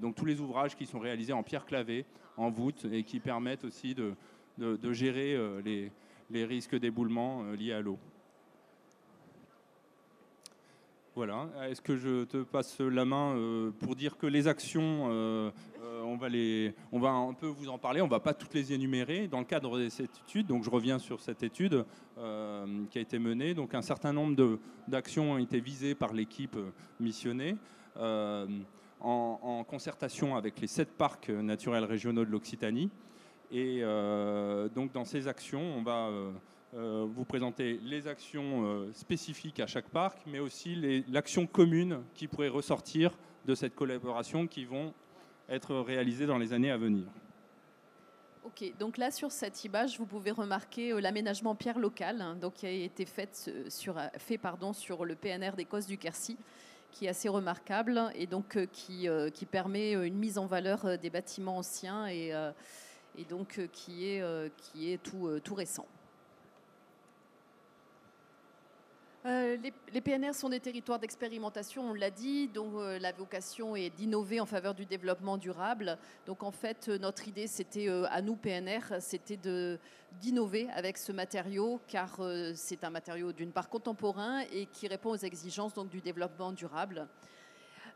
donc 0.00 0.14
tous 0.14 0.24
les 0.24 0.40
ouvrages 0.40 0.74
qui 0.74 0.86
sont 0.86 0.98
réalisés 0.98 1.34
en 1.34 1.42
pierre 1.42 1.66
clavée, 1.66 2.06
en 2.36 2.50
voûte, 2.50 2.86
et 2.90 3.04
qui 3.04 3.20
permettent 3.20 3.64
aussi 3.64 3.94
de, 3.94 4.14
de, 4.58 4.92
gérer 4.92 5.38
les, 5.64 5.92
les 6.30 6.44
risques 6.46 6.76
d'éboulement 6.76 7.44
liés 7.52 7.74
à 7.74 7.80
l'eau. 7.80 7.98
Voilà. 11.16 11.48
Est-ce 11.68 11.80
que 11.80 11.96
je 11.96 12.24
te 12.24 12.38
passe 12.38 12.80
la 12.80 13.04
main 13.04 13.36
euh, 13.36 13.70
pour 13.78 13.94
dire 13.94 14.16
que 14.16 14.26
les 14.26 14.48
actions, 14.48 15.06
euh, 15.10 15.52
euh, 15.80 16.02
on, 16.02 16.16
va 16.16 16.26
on 16.90 16.98
va 16.98 17.10
un 17.10 17.32
peu 17.34 17.46
vous 17.46 17.68
en 17.68 17.78
parler, 17.78 18.00
on 18.00 18.06
ne 18.06 18.10
va 18.10 18.18
pas 18.18 18.34
toutes 18.34 18.52
les 18.52 18.72
énumérer 18.72 19.28
dans 19.28 19.38
le 19.38 19.44
cadre 19.44 19.78
de 19.78 19.88
cette 19.88 20.18
étude. 20.26 20.48
Donc 20.48 20.64
je 20.64 20.70
reviens 20.70 20.98
sur 20.98 21.20
cette 21.20 21.44
étude 21.44 21.84
qui 22.90 22.98
a 22.98 23.00
été 23.00 23.20
menée. 23.20 23.54
Donc 23.54 23.74
un 23.74 23.82
certain 23.82 24.12
nombre 24.12 24.58
d'actions 24.88 25.32
ont 25.32 25.38
été 25.38 25.60
visées 25.60 25.94
par 25.94 26.12
l'équipe 26.12 26.58
missionnée. 26.98 27.56
En, 27.96 29.64
concertation 29.68 30.34
avec 30.34 30.60
les 30.60 30.66
sept 30.66 30.96
parcs 30.96 31.28
naturels 31.28 31.84
régionaux 31.84 32.24
de 32.24 32.30
l'Occitanie. 32.30 32.90
Et 33.52 33.82
donc 34.74 34.90
dans 34.92 35.04
ces 35.04 35.28
actions, 35.28 35.62
on 35.78 35.82
va 35.82 36.10
vous 36.76 37.24
présenter 37.24 37.78
les 37.84 38.08
actions 38.08 38.64
euh, 38.64 38.92
spécifiques 38.92 39.60
à 39.60 39.66
chaque 39.68 39.88
parc, 39.88 40.18
mais 40.26 40.40
aussi 40.40 41.04
l'action 41.08 41.46
commune 41.46 42.00
qui 42.14 42.26
pourrait 42.26 42.48
ressortir 42.48 43.16
de 43.46 43.54
cette 43.54 43.76
collaboration 43.76 44.48
qui 44.48 44.64
vont 44.64 44.92
être 45.48 45.76
réalisées 45.76 46.26
dans 46.26 46.38
les 46.38 46.52
années 46.52 46.72
à 46.72 46.76
venir. 46.76 47.04
Ok, 48.44 48.76
donc 48.78 48.98
là 48.98 49.12
sur 49.12 49.30
cette 49.30 49.64
image, 49.64 49.98
vous 49.98 50.06
pouvez 50.06 50.32
remarquer 50.32 50.92
euh, 50.92 51.00
l'aménagement 51.00 51.54
pierre 51.54 51.78
local, 51.78 52.20
hein, 52.20 52.34
donc 52.34 52.54
qui 52.54 52.66
a 52.66 52.70
été 52.70 53.04
fait 53.04 53.50
sur, 53.68 53.94
le 53.94 55.14
PNR 55.14 55.52
des 55.56 55.64
Cosses 55.66 55.86
du 55.86 55.96
Quercy, 55.96 56.36
qui 56.90 57.06
est 57.06 57.08
assez 57.08 57.28
remarquable 57.28 58.10
et 58.16 58.26
donc 58.26 58.58
qui, 58.72 59.08
permet 59.50 59.92
une 59.92 60.16
mise 60.16 60.38
en 60.38 60.46
valeur 60.46 60.98
des 60.98 61.10
bâtiments 61.10 61.58
anciens 61.58 62.06
et, 62.08 62.32
donc 63.28 63.60
qui 63.72 64.06
est, 64.06 65.02
tout 65.02 65.54
récent. 65.54 65.86
Euh, 69.26 69.56
les, 69.94 70.00
PNR 70.02 70.34
sont 70.34 70.50
des 70.50 70.60
territoires 70.60 70.98
d'expérimentation, 70.98 71.90
on 71.90 71.94
l'a 71.94 72.10
dit, 72.10 72.46
dont 72.48 72.78
euh, 72.78 72.98
la 72.98 73.10
vocation 73.12 73.74
est 73.74 73.88
d'innover 73.88 74.38
en 74.38 74.44
faveur 74.44 74.74
du 74.74 74.84
développement 74.84 75.38
durable. 75.38 75.96
Donc 76.26 76.42
en 76.42 76.50
fait, 76.50 76.88
euh, 76.88 76.98
notre 76.98 77.26
idée, 77.26 77.46
c'était 77.46 77.88
à 77.88 78.20
nous 78.20 78.36
PNR, 78.36 79.00
c'était 79.00 79.38
d'innover 80.20 80.68
avec 80.74 80.98
ce 80.98 81.10
matériau, 81.10 81.80
car 81.88 82.20
c'est 82.54 82.84
un 82.84 82.90
matériau 82.90 83.32
d'une 83.32 83.50
part 83.50 83.70
contemporain 83.70 84.40
et 84.52 84.66
qui 84.66 84.88
répond 84.88 85.10
aux 85.10 85.16
exigences 85.16 85.72
donc, 85.72 85.88
du 85.88 86.02
développement 86.02 86.52
durable. 86.52 87.08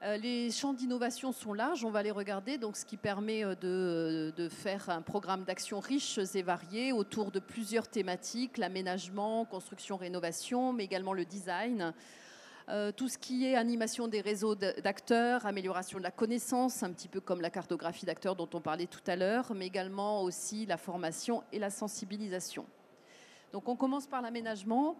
Euh, 0.04 0.16
les 0.16 0.52
champs 0.52 0.74
d'innovation 0.74 1.32
sont 1.32 1.52
larges, 1.52 1.84
on 1.84 1.90
va 1.90 2.04
les 2.04 2.12
regarder, 2.12 2.56
donc 2.56 2.76
ce 2.76 2.84
qui 2.84 2.96
permet 2.96 3.44
euh, 3.44 4.30
de, 4.30 4.48
faire 4.48 4.90
un 4.90 5.02
programme 5.02 5.42
d'action 5.42 5.80
riche 5.80 6.20
et 6.34 6.42
varié 6.42 6.92
autour 6.92 7.32
de 7.32 7.40
plusieurs 7.40 7.88
thématiques, 7.88 8.58
l'aménagement, 8.58 9.44
construction, 9.44 9.96
rénovation, 9.96 10.72
mais 10.72 10.84
également 10.84 11.12
le 11.12 11.24
design. 11.24 11.92
Euh, 12.68 12.92
tout 12.92 13.08
ce 13.08 13.18
qui 13.18 13.44
est 13.44 13.56
animation 13.56 14.06
des 14.06 14.20
réseaux 14.20 14.54
d'acteurs, 14.54 15.46
amélioration 15.46 15.98
de 15.98 16.04
la 16.04 16.12
connaissance, 16.12 16.84
un 16.84 16.92
petit 16.92 17.08
peu 17.08 17.20
comme 17.20 17.40
la 17.40 17.50
cartographie 17.50 18.06
d'acteurs 18.06 18.36
dont 18.36 18.48
on 18.54 18.60
parlait 18.60 18.86
tout 18.86 19.00
à 19.08 19.16
l'heure, 19.16 19.52
mais 19.52 19.66
également 19.66 20.22
aussi 20.22 20.64
la 20.66 20.76
formation 20.76 21.42
et 21.50 21.58
la 21.58 21.70
sensibilisation. 21.70 22.66
Donc 23.52 23.68
on 23.68 23.74
commence 23.74 24.06
par 24.06 24.22
l'aménagement. 24.22 24.96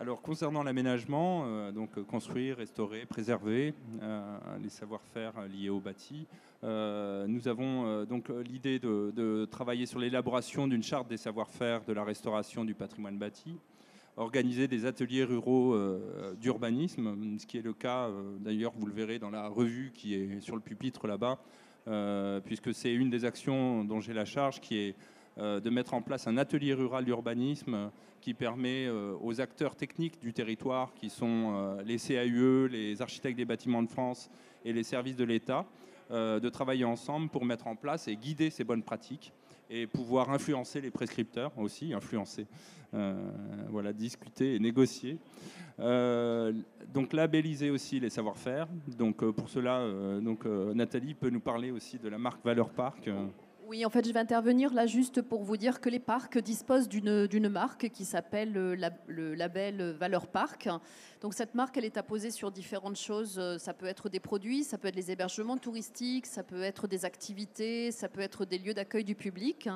Alors 0.00 0.22
concernant 0.22 0.62
l'aménagement, 0.62 1.42
euh, 1.44 1.72
donc 1.72 1.98
euh, 1.98 2.02
construire, 2.02 2.56
restaurer, 2.56 3.04
préserver 3.04 3.74
euh, 4.00 4.38
les 4.62 4.70
savoir-faire 4.70 5.34
liés 5.46 5.68
au 5.68 5.78
bâti, 5.78 6.26
nous 6.62 7.48
avons 7.48 8.04
donc 8.04 8.28
l'idée 8.28 8.78
de, 8.78 9.46
travailler 9.50 9.86
sur 9.86 9.98
l'élaboration 9.98 10.68
d'une 10.68 10.82
charte 10.82 11.08
des 11.08 11.16
savoir-faire 11.16 11.84
de 11.84 11.92
la 11.92 12.04
restauration 12.04 12.64
du 12.66 12.74
patrimoine 12.74 13.18
bâti, 13.18 13.56
organiser 14.16 14.68
des 14.68 14.84
ateliers 14.84 15.24
ruraux 15.24 15.74
d'urbanisme, 16.38 17.38
ce 17.38 17.46
qui 17.46 17.56
est 17.56 17.62
le 17.62 17.72
cas 17.72 18.10
d'ailleurs, 18.40 18.72
vous 18.76 18.84
le 18.84 18.92
verrez 18.92 19.18
dans 19.18 19.30
la 19.30 19.48
revue 19.48 19.90
qui 19.94 20.12
est 20.12 20.40
sur 20.40 20.54
le 20.54 20.60
pupitre 20.60 21.06
là-bas, 21.06 21.38
puisque 22.44 22.74
c'est 22.74 22.92
une 22.92 23.08
des 23.08 23.24
actions 23.24 23.82
dont 23.82 24.00
j'ai 24.00 24.12
la 24.12 24.26
charge 24.26 24.60
qui 24.60 24.76
est 24.76 24.96
de 25.40 25.70
mettre 25.70 25.94
en 25.94 26.02
place 26.02 26.26
un 26.26 26.36
atelier 26.36 26.74
rural 26.74 27.04
d'urbanisme 27.04 27.90
qui 28.20 28.34
permet 28.34 28.86
euh, 28.86 29.14
aux 29.20 29.40
acteurs 29.40 29.74
techniques 29.74 30.20
du 30.20 30.32
territoire, 30.32 30.92
qui 30.94 31.10
sont 31.10 31.52
euh, 31.54 31.82
les 31.82 31.98
CAUE, 31.98 32.68
les 32.68 33.02
architectes 33.02 33.36
des 33.36 33.44
bâtiments 33.44 33.82
de 33.82 33.88
France 33.88 34.30
et 34.64 34.72
les 34.72 34.82
services 34.82 35.16
de 35.16 35.24
l'État, 35.24 35.66
euh, 36.10 36.40
de 36.40 36.48
travailler 36.48 36.84
ensemble 36.84 37.28
pour 37.28 37.44
mettre 37.44 37.66
en 37.66 37.76
place 37.76 38.08
et 38.08 38.16
guider 38.16 38.50
ces 38.50 38.64
bonnes 38.64 38.82
pratiques 38.82 39.32
et 39.70 39.86
pouvoir 39.86 40.30
influencer 40.30 40.80
les 40.80 40.90
prescripteurs 40.90 41.52
aussi, 41.56 41.92
influencer, 41.94 42.48
voilà, 43.68 43.92
discuter 43.92 44.56
et 44.56 44.58
négocier. 44.58 45.16
donc 45.78 47.12
labelliser 47.12 47.70
aussi 47.70 48.00
les 48.00 48.10
savoir-faire. 48.10 48.66
Donc 48.98 49.18
pour 49.30 49.48
cela, 49.48 49.86
Nathalie 50.74 51.14
peut 51.14 51.30
nous 51.30 51.38
parler 51.38 51.70
aussi 51.70 52.00
de 52.00 52.08
la 52.08 52.18
marque 52.18 52.44
Valeur 52.44 52.70
Parc. 52.70 53.08
Oui, 53.70 53.86
en 53.86 53.88
fait, 53.88 54.04
je 54.04 54.12
vais 54.12 54.18
intervenir 54.18 54.74
là 54.74 54.86
juste 54.86 55.22
pour 55.22 55.44
vous 55.44 55.56
dire 55.56 55.80
que 55.80 55.88
les 55.88 56.00
parcs 56.00 56.36
disposent 56.38 56.88
d'une 56.88 57.48
marque 57.48 57.88
qui 57.90 58.04
s'appelle 58.04 58.56
euh, 58.56 58.90
le 59.06 59.34
label 59.36 59.92
Valeur 59.92 60.26
Parc. 60.26 60.68
Donc 61.20 61.34
cette 61.34 61.54
marque, 61.54 61.76
elle 61.76 61.84
est 61.84 61.96
apposée 61.96 62.32
sur 62.32 62.50
différentes 62.50 62.96
choses. 62.96 63.38
Euh, 63.38 63.58
ça 63.58 63.72
peut 63.72 63.86
être 63.86 64.08
des 64.08 64.18
produits, 64.18 64.64
ça 64.64 64.76
peut 64.76 64.88
être 64.88 64.96
les 64.96 65.12
hébergements 65.12 65.56
touristiques, 65.56 66.26
ça 66.26 66.42
peut 66.42 66.62
être 66.62 66.88
des 66.88 67.04
activités, 67.04 67.92
ça 67.92 68.08
peut 68.08 68.22
être 68.22 68.44
des 68.44 68.58
lieux 68.58 68.74
d'accueil 68.74 69.04
du 69.04 69.14
public, 69.14 69.68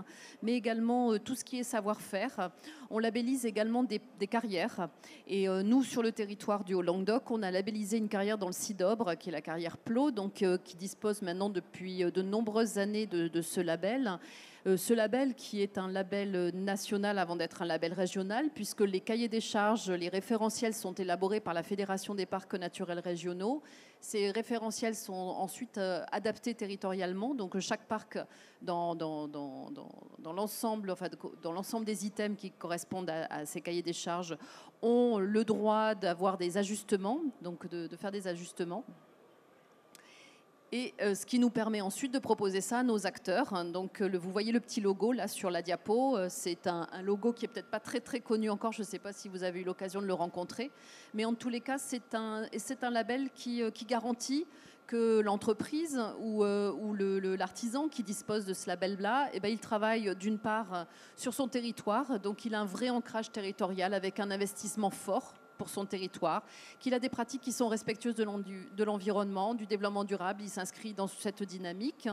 mais 0.42 0.54
également 0.54 1.12
euh, 1.12 1.20
tout 1.20 1.36
ce 1.36 1.44
qui 1.44 1.60
est 1.60 1.62
savoir-faire. 1.62 2.50
On 2.90 2.98
labellise 2.98 3.46
également 3.46 3.84
des, 3.84 4.00
carrières. 4.28 4.88
Et 5.28 5.46
nous, 5.48 5.82
sur 5.82 6.02
le 6.02 6.10
territoire 6.10 6.64
du 6.64 6.74
Haut-Languedoc, 6.74 7.30
on 7.30 7.42
a 7.42 7.50
labellisé 7.50 7.98
une 7.98 8.08
carrière 8.08 8.38
dans 8.38 8.46
le 8.46 8.52
Cidobre, 8.52 9.16
qui 9.18 9.28
est 9.28 9.32
la 9.32 9.42
carrière 9.42 9.76
Plot, 9.76 10.12
donc 10.12 10.44
qui 10.64 10.76
dispose 10.76 11.20
maintenant 11.20 11.50
depuis 11.50 12.04
de 12.04 12.22
nombreuses 12.22 12.78
années 12.78 13.06
de 13.06 13.42
ce 13.42 13.60
label. 13.60 13.83
Euh, 14.66 14.78
ce 14.78 14.94
label 14.94 15.34
qui 15.34 15.60
est 15.60 15.76
un 15.76 15.88
label 15.88 16.50
national 16.54 17.18
avant 17.18 17.36
d'être 17.36 17.60
un 17.60 17.66
label 17.66 17.92
régional, 17.92 18.48
puisque 18.54 18.80
les 18.80 19.00
cahiers 19.00 19.28
des 19.28 19.42
charges, 19.42 19.90
les 19.90 20.08
référentiels 20.08 20.72
sont 20.72 20.94
élaborés 20.94 21.40
par 21.40 21.52
la 21.52 21.62
Fédération 21.62 22.14
des 22.14 22.24
parcs 22.24 22.54
naturels 22.54 23.00
régionaux. 23.00 23.62
Ces 24.00 24.30
référentiels 24.30 24.94
sont 24.94 25.12
ensuite 25.12 25.76
euh, 25.76 26.02
adaptés 26.12 26.54
territorialement, 26.54 27.34
donc 27.34 27.58
chaque 27.58 27.86
parc 27.86 28.18
dans, 28.62 28.96
l'ensemble 30.24 30.94
des 31.84 32.06
items 32.06 32.38
qui 32.38 32.50
correspondent 32.50 33.10
à, 33.10 33.44
ces 33.44 33.60
cahiers 33.60 33.82
des 33.82 33.92
charges 33.92 34.38
ont 34.80 35.18
le 35.18 35.44
droit 35.44 35.94
d'avoir 35.94 36.38
des 36.38 36.56
ajustements, 36.56 37.20
donc 37.42 37.68
de 37.68 37.96
faire 37.96 38.12
des 38.12 38.26
ajustements. 38.28 38.84
Et 40.76 40.92
euh, 41.02 41.14
ce 41.14 41.24
qui 41.24 41.38
nous 41.38 41.50
permet 41.50 41.80
ensuite 41.80 42.12
de 42.12 42.18
proposer 42.18 42.60
ça 42.60 42.80
à 42.80 42.82
nos 42.82 43.06
acteurs. 43.06 43.54
Hein. 43.54 43.64
Donc, 43.64 44.02
euh, 44.02 44.18
vous 44.18 44.32
voyez 44.32 44.50
le 44.50 44.58
petit 44.58 44.80
logo 44.80 45.12
là 45.12 45.28
sur 45.28 45.48
la 45.48 45.62
diapo. 45.62 46.16
Euh, 46.16 46.26
c'est 46.28 46.66
un, 46.66 46.88
logo 47.04 47.32
qui 47.32 47.44
est 47.44 47.48
peut-être 47.48 47.70
pas 47.70 47.78
très 47.78 48.00
connu 48.18 48.50
encore. 48.50 48.72
Je 48.72 48.82
ne 48.82 48.86
sais 48.86 48.98
pas 48.98 49.12
si 49.12 49.28
vous 49.28 49.44
avez 49.44 49.60
eu 49.60 49.62
l'occasion 49.62 50.02
de 50.02 50.06
le 50.06 50.14
rencontrer, 50.14 50.72
mais 51.14 51.24
en 51.24 51.34
tous 51.34 51.48
les 51.48 51.60
cas, 51.60 51.78
c'est 51.78 52.16
un, 52.16 52.48
label 52.90 53.30
qui, 53.36 53.62
garantit 53.86 54.48
que 54.88 55.20
l'entreprise 55.20 56.02
ou, 56.18 56.44
ou 56.44 56.94
l'artisan 56.94 57.86
qui 57.86 58.02
dispose 58.02 58.44
de 58.44 58.52
ce 58.52 58.66
label-là, 58.66 59.28
eh 59.32 59.38
ben, 59.38 59.50
il 59.50 59.60
travaille 59.60 60.16
d'une 60.16 60.40
part 60.40 60.88
sur 61.14 61.34
son 61.34 61.46
territoire, 61.46 62.18
donc 62.18 62.46
il 62.46 62.54
a 62.56 62.60
un 62.60 62.66
vrai 62.66 62.90
ancrage 62.90 63.30
territorial 63.30 63.94
avec 63.94 64.18
un 64.18 64.32
investissement 64.32 64.90
fort 64.90 65.34
pour 65.56 65.68
son 65.68 65.86
territoire, 65.86 66.42
qu'il 66.80 66.94
a 66.94 66.98
des 66.98 67.08
pratiques 67.08 67.42
qui 67.42 67.52
sont 67.52 67.68
respectueuses 67.68 68.14
de 68.14 68.84
l'environnement, 68.84 69.54
du 69.54 69.66
développement 69.66 70.04
durable. 70.04 70.42
Il 70.42 70.50
s'inscrit 70.50 70.94
dans 70.94 71.06
cette 71.06 71.42
dynamique. 71.42 72.08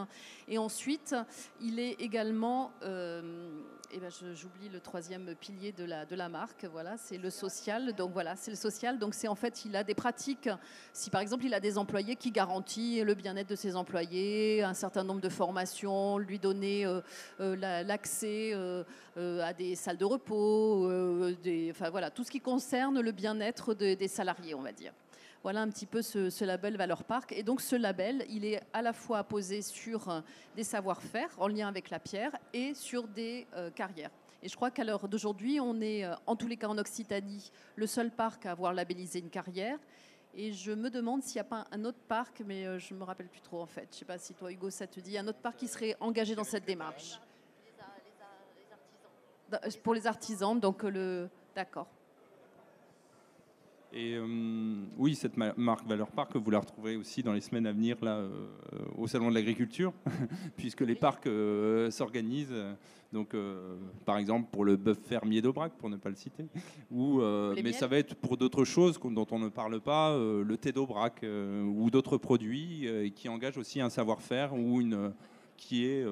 Et 0.47 0.58
ensuite, 0.58 1.15
il 1.60 1.80
est 1.80 1.93
également, 1.93 2.71
euh, 2.84 3.62
eh 3.91 3.99
ben 3.99 4.10
j'oublie 4.34 4.69
le 4.69 4.80
troisième 4.80 5.36
pilier 5.36 5.71
de 5.71 5.84
la, 5.84 6.06
de 6.06 6.15
la 6.15 6.30
marque, 6.30 6.65
voilà, 6.65 6.97
c'est 6.97 7.17
le 7.17 7.30
social. 7.30 7.93
Donc 7.93 8.12
voilà, 8.13 8.36
c'est 8.36 8.51
le 8.51 8.58
social. 8.58 8.99
Donc 8.99 9.13
c'est 9.13 9.27
en 9.27 9.36
fait, 9.36 9.65
il 9.65 9.75
a 9.75 9.84
des 9.84 9.95
pratiques. 9.95 10.49
Si 10.93 11.10
par 11.10 11.22
exemple, 11.22 11.45
il 11.45 11.53
a 11.53 11.59
des 11.59 11.78
employés 11.78 12.15
qui 12.15 12.32
garantissent 12.32 13.03
le 13.03 13.13
bien-être 13.13 13.49
de 13.49 13.55
ses 13.55 13.76
employés, 13.76 14.63
un 14.63 14.74
certain 14.74 15.03
nombre 15.03 15.22
de 15.22 15.30
formations, 15.30 16.18
lui 16.18 16.39
donner 16.39 16.86
euh, 16.86 17.01
euh, 17.39 17.55
l'accès 17.84 18.53
à 19.18 19.53
des 19.53 19.76
salles 19.76 19.97
de 19.97 20.05
repos, 20.05 20.89
des, 21.43 21.70
enfin 21.72 21.89
voilà, 21.89 22.09
tout 22.09 22.24
ce 22.24 22.32
qui 22.32 22.39
concerne 22.39 22.99
le 22.99 23.11
bien-être 23.34 23.73
des 23.73 24.07
salariés, 24.07 24.55
on 24.55 24.61
va 24.61 24.71
dire. 24.71 24.93
Voilà 25.43 25.61
un 25.61 25.69
petit 25.69 25.88
peu 25.88 26.01
ce, 26.01 26.43
label 26.43 26.77
Valeur 26.77 27.03
Parc. 27.03 27.32
Et 27.32 27.43
donc 27.43 27.61
ce 27.61 27.75
label, 27.75 28.25
il 28.29 28.45
est 28.45 28.61
à 28.73 28.82
la 28.82 28.93
fois 28.93 29.23
posé 29.23 29.61
sur 29.61 30.23
des 30.55 30.63
savoir-faire 30.63 31.29
en 31.38 31.47
lien 31.47 31.67
avec 31.67 31.89
la 31.89 31.99
pierre 31.99 32.32
et 32.53 32.73
sur 32.73 33.07
des 33.07 33.47
carrières. 33.75 34.11
Et 34.43 34.49
je 34.49 34.55
crois 34.55 34.71
qu'à 34.71 34.84
l'heure 34.84 35.07
d'aujourd'hui, 35.07 35.59
on 35.59 35.82
est, 35.82 36.05
en 36.27 36.36
tous 36.36 36.47
les 36.47 36.57
cas 36.57 36.67
en 36.67 36.77
Occitanie, 36.77 37.51
le 37.75 37.88
seul 37.88 38.11
parc 38.11 38.45
à 38.45 38.51
avoir 38.51 38.73
labellisé 38.73 39.19
une 39.19 39.29
carrière. 39.29 39.79
Et 40.34 40.53
je 40.53 40.71
me 40.71 40.89
demande 40.89 41.23
s'il 41.23 41.36
n'y 41.36 41.41
a 41.41 41.45
pas 41.45 41.65
un 41.71 41.84
autre 41.84 41.99
parc, 42.07 42.41
mais 42.45 42.65
euh, 42.65 42.79
je 42.79 42.93
ne 42.93 42.99
me 42.99 43.03
rappelle 43.03 43.27
plus 43.27 43.41
trop 43.41 43.61
en 43.61 43.65
fait. 43.65 43.88
Je 43.91 43.95
ne 43.95 43.99
sais 43.99 44.05
pas 44.05 44.17
si 44.17 44.34
toi, 44.34 44.51
Hugo, 44.51 44.69
ça 44.69 44.88
te 44.88 44.99
dit, 44.99 45.17
un 45.17 45.27
autre 45.27 45.39
parc 45.39 45.57
qui 45.57 45.67
serait 45.67 45.95
engagé 45.99 46.36
dans 46.36 46.43
cette 46.45 46.65
démarche. 46.65 47.19
Pour 49.84 49.93
les 49.93 50.07
artisans, 50.07 50.57
donc 50.57 50.86
euh, 50.86 50.89
le. 50.89 51.29
D'accord. 51.53 51.88
Et 53.93 54.13
euh, 54.15 54.25
oui, 54.97 55.15
cette 55.15 55.35
marque 55.35 55.85
Valeur 55.85 56.11
Parc, 56.11 56.35
vous 56.37 56.51
la 56.51 56.59
retrouverez 56.59 56.95
aussi 56.95 57.23
dans 57.23 57.33
les 57.33 57.41
semaines 57.41 57.65
à 57.65 57.73
venir 57.73 57.97
là, 58.01 58.15
euh, 58.15 58.29
au 58.97 59.05
Salon 59.05 59.29
de 59.29 59.35
l'Agriculture, 59.35 59.91
puisque 60.55 60.81
les 60.81 60.95
parcs 60.95 61.27
euh, 61.27 61.91
s'organisent. 61.91 62.55
Donc, 63.11 63.35
par 64.05 64.17
exemple, 64.17 64.47
pour 64.53 64.63
le 64.63 64.77
bœuf 64.77 64.97
fermier 64.97 65.41
d'Aubrac, 65.41 65.73
pour 65.73 65.89
ne 65.89 65.97
pas 65.97 66.07
le 66.07 66.15
citer. 66.15 66.45
Ou, 66.91 67.21
mais 67.61 67.73
ça 67.73 67.85
va 67.85 67.97
être 67.97 68.15
pour 68.15 68.37
d'autres 68.37 68.63
choses 68.63 68.97
dont 69.03 69.27
on 69.31 69.39
ne 69.39 69.49
parle 69.49 69.81
pas, 69.81 70.17
le 70.17 70.55
thé 70.55 70.71
d'Aubrac 70.71 71.21
ou 71.21 71.89
d'autres 71.91 72.15
produits 72.15 73.11
qui 73.13 73.27
engagent 73.27 73.57
aussi 73.57 73.81
un 73.81 73.89
savoir-faire 73.89 74.53
ou 74.53 74.79
une 74.79 75.11
qui 75.57 75.85
est 75.85 76.05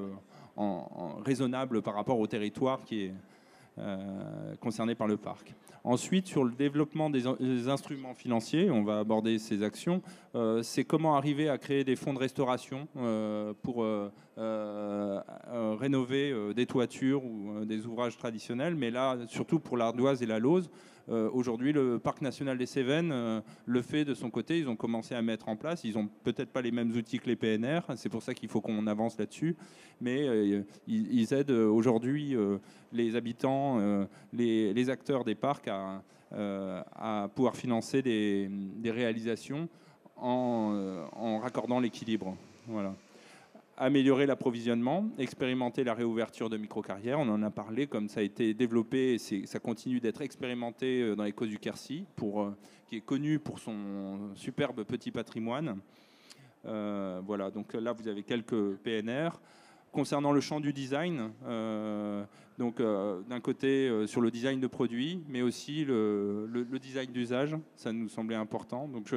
en, 0.58 1.22
raisonnable 1.26 1.82
par 1.82 1.94
rapport 1.96 2.20
au 2.20 2.28
territoire 2.28 2.84
qui 2.84 3.04
est 3.04 3.14
concerné 4.60 4.96
par 4.96 5.08
le 5.08 5.18
parc. 5.18 5.54
Ensuite, 5.84 6.28
sur 6.28 6.44
le 6.44 6.52
développement 6.52 7.10
des, 7.10 7.26
instruments 7.68 8.14
financiers, 8.14 8.70
on 8.70 8.84
va 8.84 9.00
aborder 9.00 9.40
ces 9.40 9.64
actions. 9.64 10.02
Euh, 10.36 10.62
c'est 10.62 10.84
comment 10.84 11.16
arriver 11.16 11.50
à 11.50 11.58
créer 11.58 11.84
des 11.84 11.96
fonds 11.96 12.14
de 12.14 12.20
restauration 12.20 12.88
euh, 12.98 13.54
pour 13.62 13.84
euh, 13.84 14.10
rénover 15.80 16.54
des 16.54 16.66
toitures 16.66 17.24
ou 17.24 17.66
des 17.66 17.86
ouvrages 17.86 18.18
traditionnels, 18.18 18.76
mais 18.76 18.92
là, 18.92 19.18
surtout 19.28 19.60
pour 19.60 19.78
l'ardoise 19.78 20.22
et 20.22 20.26
la 20.26 20.40
lose. 21.10 21.30
Aujourd'hui, 21.34 21.74
le 21.74 22.00
Parc 22.00 22.22
national 22.22 22.58
des 22.58 22.66
Cévennes 22.66 23.42
le 23.66 23.82
fait 23.82 24.06
de 24.06 24.14
son 24.14 24.30
côté. 24.30 24.60
Ils 24.60 24.70
ont 24.70 24.76
commencé 24.76 25.16
à 25.16 25.22
mettre 25.22 25.50
en 25.50 25.56
place. 25.56 25.84
Ils 25.84 25.96
n'ont 25.96 26.10
peut-être 26.24 26.52
pas 26.52 26.62
les 26.62 26.72
mêmes 26.72 26.92
outils 26.92 27.20
que 27.20 27.28
les 27.28 27.36
PNR. 27.36 27.82
C'est 27.96 28.10
pour 28.10 28.24
ça 28.24 28.34
qu'il 28.34 28.50
faut 28.50 28.62
qu'on 28.62 28.88
avance 28.88 29.18
là-dessus. 29.18 29.56
Mais 30.02 30.28
ils, 30.88 31.34
aident 31.34 31.52
aujourd'hui 31.52 32.36
les 32.94 33.16
habitants, 33.16 33.80
les, 34.34 34.90
acteurs 34.90 35.24
des 35.24 35.36
parcs 35.36 35.70
euh, 36.32 36.82
à, 36.96 37.28
pouvoir 37.34 37.56
financer 37.56 38.02
des, 38.02 38.92
réalisations 38.92 39.68
en, 40.16 41.08
en 41.14 41.40
raccordant 41.40 41.80
l'équilibre. 41.80 42.36
Voilà 42.68 42.94
améliorer 43.80 44.26
l'approvisionnement, 44.26 45.10
expérimenter 45.18 45.86
la 45.86 45.94
réouverture 45.94 46.50
de 46.50 46.58
micro-carrières. 46.58 47.18
On 47.20 47.30
en 47.30 47.42
a 47.42 47.50
parlé, 47.50 47.88
comme 47.88 48.10
ça 48.10 48.20
a 48.20 48.24
été 48.24 48.54
développé, 48.54 49.14
et 49.14 49.46
ça 49.46 49.60
continue 49.60 50.02
d'être 50.02 50.22
expérimenté 50.22 51.02
euh, 51.02 51.16
dans 51.16 51.24
les 51.24 51.32
côtes 51.32 51.50
du 51.50 51.58
Quercy, 51.58 52.06
euh, 52.22 52.52
qui 52.88 52.98
est 52.98 53.02
connu 53.02 53.40
pour 53.40 53.58
son 53.60 54.36
superbe 54.36 54.84
petit 54.84 55.12
patrimoine. 55.12 55.80
voilà, 56.64 57.50
donc 57.50 57.74
là, 57.74 57.94
vous 57.94 58.08
avez 58.08 58.24
quelques 58.24 58.76
PNR. 58.84 59.30
Concernant 59.92 60.32
le 60.32 60.40
champ 60.40 60.60
du 60.60 60.72
design, 60.72 61.32
euh, 61.48 62.24
donc 62.60 62.80
euh, 62.80 63.22
d'un 63.28 63.40
côté 63.40 63.90
euh, 63.90 64.06
sur 64.06 64.22
le 64.22 64.30
design 64.30 64.60
de 64.60 64.68
produits, 64.68 65.24
mais 65.28 65.42
aussi 65.42 65.84
le, 65.84 66.48
design 66.80 67.12
d'usage, 67.12 67.56
ça 67.76 67.92
nous 67.92 68.08
semblait 68.08 68.36
important. 68.36 68.88
Donc 68.88 69.12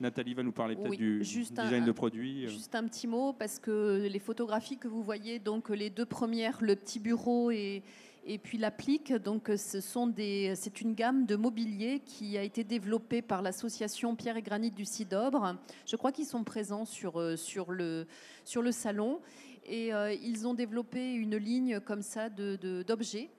Nathalie 0.00 0.32
va 0.32 0.42
nous 0.42 0.52
parler 0.52 0.76
peut-être 0.76 0.96
du 0.96 1.18
design 1.20 1.84
de 1.84 1.92
produits. 1.92 2.48
Juste 2.48 2.74
un 2.74 2.84
petit 2.84 3.06
mot 3.06 3.34
parce 3.34 3.58
que 3.58 4.08
les 4.10 4.18
photographies 4.18 4.78
que 4.78 4.88
vous 4.88 5.02
voyez, 5.02 5.38
donc 5.38 5.68
les 5.68 5.90
deux 5.90 6.06
premières, 6.06 6.56
le 6.62 6.74
petit 6.74 7.00
bureau 7.00 7.50
et, 7.50 7.82
et 8.24 8.38
puis 8.38 8.56
l'applique. 8.56 9.12
Donc 9.12 9.50
ce 9.54 9.82
sont 9.82 10.06
des, 10.06 10.54
c'est 10.56 10.80
une 10.80 10.94
gamme 10.94 11.26
de 11.26 11.36
mobilier 11.36 12.00
qui 12.00 12.38
a 12.38 12.42
été 12.42 12.64
développée 12.64 13.20
par 13.20 13.42
l'association 13.42 14.16
Pierre 14.16 14.38
et 14.38 14.42
Granit 14.42 14.70
du 14.70 14.86
Cidobre. 14.86 15.56
Je 15.84 15.96
crois 15.96 16.12
qu'ils 16.12 16.24
sont 16.24 16.44
présents 16.44 16.86
sur, 16.86 17.38
sur, 17.38 17.72
le, 17.72 18.06
sur 18.46 18.62
le 18.62 18.72
salon. 18.72 19.20
Et 19.66 19.94
euh, 19.94 20.12
ils 20.12 20.46
ont 20.46 20.54
développé 20.54 21.14
une 21.14 21.36
ligne 21.36 21.80
comme 21.80 22.02
ça 22.02 22.28
d'objets, 22.28 23.30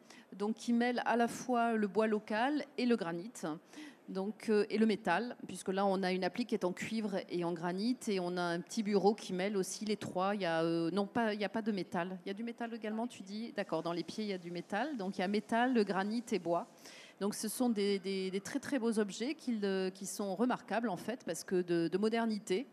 qui 0.55 0.73
mêle 0.73 1.01
à 1.05 1.15
la 1.15 1.27
fois 1.27 1.73
le 1.73 1.87
bois 1.87 2.07
local 2.07 2.65
et 2.77 2.85
le 2.85 2.95
granit. 2.95 3.31
Donc, 4.09 4.49
euh, 4.49 4.65
et 4.69 4.77
le 4.77 4.85
métal, 4.85 5.35
puisque 5.47 5.69
là 5.69 5.83
on 5.85 6.03
a 6.03 6.11
une 6.11 6.23
appli 6.23 6.45
qui 6.45 6.53
est 6.53 6.63
en 6.63 6.73
cuivre 6.73 7.17
et 7.29 7.43
en 7.43 7.53
granit, 7.53 7.97
et 8.07 8.19
on 8.19 8.37
a 8.37 8.41
un 8.41 8.59
petit 8.59 8.83
bureau 8.83 9.15
qui 9.15 9.33
mêle 9.33 9.57
aussi 9.57 9.83
les 9.85 9.97
trois. 9.97 10.35
Il 10.35 10.41
y 10.41 10.45
a, 10.45 10.61
euh, 10.61 10.91
non 10.91 11.07
pas, 11.07 11.33
il 11.33 11.39
n'y 11.39 11.45
a 11.45 11.49
pas 11.49 11.63
de 11.63 11.71
métal. 11.71 12.19
Il 12.23 12.27
y 12.27 12.31
a 12.31 12.35
du 12.35 12.43
métal 12.43 12.73
également, 12.73 13.07
tu 13.07 13.23
dis? 13.23 13.51
D'accord, 13.55 13.81
dans 13.81 13.93
les 13.93 14.03
pieds 14.03 14.23
il 14.23 14.29
y 14.29 14.33
a 14.33 14.37
du 14.37 14.51
métal. 14.51 14.95
Donc 14.97 15.17
il 15.17 15.21
y 15.21 15.23
a 15.23 15.27
métal, 15.27 15.83
granit 15.83 16.23
et 16.31 16.39
bois. 16.39 16.67
Donc 17.19 17.33
ce 17.33 17.47
sont 17.47 17.69
des, 17.69 18.41
très 18.43 18.59
très 18.59 18.77
beaux 18.77 18.99
objets 18.99 19.33
qui, 19.35 20.05
sont 20.05 20.35
remarquables 20.35 20.89
en 20.89 20.97
fait, 20.97 21.23
parce 21.25 21.43
que 21.43 21.61
de 21.61 21.97
modernité. 21.97 22.67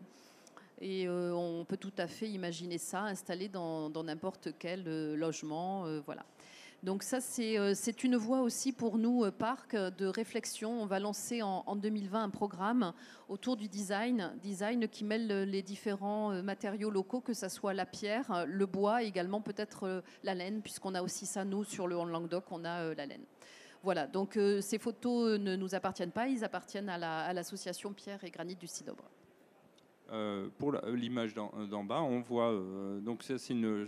Et 0.83 1.07
euh, 1.07 1.31
on 1.33 1.63
peut 1.63 1.77
tout 1.77 1.93
à 1.97 2.07
fait 2.07 2.29
imaginer 2.29 2.77
ça 2.77 3.03
installé 3.03 3.47
dans 3.47 4.03
n'importe 4.03 4.49
quel 4.59 4.83
euh, 4.85 5.15
logement. 5.15 5.85
Euh, 5.85 6.01
voilà. 6.05 6.25
Donc 6.83 7.03
ça, 7.03 7.21
c'est 7.21 8.03
une 8.03 8.17
voie 8.17 8.41
aussi 8.41 8.73
pour 8.73 8.97
nous, 8.97 9.31
Parc, 9.31 9.73
de 9.73 10.05
réflexion. 10.05 10.81
On 10.81 10.85
va 10.85 10.99
lancer 10.99 11.41
en, 11.41 11.63
en, 11.65 11.77
2020 11.77 12.23
un 12.23 12.29
programme 12.29 12.91
autour 13.29 13.55
du 13.55 13.69
design, 13.69 14.33
design 14.41 14.89
qui 14.89 15.05
mêle 15.05 15.43
les 15.49 15.61
différents 15.61 16.43
matériaux 16.43 16.89
locaux, 16.89 17.21
que 17.21 17.33
ce 17.33 17.47
soit 17.47 17.73
la 17.73 17.85
pierre, 17.85 18.43
le 18.45 18.65
bois, 18.65 19.01
également 19.01 19.39
peut-être 19.39 20.03
la 20.23 20.35
laine, 20.35 20.61
puisqu'on 20.61 20.93
a 20.93 21.01
aussi 21.01 21.25
ça, 21.25 21.45
nous, 21.45 21.63
sur 21.63 21.87
le 21.87 21.95
Languedoc, 21.95 22.51
on 22.51 22.65
a 22.65 22.93
la 22.93 23.05
laine. 23.05 23.23
Voilà, 23.81 24.05
donc 24.05 24.37
ces 24.59 24.77
photos 24.77 25.39
ne 25.39 25.55
nous 25.55 25.75
appartiennent 25.75 26.11
pas, 26.11 26.27
ils 26.27 26.43
appartiennent 26.43 26.89
à 26.89 27.31
l'association 27.31 27.93
Pierre 27.93 28.21
et 28.25 28.29
Granit 28.29 28.57
du 28.57 28.67
Cidobre. 28.67 29.09
Euh, 30.13 30.47
pour 30.59 30.73
l'image 30.93 31.33
d'en 31.33 31.83
bas, 31.83 32.03
on 32.03 32.19
voit 32.19 32.51
euh, 32.51 32.99
donc 32.99 33.23
ça 33.23 33.39
c'est 33.39 33.53
une, 33.53 33.87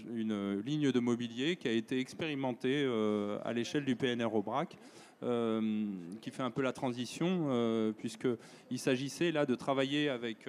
ligne 0.66 0.92
de 0.92 1.00
mobilier 1.00 1.56
qui 1.56 1.68
a 1.68 1.72
été 1.72 2.00
expérimentée 2.00 2.84
euh, 2.84 3.38
à 3.46 3.54
l'échelle 3.54 3.86
du 3.86 3.96
PNR 3.96 4.34
Aubrac, 4.34 4.76
qui 5.22 6.32
fait 6.32 6.42
un 6.42 6.50
peu 6.50 6.64
la 6.64 6.74
transition 6.74 7.94
puisqu'il 7.98 8.80
s'agissait 8.80 9.32
là 9.32 9.46
de 9.46 9.56
travailler 9.56 10.10
avec 10.10 10.48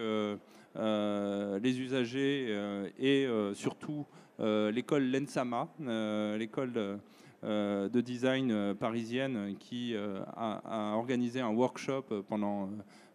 les 0.77 1.81
usagers 1.81 2.55
et 2.99 3.27
surtout 3.55 4.07
l'école 4.39 5.11
Lensama, 5.11 5.69
l'école 6.39 6.99
de 7.43 8.01
design 8.01 8.75
parisienne 8.75 9.57
qui 9.59 9.95
a, 9.97 10.95
organisé 10.97 11.41
un 11.41 11.51
workshop 11.51 12.05
pendant 12.29 12.65
euh, 12.65 12.67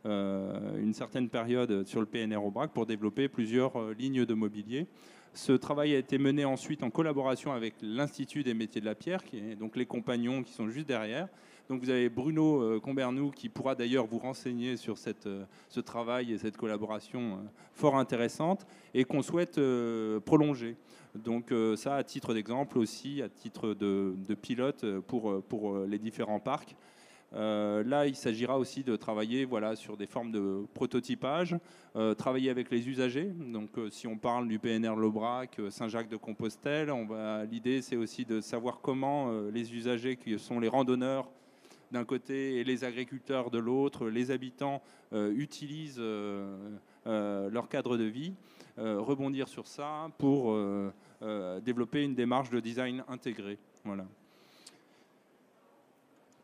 une 0.05 0.93
certaine 0.93 1.29
période 1.29 1.85
sur 1.85 1.99
le 1.99 2.05
PNR 2.05 2.37
au 2.37 2.51
BRAC 2.51 2.71
pour 2.71 2.85
développer 2.85 3.27
plusieurs 3.27 3.79
euh, 3.79 3.93
lignes 3.93 4.25
de 4.25 4.33
mobilier. 4.33 4.87
Ce 5.33 5.53
travail 5.53 5.95
a 5.95 5.97
été 5.97 6.17
mené 6.17 6.43
ensuite 6.43 6.83
en 6.83 6.89
collaboration 6.89 7.53
avec 7.53 7.75
l'Institut 7.81 8.43
des 8.43 8.53
métiers 8.53 8.81
de 8.81 8.85
la 8.85 8.95
pierre, 8.95 9.23
qui 9.23 9.37
est 9.37 9.55
donc 9.55 9.75
les 9.75 9.85
compagnons 9.85 10.43
qui 10.43 10.51
sont 10.51 10.69
juste 10.69 10.87
derrière. 10.87 11.27
Donc 11.69 11.83
vous 11.83 11.89
avez 11.89 12.09
Bruno 12.09 12.61
euh, 12.61 12.79
Combernou 12.79 13.31
qui 13.31 13.47
pourra 13.47 13.75
d'ailleurs 13.75 14.07
vous 14.07 14.17
renseigner 14.17 14.75
sur 14.75 14.97
cette, 14.97 15.29
ce 15.69 15.79
travail 15.79 16.33
et 16.33 16.37
cette 16.37 16.57
collaboration 16.57 17.39
fort 17.73 17.95
intéressante 17.97 18.65
et 18.93 19.05
qu'on 19.05 19.21
souhaite 19.21 19.59
prolonger. 20.25 20.75
Donc 21.15 21.53
ça, 21.75 21.95
à 21.95 22.03
titre 22.03 22.33
d'exemple 22.33 22.77
aussi, 22.77 23.21
à 23.21 23.29
titre 23.29 23.73
de, 23.73 24.15
de 24.27 24.33
pilote 24.33 24.85
pour, 25.01 25.41
pour 25.43 25.79
les 25.79 25.99
différents 25.99 26.39
parcs. 26.39 26.75
Euh, 27.33 27.83
là, 27.83 28.07
il 28.07 28.15
s'agira 28.15 28.57
aussi 28.57 28.83
de 28.83 28.95
travailler 28.95 29.45
voilà, 29.45 29.75
sur 29.75 29.95
des 29.95 30.07
formes 30.07 30.31
de 30.31 30.65
prototypage, 30.73 31.55
euh, 31.95 32.13
travailler 32.13 32.49
avec 32.49 32.69
les 32.71 32.89
usagers. 32.89 33.31
Donc, 33.39 33.77
euh, 33.77 33.89
si 33.89 34.07
on 34.07 34.17
parle 34.17 34.47
du 34.47 34.59
PNR 34.59 34.95
Lobrac, 34.95 35.61
Saint-Jacques 35.69 36.09
de 36.09 36.17
Compostelle, 36.17 36.91
l'idée 37.49 37.81
c'est 37.81 37.95
aussi 37.95 38.25
de 38.25 38.41
savoir 38.41 38.79
comment 38.81 39.31
les 39.51 39.73
usagers 39.73 40.17
qui 40.17 40.37
sont 40.39 40.59
les 40.59 40.67
randonneurs 40.67 41.29
d'un 41.91 42.05
côté 42.05 42.57
et 42.57 42.63
les 42.63 42.83
agriculteurs 42.83 43.51
de 43.51 43.59
l'autre, 43.59 44.07
les 44.07 44.31
habitants 44.31 44.81
utilisent 45.13 46.01
leur 47.05 47.67
cadre 47.69 47.97
de 47.97 48.05
vie, 48.05 48.33
rebondir 48.77 49.47
sur 49.47 49.67
ça 49.67 50.09
pour 50.17 50.55
développer 51.61 52.03
une 52.03 52.15
démarche 52.15 52.49
de 52.49 52.59
design 52.59 53.03
intégré. 53.09 53.57
Voilà. 53.83 54.05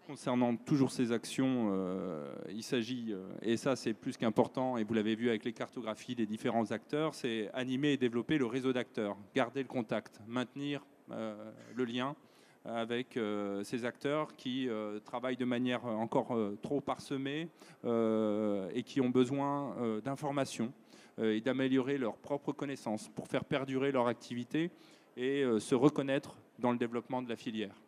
Concernant 0.07 0.55
toujours 0.55 0.91
ces 0.91 1.11
actions, 1.11 1.67
euh, 1.73 2.33
il 2.49 2.63
s'agit, 2.63 3.07
euh, 3.09 3.27
et 3.41 3.57
ça 3.57 3.75
c'est 3.75 3.93
plus 3.93 4.15
qu'important, 4.15 4.77
et 4.77 4.85
vous 4.85 4.93
l'avez 4.93 5.15
vu 5.15 5.27
avec 5.27 5.43
les 5.43 5.51
cartographies 5.51 6.15
des 6.15 6.25
différents 6.25 6.71
acteurs, 6.71 7.13
c'est 7.13 7.49
animer 7.53 7.89
et 7.89 7.97
développer 7.97 8.37
le 8.37 8.45
réseau 8.45 8.71
d'acteurs, 8.71 9.17
garder 9.35 9.63
le 9.63 9.67
contact, 9.67 10.21
maintenir 10.25 10.85
euh, 11.11 11.35
le 11.75 11.83
lien 11.83 12.15
avec 12.63 13.17
ces 13.63 13.85
acteurs 13.85 14.35
qui 14.35 14.67
travaillent 15.05 15.37
de 15.37 15.45
manière 15.45 15.85
encore 15.85 16.37
trop 16.61 16.81
parsemée 16.81 17.47
et 17.85 18.83
qui 18.83 18.99
ont 18.99 19.07
besoin 19.07 20.01
d'informations 20.03 20.73
et 21.17 21.39
d'améliorer 21.39 21.97
leurs 21.97 22.17
propres 22.17 22.51
connaissances 22.51 23.07
pour 23.07 23.29
faire 23.29 23.45
perdurer 23.45 23.93
leur 23.93 24.07
activité 24.07 24.69
et 25.15 25.45
se 25.59 25.75
reconnaître 25.75 26.37
dans 26.59 26.73
le 26.73 26.77
développement 26.77 27.21
de 27.21 27.29
la 27.29 27.37
filière. 27.37 27.86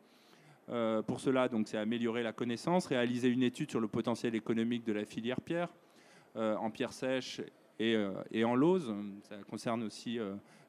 Euh, 0.72 1.02
pour 1.02 1.20
cela, 1.20 1.48
donc, 1.48 1.68
c'est 1.68 1.78
améliorer 1.78 2.24
la 2.24 2.34
connaissance, 2.34 2.86
réaliser 2.88 3.30
une 3.30 3.44
étude 3.44 3.70
sur 3.72 3.80
le 3.80 3.88
potentiel 3.88 4.36
économique 4.36 4.86
de 4.86 4.94
la 4.94 5.06
filière 5.06 5.42
pierre 5.42 5.70
euh, 6.36 6.56
en 6.58 6.70
pierre 6.70 6.94
sèche 6.94 7.42
et, 7.80 7.96
euh, 7.96 8.12
et, 8.32 8.44
en 8.44 8.56
lauze. 8.56 8.94
Ça 9.24 9.36
concerne 9.50 9.84
aussi, 9.84 10.20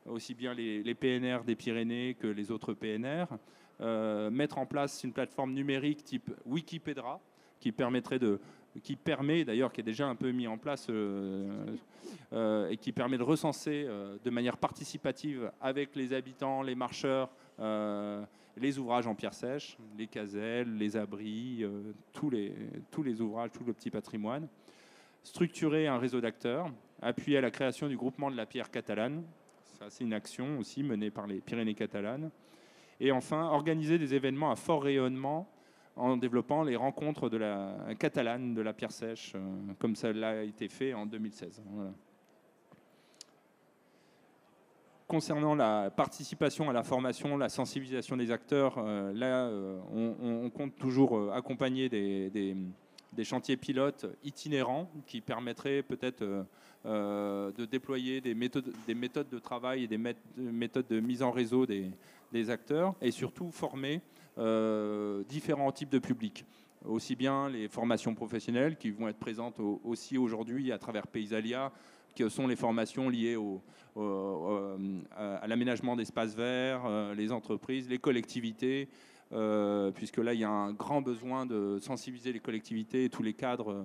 aussi 0.06 0.34
bien 0.34 0.54
les, 0.54 0.94
PNR 0.94 1.40
des 1.44 1.54
Pyrénées 1.54 2.16
que 2.18 2.26
les 2.26 2.50
autres 2.50 2.72
PNR. 2.72 3.26
mettre 4.30 4.58
en 4.58 4.66
place 4.66 5.04
une 5.04 5.12
plateforme 5.12 5.52
numérique 5.52 6.04
type 6.04 6.30
Wikipédia 6.46 7.18
qui 7.58 7.72
permettrait 7.72 8.18
de, 8.18 8.40
qui 8.82 8.96
permet 8.96 9.44
d'ailleurs, 9.44 9.70
qui 9.70 9.82
est 9.82 9.84
déjà 9.84 10.06
un 10.06 10.14
peu 10.14 10.30
mis 10.30 10.46
en 10.46 10.56
place 10.56 10.88
et 12.32 12.76
qui 12.78 12.92
permet 12.92 13.18
de 13.18 13.22
recenser 13.22 13.86
de 14.24 14.30
manière 14.30 14.56
participative 14.56 15.52
avec 15.60 15.94
les 15.94 16.14
habitants, 16.14 16.62
les 16.62 16.74
marcheurs, 16.74 17.30
les 18.56 18.78
ouvrages 18.78 19.06
en 19.06 19.14
pierre 19.14 19.34
sèche, 19.34 19.76
les 19.96 20.06
caselles, 20.06 20.76
les 20.76 20.96
abris, 20.96 21.62
euh, 21.62 21.92
tous, 22.12 22.30
les, 22.30 22.54
tous 22.90 23.02
les 23.02 23.20
ouvrages, 23.20 23.50
tout 23.52 23.64
le 23.64 23.72
petit 23.72 23.90
patrimoine. 23.90 24.48
Structurer 25.22 25.86
un 25.86 25.98
réseau 25.98 26.20
d'acteurs, 26.20 26.70
appuyer 27.02 27.38
à 27.38 27.40
la 27.40 27.50
création 27.50 27.88
du 27.88 27.96
groupement 27.96 28.30
de 28.30 28.36
la 28.36 28.46
pierre 28.46 28.70
catalane. 28.70 29.22
C'est 29.88 30.04
une 30.04 30.12
action 30.12 30.58
aussi 30.58 30.82
menée 30.82 31.10
par 31.10 31.26
les 31.26 31.40
Pyrénées 31.40 31.74
catalanes. 31.74 32.30
Et 33.00 33.12
enfin, 33.12 33.48
organiser 33.48 33.98
des 33.98 34.14
événements 34.14 34.50
à 34.50 34.56
fort 34.56 34.82
rayonnement 34.82 35.50
en 35.96 36.16
développant 36.16 36.62
les 36.62 36.76
rencontres 36.76 37.28
de 37.28 37.36
la 37.36 37.76
catalane 37.98 38.54
de 38.54 38.62
la 38.62 38.72
pierre 38.72 38.92
sèche, 38.92 39.32
euh, 39.34 39.72
comme 39.78 39.96
ça 39.96 40.12
l'a 40.12 40.42
été 40.44 40.68
fait 40.68 40.94
en 40.94 41.06
2016. 41.06 41.62
Voilà. 41.66 41.92
Concernant 45.10 45.56
la 45.56 45.90
participation 45.90 46.70
à 46.70 46.72
la 46.72 46.84
formation, 46.84 47.36
la 47.36 47.48
sensibilisation 47.48 48.16
des 48.16 48.30
acteurs, 48.30 48.76
euh, 48.78 49.12
là, 49.12 49.48
euh, 49.48 49.80
on, 49.92 50.48
compte 50.50 50.76
toujours 50.76 51.18
euh, 51.18 51.32
accompagner 51.34 51.88
des, 51.88 52.54
chantiers 53.24 53.56
pilotes 53.56 54.06
itinérants 54.22 54.88
qui 55.08 55.20
permettraient 55.20 55.82
peut-être 55.82 56.22
de 56.84 57.64
déployer 57.66 58.20
des 58.20 58.34
méthodes, 58.34 58.72
des 58.86 58.94
méthodes 58.94 59.28
de 59.28 59.38
travail 59.40 59.82
et 59.82 59.88
des 59.88 59.98
méthodes 60.38 60.86
de 60.88 61.00
mise 61.00 61.22
en 61.22 61.32
réseau 61.32 61.66
des, 61.66 62.50
acteurs 62.50 62.94
et 63.02 63.10
surtout 63.10 63.50
former 63.50 64.00
différents 65.28 65.72
types 65.72 65.90
de 65.90 65.98
publics. 65.98 66.46
Aussi 66.84 67.14
bien 67.14 67.50
les 67.50 67.68
formations 67.68 68.14
professionnelles 68.14 68.76
qui 68.76 68.90
vont 68.90 69.08
être 69.08 69.18
présentes 69.18 69.60
aussi 69.84 70.16
aujourd'hui 70.16 70.72
à 70.72 70.78
travers 70.78 71.06
Paysalia, 71.06 71.72
que 72.14 72.28
sont 72.28 72.46
les 72.46 72.56
formations 72.56 73.08
liées 73.08 73.36
au, 73.36 73.62
à 75.16 75.46
l'aménagement 75.46 75.96
d'espaces 75.96 76.34
verts, 76.34 76.82
euh, 76.86 77.14
les 77.14 77.32
entreprises, 77.32 77.88
les 77.88 77.98
collectivités, 77.98 78.88
euh, 79.32 79.90
puisque 79.90 80.18
là, 80.18 80.34
il 80.34 80.40
y 80.40 80.44
a 80.44 80.50
un 80.50 80.72
grand 80.72 81.02
besoin 81.02 81.46
de 81.46 81.78
sensibiliser 81.80 82.32
les 82.32 82.40
collectivités 82.40 83.04
et 83.04 83.08
tous 83.08 83.22
les 83.22 83.34
cadres 83.34 83.84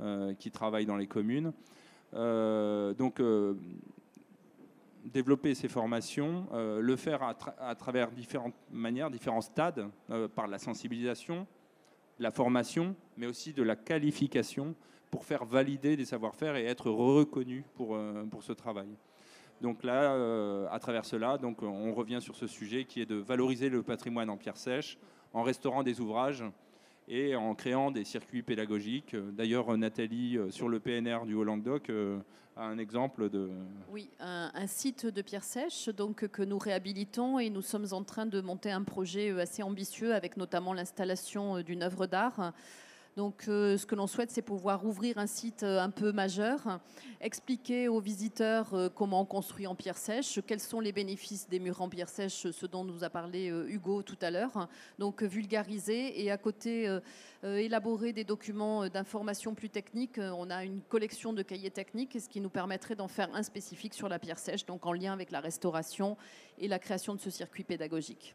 euh, 0.00 0.34
qui 0.34 0.50
travaillent 0.50 0.86
dans 0.86 0.96
les 0.96 1.06
communes. 1.06 1.52
donc, 2.12 3.20
développer 5.12 5.54
ces 5.54 5.68
formations, 5.68 6.46
le 6.52 6.96
faire 6.96 7.22
à, 7.22 7.74
travers 7.74 8.10
différentes 8.10 8.54
manières, 8.70 9.10
différents 9.10 9.42
stades, 9.42 9.90
par 10.34 10.46
la 10.46 10.58
sensibilisation, 10.58 11.46
la 12.18 12.30
formation, 12.30 12.94
mais 13.16 13.26
aussi 13.26 13.52
de 13.52 13.62
la 13.62 13.76
qualification 13.76 14.74
pour 15.14 15.24
faire 15.24 15.44
valider 15.44 15.96
des 15.96 16.06
savoir-faire 16.06 16.56
et 16.56 16.64
être 16.64 16.90
reconnu 16.90 17.64
pour, 17.74 17.94
euh, 17.94 18.24
pour 18.24 18.42
ce 18.42 18.52
travail. 18.52 18.88
Donc 19.60 19.84
là, 19.84 20.12
euh, 20.12 20.66
à 20.72 20.80
travers 20.80 21.04
cela, 21.04 21.38
donc 21.38 21.62
on 21.62 21.94
revient 21.94 22.18
sur 22.20 22.34
ce 22.34 22.48
sujet 22.48 22.84
qui 22.84 23.00
est 23.00 23.06
de 23.06 23.14
valoriser 23.14 23.68
le 23.68 23.84
patrimoine 23.84 24.28
en 24.28 24.36
pierre 24.36 24.56
sèche 24.56 24.98
en 25.32 25.44
restaurant 25.44 25.84
des 25.84 26.00
ouvrages 26.00 26.42
et 27.06 27.36
en 27.36 27.54
créant 27.54 27.92
des 27.92 28.02
circuits 28.02 28.42
pédagogiques. 28.42 29.14
D'ailleurs, 29.14 29.78
Nathalie, 29.78 30.36
euh, 30.36 30.50
sur 30.50 30.68
le 30.68 30.80
PNR 30.80 31.26
du 31.26 31.34
Haut-Languedoc, 31.34 31.92
a 32.56 32.64
un 32.64 32.78
exemple 32.78 33.30
de... 33.30 33.50
Oui, 33.92 34.10
un, 34.18 34.50
un, 34.52 34.66
site 34.66 35.06
de 35.06 35.22
pierre 35.22 35.44
sèche 35.44 35.90
donc, 35.90 36.26
que 36.26 36.42
nous 36.42 36.58
réhabilitons 36.58 37.38
et 37.38 37.50
nous 37.50 37.62
sommes 37.62 37.86
en 37.92 38.02
train 38.02 38.26
de 38.26 38.40
monter 38.40 38.72
un 38.72 38.82
projet 38.82 39.30
assez 39.40 39.62
ambitieux 39.62 40.12
avec 40.12 40.36
notamment 40.36 40.72
l'installation 40.72 41.60
d'une 41.60 41.84
œuvre 41.84 42.08
d'art 42.08 42.52
donc, 43.16 43.44
euh, 43.46 43.78
ce 43.78 43.86
que 43.86 43.94
l'on 43.94 44.08
souhaite, 44.08 44.32
c'est 44.32 44.42
pouvoir 44.42 44.84
ouvrir 44.84 45.18
un 45.18 45.28
site 45.28 45.62
euh, 45.62 45.80
un 45.80 45.90
peu 45.90 46.10
majeur, 46.10 46.80
expliquer 47.20 47.86
aux 47.86 48.00
visiteurs 48.00 48.74
euh, 48.74 48.88
comment 48.88 49.20
on 49.20 49.24
construit 49.24 49.68
en 49.68 49.76
pierre 49.76 49.96
sèche, 49.96 50.40
quels 50.44 50.58
sont 50.58 50.80
les 50.80 50.90
bénéfices 50.90 51.48
des 51.48 51.60
murs 51.60 51.80
en 51.80 51.88
pierre 51.88 52.08
sèche, 52.08 52.50
ce 52.50 52.66
dont 52.66 52.82
nous 52.82 53.04
a 53.04 53.10
parlé 53.10 53.46
Hugo 53.68 54.02
tout 54.02 54.18
à 54.20 54.32
l'heure. 54.32 54.68
Donc, 54.98 55.22
vulgariser 55.22 56.24
et 56.24 56.32
à 56.32 56.38
côté 56.38 56.88
élaborer 57.42 58.12
des 58.12 58.24
documents 58.24 58.88
d'information 58.88 59.54
plus 59.54 59.70
techniques. 59.70 60.18
On 60.18 60.50
a 60.50 60.64
une 60.64 60.80
collection 60.80 61.32
de 61.32 61.42
cahiers 61.42 61.70
techniques, 61.70 62.18
ce 62.20 62.28
qui 62.28 62.40
nous 62.40 62.50
permettrait 62.50 62.96
d'en 62.96 63.08
faire 63.08 63.32
un 63.34 63.42
spécifique 63.42 63.94
sur 63.94 64.08
la 64.08 64.18
pierre 64.18 64.38
sèche, 64.38 64.66
donc 64.66 64.86
en 64.86 64.92
lien 64.92 65.12
avec 65.12 65.30
la 65.30 65.40
restauration 65.40 66.16
et 66.58 66.68
la 66.68 66.78
création 66.78 67.14
de 67.14 67.20
ce 67.20 67.30
circuit 67.30 67.64
pédagogique. 67.64 68.34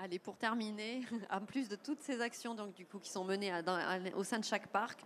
Allez, 0.00 0.20
pour 0.20 0.36
terminer, 0.36 1.02
en 1.30 1.40
plus 1.40 1.68
de 1.68 1.74
toutes 1.74 2.00
ces 2.02 2.20
actions 2.20 2.54
donc, 2.54 2.72
du 2.74 2.86
coup, 2.86 3.00
qui 3.00 3.10
sont 3.10 3.24
menées 3.24 3.52
au 4.14 4.22
sein 4.22 4.38
de 4.38 4.44
chaque 4.44 4.68
parc, 4.68 5.00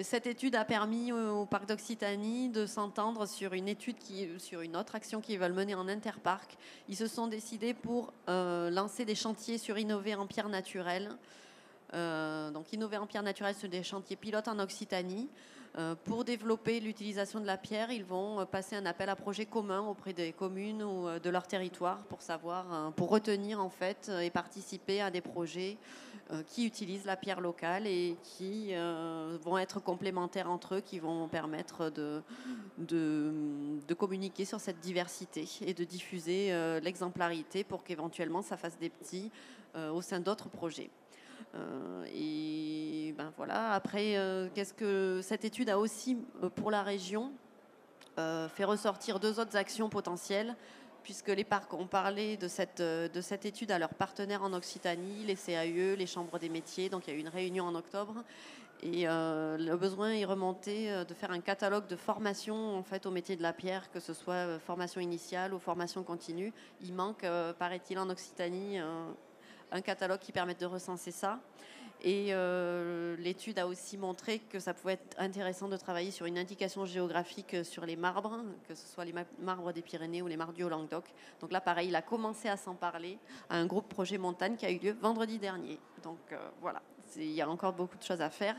cette 0.00 0.28
étude 0.28 0.54
a 0.54 0.64
permis 0.64 1.12
au, 1.12 1.44
parc 1.44 1.66
d'Occitanie 1.66 2.48
de 2.48 2.64
s'entendre 2.64 3.26
sur 3.26 3.52
une 3.52 3.68
étude 3.68 3.96
sur 4.38 4.60
une 4.60 4.76
autre 4.76 4.94
action 4.94 5.20
qu'ils 5.20 5.40
veulent 5.40 5.52
mener 5.52 5.74
en 5.74 5.88
interparc. 5.88 6.56
Ils 6.88 6.96
se 6.96 7.08
sont 7.08 7.26
décidés 7.26 7.74
pour 7.74 8.12
euh, 8.28 8.70
lancer 8.70 9.04
des 9.04 9.16
chantiers 9.16 9.58
sur 9.58 9.76
innover 9.76 10.14
en 10.14 10.26
pierre 10.26 10.48
naturelle. 10.48 11.10
Euh, 11.92 12.50
donc 12.50 12.72
innover 12.72 12.96
en 12.98 13.06
pierre 13.06 13.24
naturelle 13.24 13.56
sur 13.56 13.68
des 13.68 13.82
chantiers 13.82 14.16
pilotes 14.16 14.48
en 14.48 14.60
Occitanie. 14.60 15.28
Euh, 15.78 15.94
pour 16.04 16.24
développer 16.24 16.80
l'utilisation 16.80 17.40
de 17.40 17.46
la 17.46 17.56
pierre, 17.56 17.90
ils 17.90 18.04
vont 18.04 18.40
euh, 18.40 18.44
passer 18.44 18.76
un 18.76 18.84
appel 18.84 19.08
à 19.08 19.16
projet 19.16 19.46
commun 19.46 19.80
auprès 19.80 20.12
des 20.12 20.32
communes 20.32 20.82
ou 20.82 21.08
euh, 21.08 21.18
de 21.18 21.30
leur 21.30 21.46
territoire 21.46 22.04
pour 22.04 22.20
savoir, 22.20 22.92
pour 22.92 23.08
retenir 23.08 23.58
en 23.58 23.70
fait 23.70 24.10
et 24.22 24.28
participer 24.30 25.00
à 25.00 25.10
des 25.10 25.20
projets 25.20 25.76
qui 26.46 26.64
utilisent 26.64 27.04
la 27.04 27.16
pierre 27.16 27.40
locale 27.40 27.86
et 27.86 28.16
qui 28.22 28.72
vont 29.42 29.58
être 29.58 29.80
complémentaires 29.80 30.50
entre 30.50 30.76
eux, 30.76 30.80
qui 30.80 30.98
vont 30.98 31.28
permettre 31.28 31.90
de, 31.90 32.22
de, 32.78 33.32
de 33.86 33.94
communiquer 33.94 34.44
sur 34.44 34.58
cette 34.58 34.80
diversité 34.80 35.46
et 35.60 35.74
de 35.74 35.84
diffuser 35.84 36.52
l'exemplarité 36.80 37.64
pour 37.64 37.84
qu'éventuellement 37.84 38.40
ça 38.40 38.56
fasse 38.56 38.78
des 38.78 38.88
petits 38.88 39.30
au 39.74 40.00
sein 40.00 40.20
d'autres 40.20 40.48
projets. 40.48 40.90
Euh, 41.54 42.04
et 42.14 43.14
ben 43.16 43.32
voilà. 43.36 43.72
Après, 43.72 44.16
euh, 44.16 44.48
qu'est-ce 44.54 44.74
que 44.74 45.20
cette 45.22 45.44
étude 45.44 45.68
a 45.68 45.78
aussi 45.78 46.18
euh, 46.42 46.48
pour 46.48 46.70
la 46.70 46.82
région 46.82 47.32
fait 48.54 48.64
ressortir 48.64 49.18
deux 49.20 49.40
autres 49.40 49.56
actions 49.56 49.88
potentielles 49.88 50.54
puisque 51.02 51.28
les 51.28 51.44
parcs 51.44 51.72
ont 51.72 51.86
parlé 51.86 52.36
de 52.36 52.46
cette, 52.46 52.82
de 52.82 53.20
cette 53.22 53.46
étude 53.46 53.70
à 53.70 53.78
leurs 53.78 53.94
partenaires 53.94 54.42
en 54.42 54.52
Occitanie, 54.52 55.24
les 55.24 55.34
CAE, 55.34 55.96
les 55.96 56.06
chambres 56.06 56.38
des 56.38 56.50
métiers. 56.50 56.90
Donc 56.90 57.06
il 57.06 57.10
y 57.10 57.14
a 57.14 57.16
eu 57.16 57.20
une 57.20 57.30
réunion 57.30 57.64
en 57.64 57.74
octobre. 57.74 58.22
Et 58.82 59.06
le 59.06 59.74
besoin 59.76 60.12
est 60.12 60.26
remonté 60.26 60.90
de 61.08 61.14
faire 61.14 61.30
un 61.30 61.40
catalogue 61.40 61.86
de 61.86 61.96
formation 61.96 62.76
en 62.76 62.82
fait, 62.82 63.06
au 63.06 63.10
métier 63.10 63.34
de 63.34 63.42
la 63.42 63.54
pierre, 63.54 63.90
que 63.90 63.98
ce 63.98 64.12
soit 64.12 64.58
formation 64.58 65.00
initiale 65.00 65.54
ou 65.54 65.58
formation 65.58 66.02
continue. 66.02 66.52
Il 66.82 66.92
manque, 66.92 67.24
paraît-il, 67.58 67.98
en 67.98 68.10
Occitanie 68.10 68.78
un 69.72 69.80
catalogue 69.80 70.20
qui 70.20 70.32
permette 70.32 70.60
de 70.60 70.66
recenser 70.66 71.10
ça. 71.10 71.40
Et 72.04 72.28
euh, 72.30 73.16
l'étude 73.18 73.60
a 73.60 73.66
aussi 73.68 73.96
montré 73.96 74.40
que 74.40 74.58
ça 74.58 74.74
pouvait 74.74 74.94
être 74.94 75.14
intéressant 75.18 75.68
de 75.68 75.76
travailler 75.76 76.10
sur 76.10 76.26
une 76.26 76.36
indication 76.36 76.84
géographique 76.84 77.64
sur 77.64 77.86
les 77.86 77.94
marbres, 77.94 78.40
que 78.66 78.74
ce 78.74 78.88
soit 78.88 79.04
les 79.04 79.14
marbres 79.38 79.72
des 79.72 79.82
Pyrénées 79.82 80.20
ou 80.20 80.26
les 80.26 80.36
marbres 80.36 80.54
du 80.54 80.68
Languedoc. 80.68 81.04
Donc 81.40 81.52
là, 81.52 81.60
pareil, 81.60 81.88
il 81.88 81.96
a 81.96 82.02
commencé 82.02 82.48
à 82.48 82.56
s'en 82.56 82.74
parler 82.74 83.18
à 83.48 83.56
un 83.56 83.66
groupe 83.66 83.88
projet 83.88 84.18
montagne 84.18 84.56
qui 84.56 84.66
a 84.66 84.70
eu 84.70 84.78
lieu 84.78 84.96
vendredi 85.00 85.38
dernier. 85.38 85.78
Donc 86.02 86.18
euh, 86.32 86.48
voilà, 86.60 86.82
il 87.16 87.30
y 87.30 87.40
a 87.40 87.48
encore 87.48 87.72
beaucoup 87.72 87.96
de 87.96 88.02
choses 88.02 88.20
à 88.20 88.30
faire. 88.30 88.56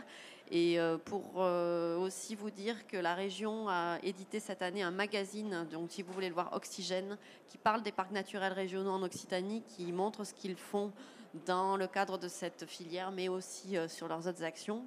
Et 0.52 0.80
euh, 0.80 0.98
pour 0.98 1.38
aussi 1.38 2.36
vous 2.36 2.52
dire 2.52 2.86
que 2.88 2.98
la 2.98 3.16
région 3.16 3.70
a 3.70 3.98
édité 4.04 4.40
cette 4.40 4.62
année 4.62 4.84
un 4.84 4.92
magazine, 4.92 5.68
donc 5.72 5.92
si 5.92 6.04
vous 6.04 6.14
voulez 6.14 6.28
le 6.28 6.34
voir, 6.34 6.54
Oxygène, 6.54 7.18
qui 7.48 7.58
parle 7.58 7.82
des 7.82 7.92
parcs 7.92 8.12
naturels 8.12 8.54
régionaux 8.54 8.92
en 8.92 9.04
Occitanie, 9.04 9.64
qui 9.68 9.92
montre 9.92 10.26
ce 10.26 10.34
qu'ils 10.34 10.58
font 10.58 10.92
dans 11.46 11.78
le 11.78 11.88
cadre 11.88 12.18
de 12.18 12.28
cette 12.28 12.66
filière, 12.66 13.12
mais 13.12 13.28
aussi 13.28 13.78
euh, 13.78 13.88
sur 13.88 14.08
leurs 14.08 14.28
autres 14.28 14.44
actions. 14.44 14.86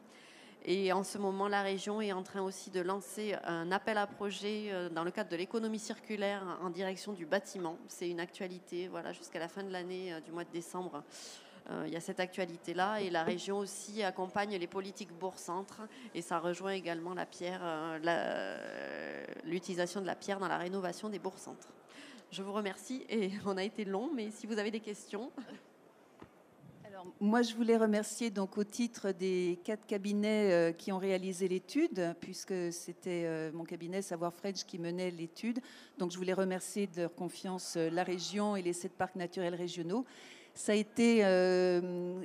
Et 0.64 0.92
en 0.92 1.04
ce 1.04 1.18
moment, 1.18 1.48
la 1.48 1.62
région 1.62 2.00
est 2.00 2.12
en 2.12 2.22
train 2.22 2.42
aussi 2.42 2.70
de 2.70 2.80
lancer 2.80 3.36
un 3.44 3.70
appel 3.70 3.98
à 3.98 4.06
projet 4.06 4.68
euh, 4.70 4.88
dans 4.88 5.04
le 5.04 5.10
cadre 5.10 5.30
de 5.30 5.36
l'économie 5.36 5.78
circulaire 5.78 6.42
en 6.62 6.70
direction 6.70 7.12
du 7.12 7.26
bâtiment. 7.26 7.78
C'est 7.88 8.08
une 8.08 8.20
actualité, 8.20 8.88
voilà, 8.88 9.12
jusqu'à 9.12 9.38
la 9.38 9.48
fin 9.48 9.62
de 9.62 9.70
l'année, 9.70 10.12
euh, 10.12 10.20
du 10.20 10.32
mois 10.32 10.44
de 10.44 10.52
décembre. 10.52 11.02
Euh, 11.70 11.84
il 11.86 11.92
y 11.92 11.96
a 11.96 12.00
cette 12.00 12.20
actualité-là 12.20 13.00
et 13.00 13.10
la 13.10 13.24
région 13.24 13.58
aussi 13.58 14.02
accompagne 14.02 14.56
les 14.56 14.66
politiques 14.66 15.12
bourg-centre 15.12 15.82
et 16.14 16.22
ça 16.22 16.38
rejoint 16.38 16.72
également 16.72 17.14
la 17.14 17.26
pierre, 17.26 17.62
l'utilisation 19.44 20.00
de 20.00 20.06
la 20.06 20.14
pierre 20.14 20.38
dans 20.38 20.48
la 20.48 20.58
rénovation 20.58 21.08
des 21.08 21.18
bourgs-centres. 21.18 21.68
Je 22.30 22.42
vous 22.42 22.52
remercie 22.52 23.04
et 23.08 23.30
on 23.46 23.56
a 23.56 23.64
été 23.64 23.84
long, 23.84 24.10
mais 24.14 24.30
si 24.30 24.46
vous 24.46 24.58
avez 24.58 24.70
des 24.70 24.80
questions. 24.80 25.30
Moi, 27.20 27.42
je 27.42 27.54
voulais 27.54 27.76
remercier 27.76 28.30
donc 28.30 28.58
au 28.58 28.64
titre 28.64 29.12
des 29.12 29.58
quatre 29.64 29.86
cabinets 29.86 30.52
euh, 30.52 30.72
qui 30.72 30.92
ont 30.92 30.98
réalisé 30.98 31.46
l'étude, 31.46 32.14
puisque 32.20 32.72
c'était 32.72 33.24
euh, 33.26 33.52
mon 33.52 33.64
cabinet 33.64 34.02
Savoir 34.02 34.34
French 34.34 34.64
qui 34.64 34.78
menait 34.78 35.10
l'étude. 35.10 35.60
Donc, 35.98 36.10
je 36.10 36.16
voulais 36.16 36.32
remercier 36.32 36.86
de 36.86 37.02
leur 37.02 37.14
confiance 37.14 37.76
euh, 37.76 37.90
la 37.90 38.02
région 38.02 38.56
et 38.56 38.62
les 38.62 38.72
sept 38.72 38.92
parcs 38.92 39.16
naturels 39.16 39.54
régionaux. 39.54 40.04
Ça 40.56 40.72
a 40.72 40.74
été 40.74 41.22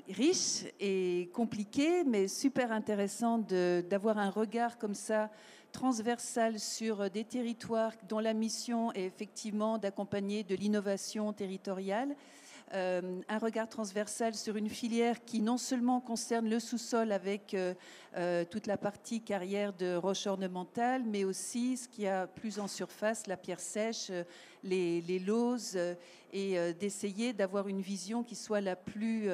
riche 0.07 0.63
et 0.79 1.29
compliqué, 1.33 2.05
mais 2.05 2.29
super 2.29 2.71
intéressant 2.71 3.39
d'avoir 3.39 4.17
un 4.17 4.29
regard 4.29 4.77
comme 4.77 4.95
ça 4.95 5.29
transversal 5.73 6.57
sur 6.57 7.09
des 7.09 7.25
territoires 7.25 7.91
dont 8.07 8.19
la 8.19 8.33
mission 8.33 8.93
est 8.93 9.03
effectivement 9.03 9.77
d'accompagner 9.77 10.43
de 10.43 10.55
l'innovation 10.55 11.33
territoriale 11.33 12.15
euh, 12.73 13.21
un 13.27 13.37
regard 13.37 13.67
transversal 13.67 14.33
sur 14.33 14.55
une 14.55 14.69
filière 14.69 15.25
qui 15.25 15.41
non 15.41 15.57
seulement 15.57 15.99
concerne 15.99 16.49
le 16.49 16.57
sous-sol 16.57 17.11
avec 17.11 17.53
euh, 17.53 17.73
euh, 18.15 18.45
toute 18.49 18.65
la 18.65 18.77
partie 18.77 19.21
carrière 19.21 19.73
de 19.73 19.95
roche 19.95 20.25
ornementale, 20.25 21.03
mais 21.05 21.25
aussi 21.25 21.75
ce 21.75 21.89
qui 21.89 22.07
a 22.07 22.27
plus 22.27 22.59
en 22.59 22.67
surface, 22.67 23.27
la 23.27 23.35
pierre 23.35 23.59
sèche, 23.59 24.09
les, 24.63 25.01
les 25.01 25.19
lauses, 25.19 25.77
et 26.31 26.73
d'essayer 26.73 27.33
d'avoir 27.33 27.67
une 27.67 27.81
vision 27.81 28.23
qui 28.23 28.35
soit 28.35 28.61
la 28.61 28.75
plus 28.77 29.29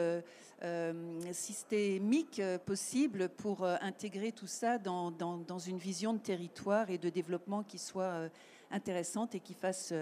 systémique 1.31 2.41
possible 2.65 3.29
pour 3.29 3.65
intégrer 3.65 4.31
tout 4.31 4.47
ça 4.47 4.77
dans, 4.79 5.59
une 5.59 5.77
vision 5.77 6.13
de 6.13 6.19
territoire 6.19 6.89
et 6.89 6.97
de 6.97 7.09
développement 7.09 7.63
qui 7.63 7.77
soit 7.77 8.29
intéressante 8.71 9.35
et 9.35 9.39
qui 9.39 9.53
fasse 9.53 9.93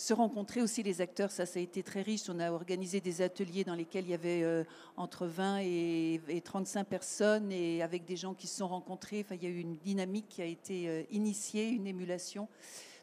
se 0.00 0.14
rencontrer 0.14 0.62
aussi 0.62 0.82
les 0.82 1.02
acteurs. 1.02 1.30
Ça, 1.30 1.44
ça 1.44 1.58
a 1.58 1.62
été 1.62 1.82
très 1.82 2.00
riche. 2.00 2.22
On 2.30 2.40
a 2.40 2.50
organisé 2.50 3.02
des 3.02 3.20
ateliers 3.20 3.64
dans 3.64 3.74
lesquels 3.74 4.06
il 4.06 4.12
y 4.12 4.14
avait 4.14 4.42
euh, 4.42 4.64
entre 4.96 5.26
20 5.26 5.58
et, 5.60 6.42
35 6.42 6.86
personnes 6.86 7.52
et 7.52 7.82
avec 7.82 8.06
des 8.06 8.16
gens 8.16 8.32
qui 8.32 8.46
se 8.46 8.56
sont 8.56 8.68
rencontrés. 8.68 9.22
Enfin, 9.24 9.34
il 9.34 9.44
y 9.44 9.46
a 9.46 9.50
eu 9.50 9.60
une 9.60 9.76
dynamique 9.76 10.26
qui 10.30 10.40
a 10.40 10.46
été 10.46 10.88
euh, 10.88 11.02
initiée, 11.10 11.68
une 11.68 11.86
émulation. 11.86 12.48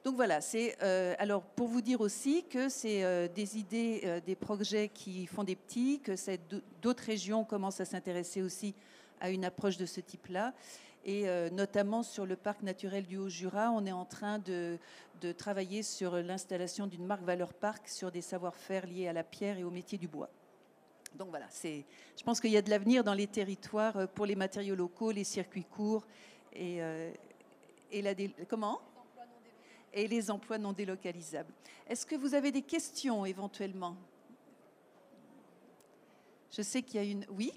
Donc 0.05 0.15
voilà, 0.15 0.41
c'est 0.41 0.75
euh, 0.81 1.13
alors 1.19 1.43
pour 1.43 1.67
vous 1.67 1.81
dire 1.81 2.01
aussi 2.01 2.45
que 2.49 2.67
c'est 2.67 3.29
des 3.29 3.57
idées, 3.57 4.21
des 4.25 4.35
projets 4.35 4.89
qui 4.89 5.27
font 5.27 5.43
des 5.43 5.55
petits, 5.55 5.99
que 5.99 6.13
d'autres 6.81 7.03
régions 7.03 7.43
commencent 7.43 7.81
à 7.81 7.85
s'intéresser 7.85 8.41
aussi 8.41 8.73
à 9.19 9.29
une 9.29 9.43
approche 9.45 9.77
de 9.77 9.85
ce 9.85 9.99
type-là. 9.99 10.53
Et 11.07 11.29
euh, 11.29 11.49
notamment 11.49 12.03
sur 12.03 12.25
le 12.25 12.35
parc 12.35 12.61
naturel 12.63 13.05
du 13.05 13.15
Haut-Jura, 13.15 13.71
on 13.71 13.85
est 13.85 13.93
en 13.93 14.03
train 14.03 14.39
de, 14.39 14.77
travailler 15.37 15.81
sur 15.81 16.17
l'installation 16.17 16.85
d'une 16.85 17.05
marque 17.05 17.23
Valeur 17.23 17.53
Parc 17.53 17.87
sur 17.87 18.11
des 18.11 18.21
savoir-faire 18.21 18.85
liés 18.85 19.07
à 19.07 19.13
la 19.13 19.23
pierre 19.23 19.57
et 19.57 19.63
au 19.63 19.71
métier 19.71 19.97
du 19.97 20.09
bois. 20.09 20.29
Donc 21.15 21.29
voilà, 21.29 21.47
je 21.63 22.23
pense 22.25 22.41
qu'il 22.41 22.51
y 22.51 22.57
a 22.57 22.61
de 22.61 22.69
l'avenir 22.69 23.05
dans 23.05 23.13
les 23.13 23.25
territoires 23.25 23.95
euh, 23.95 24.05
pour 24.05 24.25
les 24.25 24.35
matériaux 24.35 24.75
locaux, 24.75 25.11
les 25.11 25.23
circuits 25.23 25.63
courts 25.63 26.05
et, 26.51 26.83
euh, 26.83 27.09
et 27.89 28.01
la 28.01 28.13
comment? 28.49 28.81
Et 29.93 30.09
les 30.09 30.29
emplois 30.29 30.57
non 30.57 30.73
délocalisables. 30.73 31.53
Est-ce 31.87 32.05
que 32.05 32.15
vous 32.15 32.35
avez 32.35 32.51
des 32.51 32.61
questions 32.61 33.25
éventuellement? 33.25 33.95
Je 36.51 36.61
sais 36.61 36.81
qu'il 36.81 37.01
y 37.01 37.03
a 37.03 37.09
une. 37.09 37.25
Oui? 37.29 37.53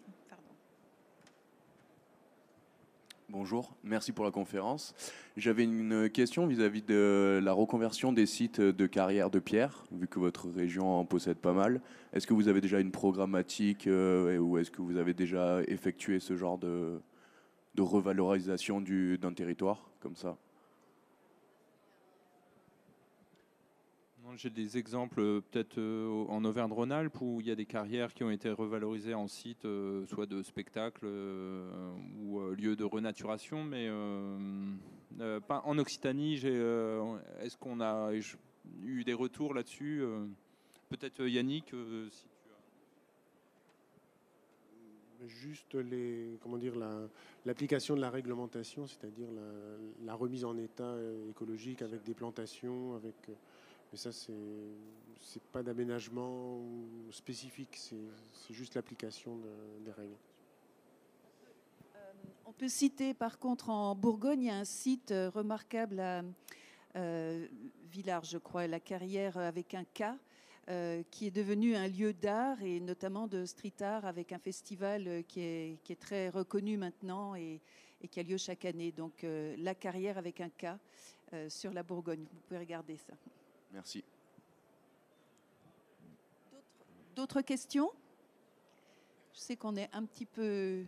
Bonjour, 3.32 3.76
merci 3.84 4.10
pour 4.10 4.24
la 4.24 4.32
conférence. 4.32 4.92
J'avais 5.36 5.62
une 5.62 6.10
question 6.10 6.48
vis-à-vis 6.48 6.82
de 6.82 7.38
la 7.40 7.52
reconversion 7.52 8.12
des 8.12 8.26
sites 8.26 8.60
de 8.60 8.86
carrière 8.88 9.30
de 9.30 9.38
pierre, 9.38 9.84
vu 9.92 10.08
que 10.08 10.18
votre 10.18 10.48
région 10.50 10.98
en 10.98 11.04
possède 11.04 11.36
pas 11.36 11.52
mal. 11.52 11.80
Est-ce 12.12 12.26
que 12.26 12.34
vous 12.34 12.48
avez 12.48 12.60
déjà 12.60 12.80
une 12.80 12.90
programmatique 12.90 13.86
euh, 13.86 14.36
ou 14.38 14.58
est-ce 14.58 14.72
que 14.72 14.82
vous 14.82 14.96
avez 14.96 15.14
déjà 15.14 15.60
effectué 15.68 16.18
ce 16.18 16.36
genre 16.36 16.58
de, 16.58 17.00
de 17.76 17.82
revalorisation 17.82 18.80
d'un 18.80 19.32
territoire 19.32 19.92
comme 20.00 20.16
ça? 20.16 20.36
J'ai 24.36 24.50
des 24.50 24.78
exemples 24.78 25.20
euh, 25.20 25.40
peut-être 25.40 25.78
euh, 25.78 26.24
en 26.28 26.44
Auvergne-Rhône-Alpes 26.44 27.20
où 27.20 27.40
il 27.40 27.46
y 27.46 27.50
a 27.50 27.54
des 27.54 27.66
carrières 27.66 28.14
qui 28.14 28.22
ont 28.22 28.30
été 28.30 28.50
revalorisées 28.50 29.14
en 29.14 29.28
site, 29.28 29.64
euh, 29.64 30.06
soit 30.06 30.26
de 30.26 30.42
spectacle 30.42 31.06
ou 32.18 32.40
lieu 32.50 32.76
de 32.76 32.84
renaturation, 32.84 33.64
mais 33.64 33.88
pas 35.46 35.62
en 35.64 35.78
Occitanie. 35.78 36.34
Est-ce 36.36 37.56
qu'on 37.56 37.80
a 37.80 38.12
eu 38.82 39.04
des 39.04 39.14
retours 39.14 39.54
là-dessus 39.54 40.02
Peut-être 40.88 41.26
Yannick, 41.26 41.74
si. 42.10 42.26
Juste 45.26 45.74
les, 45.74 46.38
comment 46.42 46.56
dire, 46.56 46.72
l'application 47.44 47.94
de 47.94 48.00
la 48.00 48.08
réglementation, 48.08 48.86
c'est-à-dire 48.86 49.28
la, 49.30 50.06
la, 50.06 50.14
remise 50.14 50.46
en 50.46 50.56
état 50.56 50.96
écologique 51.28 51.82
avec 51.82 52.02
des 52.04 52.14
plantations, 52.14 52.94
avec 52.94 53.14
mais 53.92 53.98
ça, 53.98 54.12
c'est 54.12 54.32
n'est 54.32 55.42
pas 55.52 55.62
d'aménagement 55.62 56.60
spécifique, 57.10 57.76
c'est 57.76 58.54
juste 58.54 58.74
l'application 58.74 59.38
des 59.84 59.92
règles. 59.92 60.16
Euh, 61.94 61.98
on 62.46 62.52
peut 62.52 62.68
citer 62.68 63.14
par 63.14 63.38
contre 63.38 63.70
en 63.70 63.94
Bourgogne, 63.94 64.42
il 64.42 64.46
y 64.46 64.50
a 64.50 64.56
un 64.56 64.64
site 64.64 65.12
euh, 65.12 65.30
remarquable 65.30 66.00
à 66.00 66.22
euh, 66.96 67.46
Villars, 67.92 68.24
je 68.24 68.38
crois, 68.38 68.66
la 68.66 68.80
carrière 68.80 69.36
avec 69.36 69.74
un 69.74 69.84
K, 69.84 70.04
qui 71.10 71.26
est 71.26 71.32
devenu 71.32 71.74
un 71.74 71.88
lieu 71.88 72.12
d'art 72.12 72.62
et 72.62 72.78
notamment 72.78 73.26
de 73.26 73.44
street 73.44 73.82
art 73.82 74.04
avec 74.04 74.30
un 74.30 74.38
festival 74.38 75.24
qui 75.26 75.40
est, 75.40 75.98
très 75.98 76.28
reconnu 76.28 76.76
maintenant 76.76 77.34
et, 77.34 77.60
qui 78.08 78.20
a 78.20 78.22
lieu 78.22 78.36
chaque 78.36 78.64
année. 78.64 78.92
Donc 78.92 79.26
la 79.58 79.74
carrière 79.74 80.16
avec 80.16 80.40
un 80.40 80.48
K 80.48 80.78
sur 81.48 81.72
la 81.72 81.82
Bourgogne. 81.82 82.24
Vous 82.32 82.40
pouvez 82.46 82.60
regarder 82.60 82.96
ça. 82.96 83.14
Merci. 83.72 84.04
D'autres 87.14 87.42
questions? 87.42 87.90
Je 89.32 89.38
sais 89.38 89.56
qu'on 89.56 89.76
est 89.76 89.88
un 89.92 90.04
petit 90.04 90.26
peu... 90.26 90.84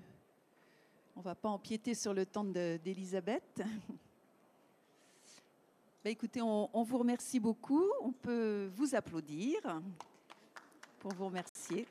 On 1.14 1.20
ne 1.20 1.24
va 1.24 1.34
pas 1.34 1.50
empiéter 1.50 1.94
sur 1.94 2.14
le 2.14 2.24
temps 2.24 2.44
d'Elisabeth. 2.44 3.62
Bah, 6.04 6.10
écoutez, 6.10 6.42
on, 6.42 6.68
on 6.76 6.82
vous 6.82 6.98
remercie 6.98 7.38
beaucoup. 7.38 7.84
On 8.00 8.10
peut 8.10 8.70
vous 8.74 8.94
applaudir 8.94 9.60
pour 10.98 11.12
vous 11.12 11.26
remercier. 11.26 11.86